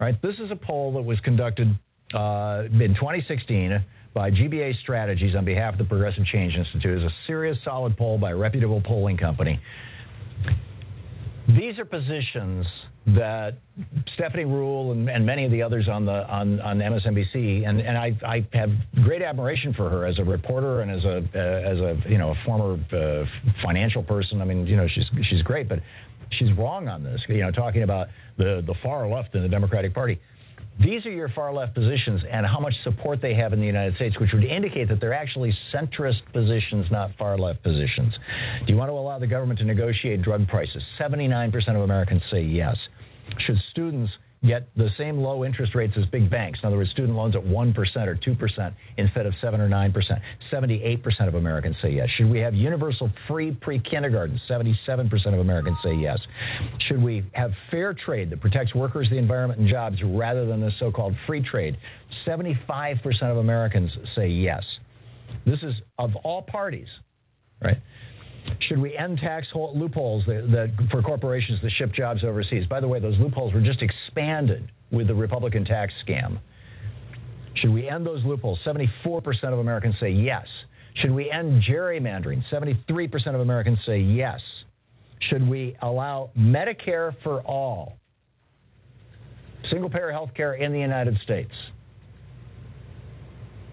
[0.00, 0.20] right?
[0.22, 1.68] This is a poll that was conducted
[2.14, 3.84] uh, in 2016
[4.14, 7.02] by GBA Strategies on behalf of the Progressive Change Institute.
[7.02, 9.60] It's a serious, solid poll by a reputable polling company.
[11.56, 12.66] These are positions
[13.06, 13.54] that
[14.14, 17.96] Stephanie Ruhle and, and, many of the others on the on, on MSNBC and, and
[17.96, 18.70] I, I have
[19.02, 22.32] great admiration for her as a reporter and as a uh, as a you know
[22.32, 23.24] a former uh,
[23.62, 24.42] financial person.
[24.42, 25.80] I mean you know she's she's great, but
[26.32, 27.20] she's wrong on this.
[27.28, 30.20] You know talking about the the far left in the Democratic Party.
[30.80, 33.96] These are your far left positions and how much support they have in the United
[33.96, 38.14] States, which would indicate that they're actually centrist positions, not far left positions.
[38.64, 40.82] Do you want to allow the government to negotiate drug prices?
[41.00, 42.76] 79% of Americans say yes.
[43.38, 44.12] Should students
[44.44, 46.60] get the same low interest rates as big banks.
[46.62, 50.20] In other words, student loans at 1% or 2% instead of 7 or 9%.
[50.52, 52.08] 78% of Americans say yes.
[52.16, 54.40] Should we have universal free pre kindergarten?
[54.48, 56.18] 77% of Americans say yes.
[56.86, 60.70] Should we have fair trade that protects workers, the environment, and jobs rather than the
[60.78, 61.76] so called free trade?
[62.26, 64.62] 75% of Americans say yes.
[65.44, 66.88] This is of all parties,
[67.62, 67.76] right?
[68.60, 72.66] Should we end tax loopholes that, that, for corporations that ship jobs overseas?
[72.66, 76.38] By the way, those loopholes were just expanded with the Republican tax scam.
[77.54, 78.58] Should we end those loopholes?
[78.64, 80.46] 74% of Americans say yes.
[80.94, 82.42] Should we end gerrymandering?
[82.50, 84.40] 73% of Americans say yes.
[85.20, 87.94] Should we allow Medicare for all,
[89.70, 91.52] single payer health care in the United States?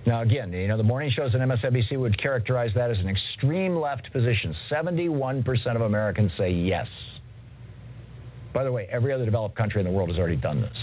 [0.05, 3.75] Now, again, you know, the morning shows on MSNBC would characterize that as an extreme
[3.75, 4.55] left position.
[4.71, 6.87] 71% of Americans say yes.
[8.53, 10.77] By the way, every other developed country in the world has already done this.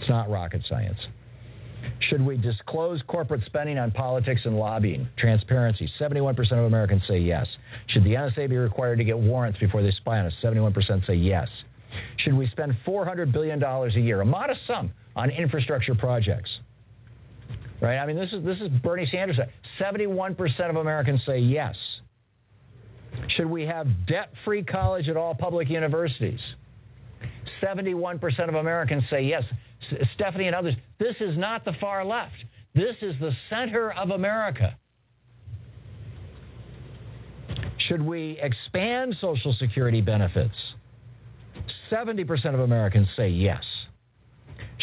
[0.00, 0.98] It's not rocket science.
[2.08, 5.08] Should we disclose corporate spending on politics and lobbying?
[5.16, 5.90] Transparency.
[5.98, 7.46] 71% of Americans say yes.
[7.88, 10.32] Should the NSA be required to get warrants before they spy on us?
[10.42, 11.48] 71% say yes.
[12.18, 16.50] Should we spend $400 billion a year, a modest sum, on infrastructure projects?
[17.80, 17.98] Right?
[17.98, 19.38] I mean, this is this is Bernie Sanders.
[19.80, 21.74] 71% of Americans say yes.
[23.36, 26.40] Should we have debt-free college at all public universities?
[27.62, 29.42] 71% of Americans say yes.
[29.90, 32.34] S- Stephanie and others, this is not the far left.
[32.74, 34.76] This is the center of America.
[37.88, 40.54] Should we expand Social Security benefits?
[41.90, 43.64] 70% of Americans say yes.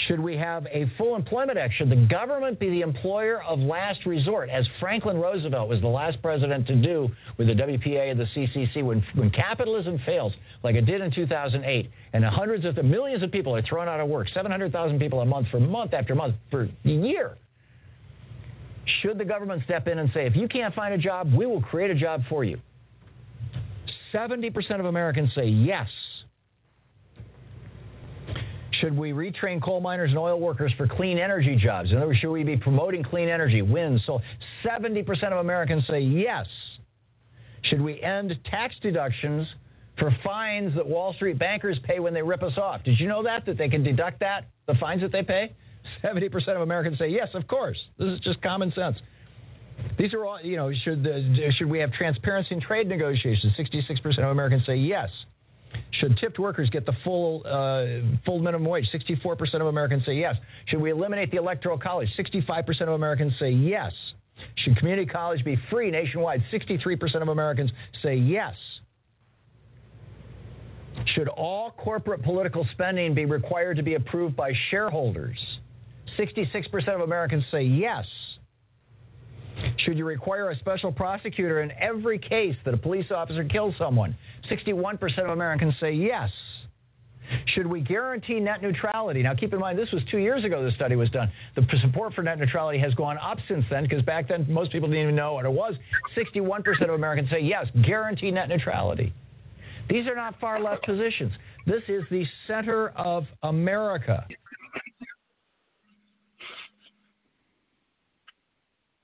[0.05, 1.73] Should we have a full employment act?
[1.73, 6.21] Should the government be the employer of last resort, as Franklin Roosevelt was the last
[6.21, 8.83] president to do with the WPA and the CCC?
[8.83, 10.33] When, when capitalism fails,
[10.63, 13.99] like it did in 2008, and hundreds of the millions of people are thrown out
[13.99, 17.37] of work, 700,000 people a month for month after month for a year,
[19.01, 21.61] should the government step in and say, if you can't find a job, we will
[21.61, 22.59] create a job for you?
[24.13, 25.87] 70% of Americans say yes.
[28.79, 31.91] Should we retrain coal miners and oil workers for clean energy jobs?
[31.91, 34.21] In other words, should we be promoting clean energy, wind, so
[34.65, 36.45] 70% of Americans say yes.
[37.63, 39.47] Should we end tax deductions
[39.97, 42.83] for fines that Wall Street bankers pay when they rip us off?
[42.83, 43.45] Did you know that?
[43.45, 45.53] That they can deduct that, the fines that they pay?
[46.03, 47.77] 70% of Americans say yes, of course.
[47.97, 48.97] This is just common sense.
[49.97, 53.53] These are all, you know, should, the, should we have transparency in trade negotiations?
[53.57, 55.09] 66% of Americans say yes.
[55.91, 58.89] Should tipped workers get the full uh, full minimum wage?
[58.93, 60.35] 64% of Americans say yes.
[60.67, 62.09] Should we eliminate the electoral college?
[62.17, 63.91] 65% of Americans say yes.
[64.55, 66.43] Should community college be free nationwide?
[66.51, 67.71] 63% of Americans
[68.03, 68.53] say yes.
[71.15, 75.37] Should all corporate political spending be required to be approved by shareholders?
[76.17, 78.05] 66% of Americans say yes.
[79.77, 84.15] Should you require a special prosecutor in every case that a police officer kills someone?
[84.49, 86.29] 61% of Americans say yes.
[87.47, 89.21] Should we guarantee net neutrality?
[89.21, 91.29] Now, keep in mind, this was two years ago the study was done.
[91.55, 94.87] The support for net neutrality has gone up since then because back then most people
[94.87, 95.75] didn't even know what it was.
[96.15, 99.13] 61% of Americans say yes, guarantee net neutrality.
[99.89, 101.31] These are not far left positions.
[101.65, 104.25] This is the center of America.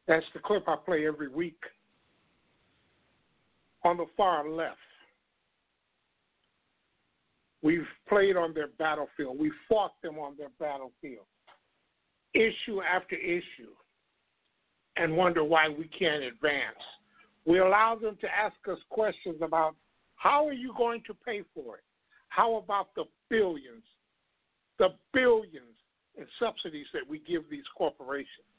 [0.07, 1.59] That's the clip I play every week.
[3.85, 4.77] On the far left,
[7.61, 9.39] we've played on their battlefield.
[9.39, 11.25] We fought them on their battlefield,
[12.33, 13.73] issue after issue,
[14.95, 16.77] and wonder why we can't advance.
[17.45, 19.75] We allow them to ask us questions about
[20.15, 21.83] how are you going to pay for it?
[22.29, 23.83] How about the billions,
[24.79, 25.75] the billions
[26.17, 28.52] in subsidies that we give these corporations?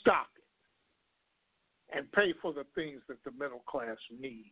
[0.00, 4.48] Stop it and pay for the things that the middle class needs.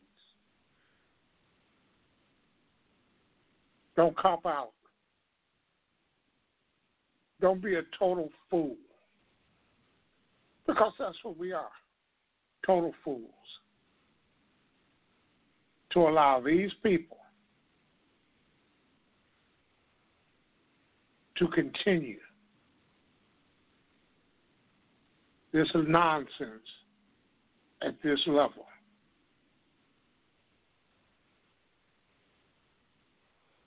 [3.96, 4.72] Don't cop out.
[7.40, 8.76] Don't be a total fool.
[10.66, 11.70] Because that's what we are
[12.66, 13.22] total fools.
[15.92, 17.16] To allow these people
[21.38, 22.18] to continue
[25.56, 26.68] This is nonsense
[27.80, 28.66] at this level.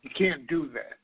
[0.04, 1.00] You can't do that.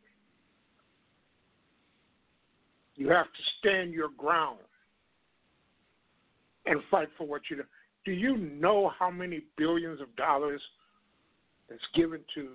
[2.94, 4.60] You have to stand your ground
[6.68, 7.64] and fight for what you do.
[8.06, 10.62] Do you know how many billions of dollars
[11.68, 12.50] that's given to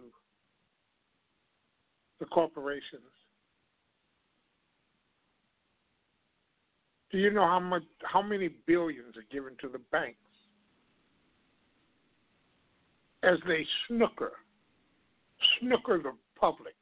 [2.20, 3.02] the corporations?
[7.10, 10.18] Do you know how much how many billions are given to the banks
[13.22, 14.32] as they snooker
[15.58, 16.74] snooker the public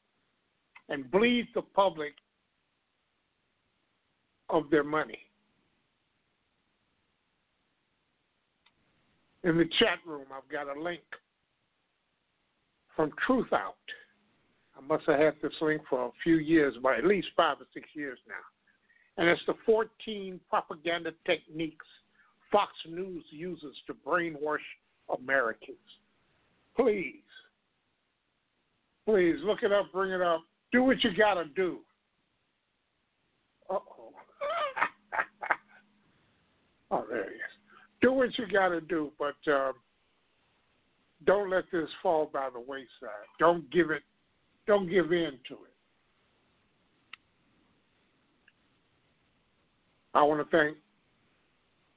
[0.88, 2.12] and bleed the public
[4.50, 5.18] of their money?
[9.44, 11.00] In the chat room, I've got a link
[12.94, 13.76] from Truthout.
[14.76, 17.66] I must have had this link for a few years, by at least five or
[17.72, 18.34] six years now
[19.18, 21.84] and it's the 14 propaganda techniques
[22.50, 24.58] Fox News uses to brainwash
[25.18, 25.76] Americans.
[26.76, 27.16] Please,
[29.04, 30.42] please look it up, bring it up,
[30.72, 31.78] do what you got to do.
[33.68, 34.12] Uh oh.
[36.90, 37.40] oh, there he is.
[38.00, 39.72] Do what you got to do, but um,
[41.26, 43.26] don't let this fall by the wayside.
[43.38, 44.02] Don't give it.
[44.66, 45.67] Don't give in to it.
[50.18, 50.76] I want to thank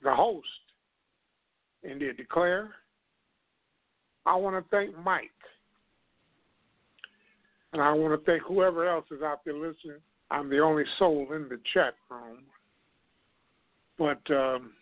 [0.03, 0.45] the host,
[1.83, 2.69] India Declare.
[4.27, 5.31] I want to thank Mike.
[7.73, 9.97] And I want to thank whoever else is out there listening.
[10.29, 12.43] I'm the only soul in the chat room.
[13.97, 14.73] But um,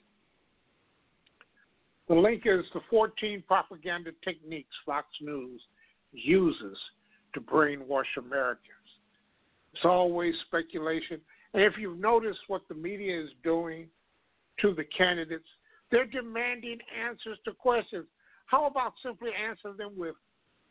[2.10, 5.61] the link is the 14 propaganda techniques Fox News
[6.11, 6.78] uses
[7.34, 8.66] to brainwash Americans.
[9.74, 11.22] It's always speculation.
[11.53, 13.88] And if you've noticed what the media is doing
[14.61, 15.47] to the candidates,
[15.91, 16.77] they're demanding
[17.07, 18.05] answers to questions.
[18.45, 20.15] How about simply answer them with,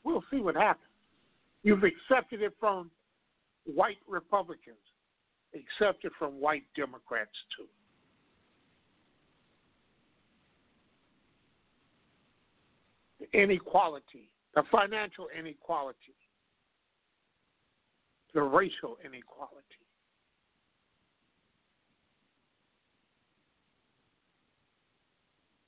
[0.05, 0.85] we'll see what happens?
[1.63, 2.91] You've accepted it from
[3.65, 4.77] white Republicans,
[5.55, 7.67] accepted from white Democrats too.
[13.21, 16.15] The inequality, the financial inequality,
[18.35, 19.78] the racial inequality.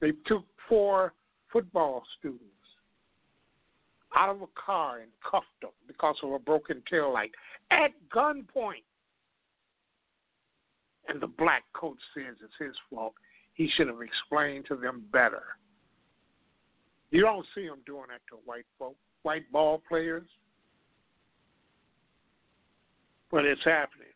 [0.00, 1.12] They took four
[1.52, 2.44] football students
[4.16, 7.30] out of a car and cuffed them because of a broken tail light
[7.70, 8.84] at gunpoint.
[11.08, 13.14] And the black coach says it's his fault.
[13.54, 15.42] He should have explained to them better.
[17.10, 20.26] You don't see them doing that to white folk, white ball players,
[23.30, 24.06] but it's happening.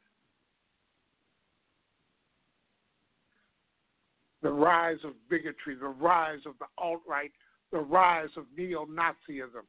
[4.44, 7.32] The rise of bigotry, the rise of the alt right,
[7.72, 9.64] the rise of neo Nazism,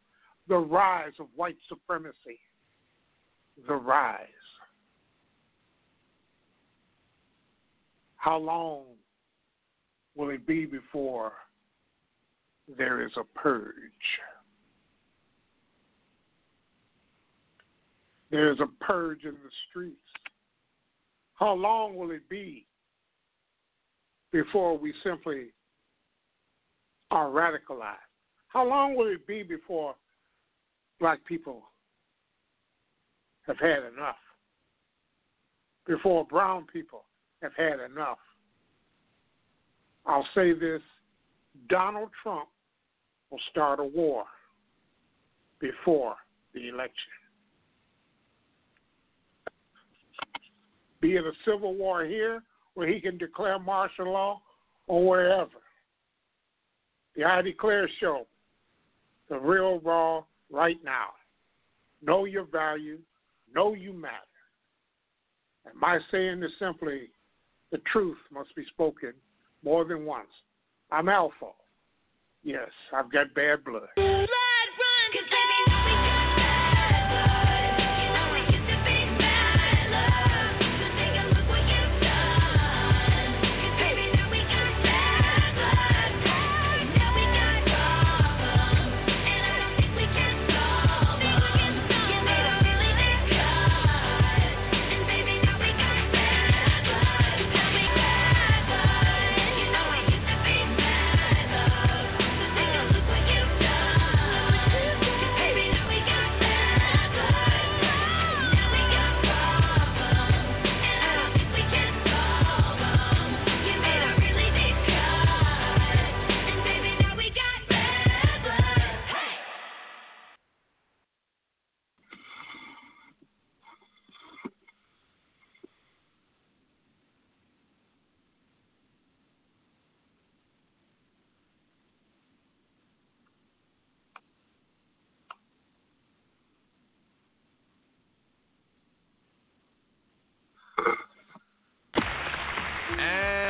[0.50, 2.42] the rise of white supremacy,
[3.70, 4.28] the rise.
[8.18, 8.84] How long
[10.14, 11.32] will it be before
[12.78, 13.72] there is a purge?
[18.30, 19.96] There is a purge in the streets.
[21.36, 22.66] How long will it be
[24.36, 25.46] before we simply
[27.10, 27.96] are radicalized?
[28.50, 29.96] How long will it be before
[31.00, 31.64] black people
[33.48, 34.18] have had enough?
[35.88, 37.06] Before brown people
[37.42, 38.18] have had enough?
[40.06, 40.82] I'll say this
[41.70, 42.50] Donald Trump
[43.32, 44.26] will start a war
[45.62, 46.16] before
[46.54, 46.92] the election.
[51.00, 52.44] Be it a civil war here
[52.76, 54.42] where he can declare martial law
[54.88, 55.50] or wherever.
[57.16, 58.28] The IDECLAIR show,
[59.30, 61.08] the real raw right now.
[62.06, 63.00] Know your value,
[63.54, 64.16] know you matter.
[65.66, 67.10] And my saying is simply
[67.72, 69.14] the truth must be spoken
[69.64, 70.28] more than once.
[70.92, 71.52] I'm alpha.
[72.44, 73.88] Yes, I've got bad blood.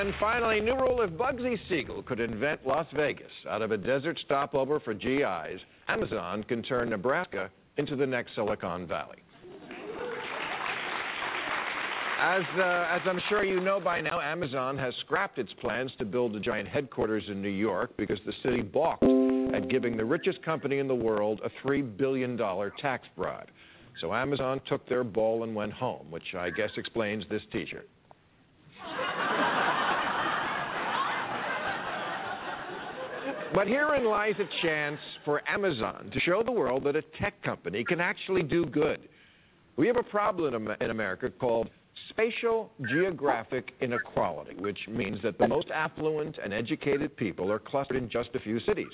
[0.05, 4.19] And finally, new rule if Bugsy Siegel could invent Las Vegas out of a desert
[4.23, 9.17] stopover for GIs, Amazon can turn Nebraska into the next Silicon Valley.
[12.21, 16.05] As, uh, as I'm sure you know by now, Amazon has scrapped its plans to
[16.05, 19.03] build a giant headquarters in New York because the city balked
[19.55, 22.37] at giving the richest company in the world a $3 billion
[22.79, 23.47] tax bribe.
[24.01, 27.89] So Amazon took their ball and went home, which I guess explains this t shirt.
[33.53, 37.83] But herein lies a chance for Amazon to show the world that a tech company
[37.83, 39.07] can actually do good.
[39.77, 41.69] We have a problem in America called
[42.09, 48.09] spatial geographic inequality, which means that the most affluent and educated people are clustered in
[48.09, 48.91] just a few cities.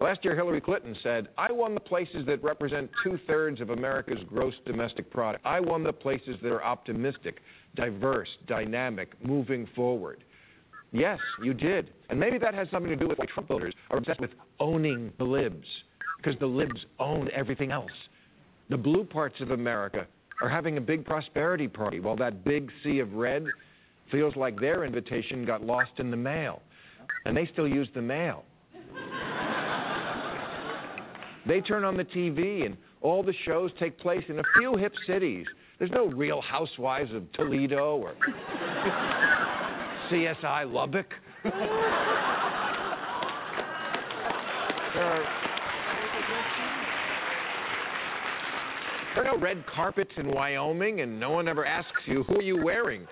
[0.00, 4.18] Last year, Hillary Clinton said, I won the places that represent two thirds of America's
[4.28, 5.44] gross domestic product.
[5.46, 7.38] I won the places that are optimistic,
[7.76, 10.24] diverse, dynamic, moving forward.
[10.94, 11.90] Yes, you did.
[12.08, 14.30] And maybe that has something to do with why Trump voters are obsessed with
[14.60, 15.66] owning the libs,
[16.16, 17.90] because the libs own everything else.
[18.70, 20.06] The blue parts of America
[20.40, 23.44] are having a big prosperity party, while that big sea of red
[24.12, 26.62] feels like their invitation got lost in the mail.
[27.24, 28.44] And they still use the mail.
[31.44, 34.92] they turn on the TV and All the shows take place in a few hip
[35.08, 35.44] cities.
[35.78, 38.14] There's no real housewives of Toledo or
[40.10, 41.06] CSI Lubbock.
[44.94, 45.24] There are,
[49.14, 52.42] there are no red carpets in Wyoming, and no one ever asks you, who are
[52.42, 53.06] you wearing?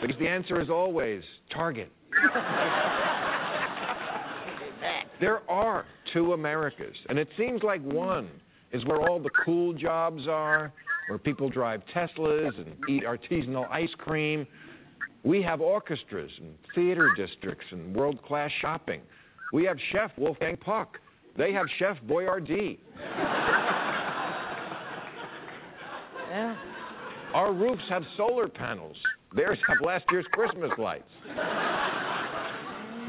[0.00, 1.22] Because the answer is always
[1.54, 1.92] Target.
[5.20, 8.28] there are two Americas, and it seems like one
[8.72, 10.72] is where all the cool jobs are,
[11.08, 14.46] where people drive Teslas and eat artisanal ice cream.
[15.24, 19.02] We have orchestras and theater districts and world class shopping.
[19.52, 20.98] We have Chef Wolfgang Puck.
[21.36, 22.78] They have Chef Boyardee.
[26.30, 26.56] Yeah.
[27.34, 28.96] Our roofs have solar panels.
[29.34, 31.10] Theirs have last year's Christmas lights.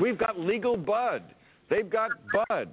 [0.01, 1.23] We've got legal bud.
[1.69, 2.11] They've got
[2.49, 2.69] bud.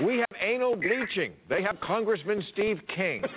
[0.00, 1.32] We have anal bleaching.
[1.48, 3.22] They have Congressman Steve King.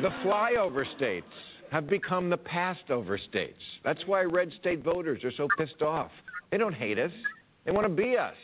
[0.00, 1.26] The flyover states
[1.70, 3.60] have become the passed over states.
[3.84, 6.10] That's why red state voters are so pissed off.
[6.50, 7.10] They don't hate us,
[7.66, 8.34] they want to be us.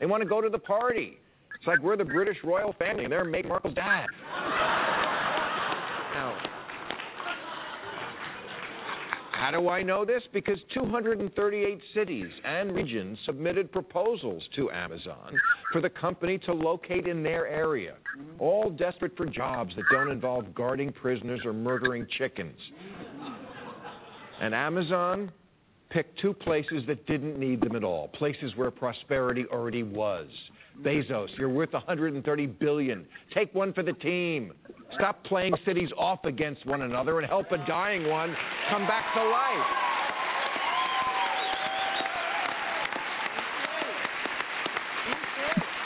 [0.00, 1.18] They want to go to the party.
[1.54, 4.06] It's like we're the British royal family and they're Meghan Markle's dad.
[6.12, 6.36] Now,
[9.42, 10.22] how do I know this?
[10.32, 15.36] Because 238 cities and regions submitted proposals to Amazon
[15.72, 17.94] for the company to locate in their area,
[18.38, 22.56] all desperate for jobs that don't involve guarding prisoners or murdering chickens.
[24.40, 25.32] And Amazon
[25.90, 30.28] picked two places that didn't need them at all, places where prosperity already was.
[30.80, 33.06] Bezos, you're worth 130 billion.
[33.34, 34.52] Take one for the team.
[34.94, 38.34] Stop playing cities off against one another and help a dying one
[38.70, 39.66] come back to life.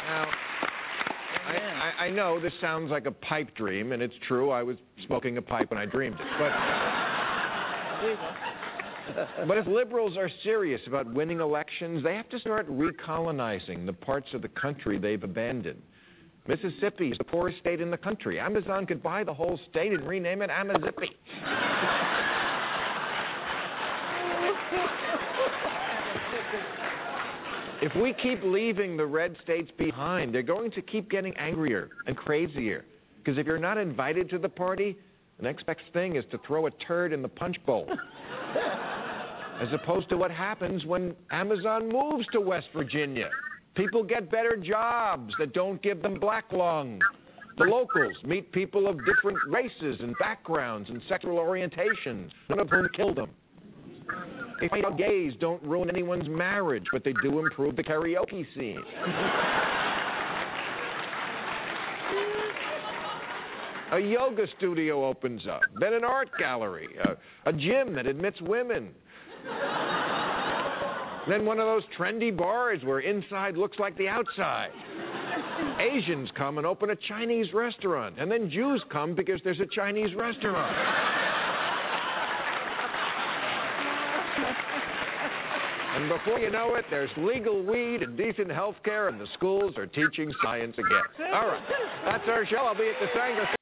[0.07, 0.29] Now,
[1.47, 4.51] I, I, I know this sounds like a pipe dream, and it's true.
[4.51, 4.77] I was
[5.07, 6.27] smoking a pipe when I dreamed it.
[6.39, 6.53] But,
[9.49, 14.29] but if liberals are serious about winning elections, they have to start recolonizing the parts
[14.35, 15.83] of the country they've abandoned.
[16.49, 18.39] Mississippi is the poorest state in the country.
[18.39, 21.11] Amazon could buy the whole state and rename it Amazippi.
[27.83, 32.17] If we keep leaving the red states behind, they're going to keep getting angrier and
[32.17, 32.85] crazier.
[33.19, 34.97] Because if you're not invited to the party,
[35.39, 37.87] the next best thing is to throw a turd in the punch bowl.
[39.61, 43.29] As opposed to what happens when Amazon moves to West Virginia.
[43.75, 47.01] People get better jobs that don't give them black lung.
[47.59, 52.89] The locals meet people of different races and backgrounds and sexual orientations, none of whom
[52.95, 53.31] kill them.
[54.61, 58.83] They find out gays don't ruin anyone's marriage, but they do improve the karaoke scene.
[63.93, 68.89] a yoga studio opens up, then an art gallery, a, a gym that admits women.
[71.29, 74.71] then one of those trendy bars where inside looks like the outside.
[75.81, 80.15] Asians come and open a Chinese restaurant, and then Jews come because there's a Chinese
[80.17, 80.77] restaurant.
[85.97, 89.75] And before you know it, there's legal weed and decent health care, and the schools
[89.79, 91.31] are teaching science again.
[91.33, 91.63] All right,
[92.05, 92.57] that's our show.
[92.57, 93.56] I'll be at the Saenger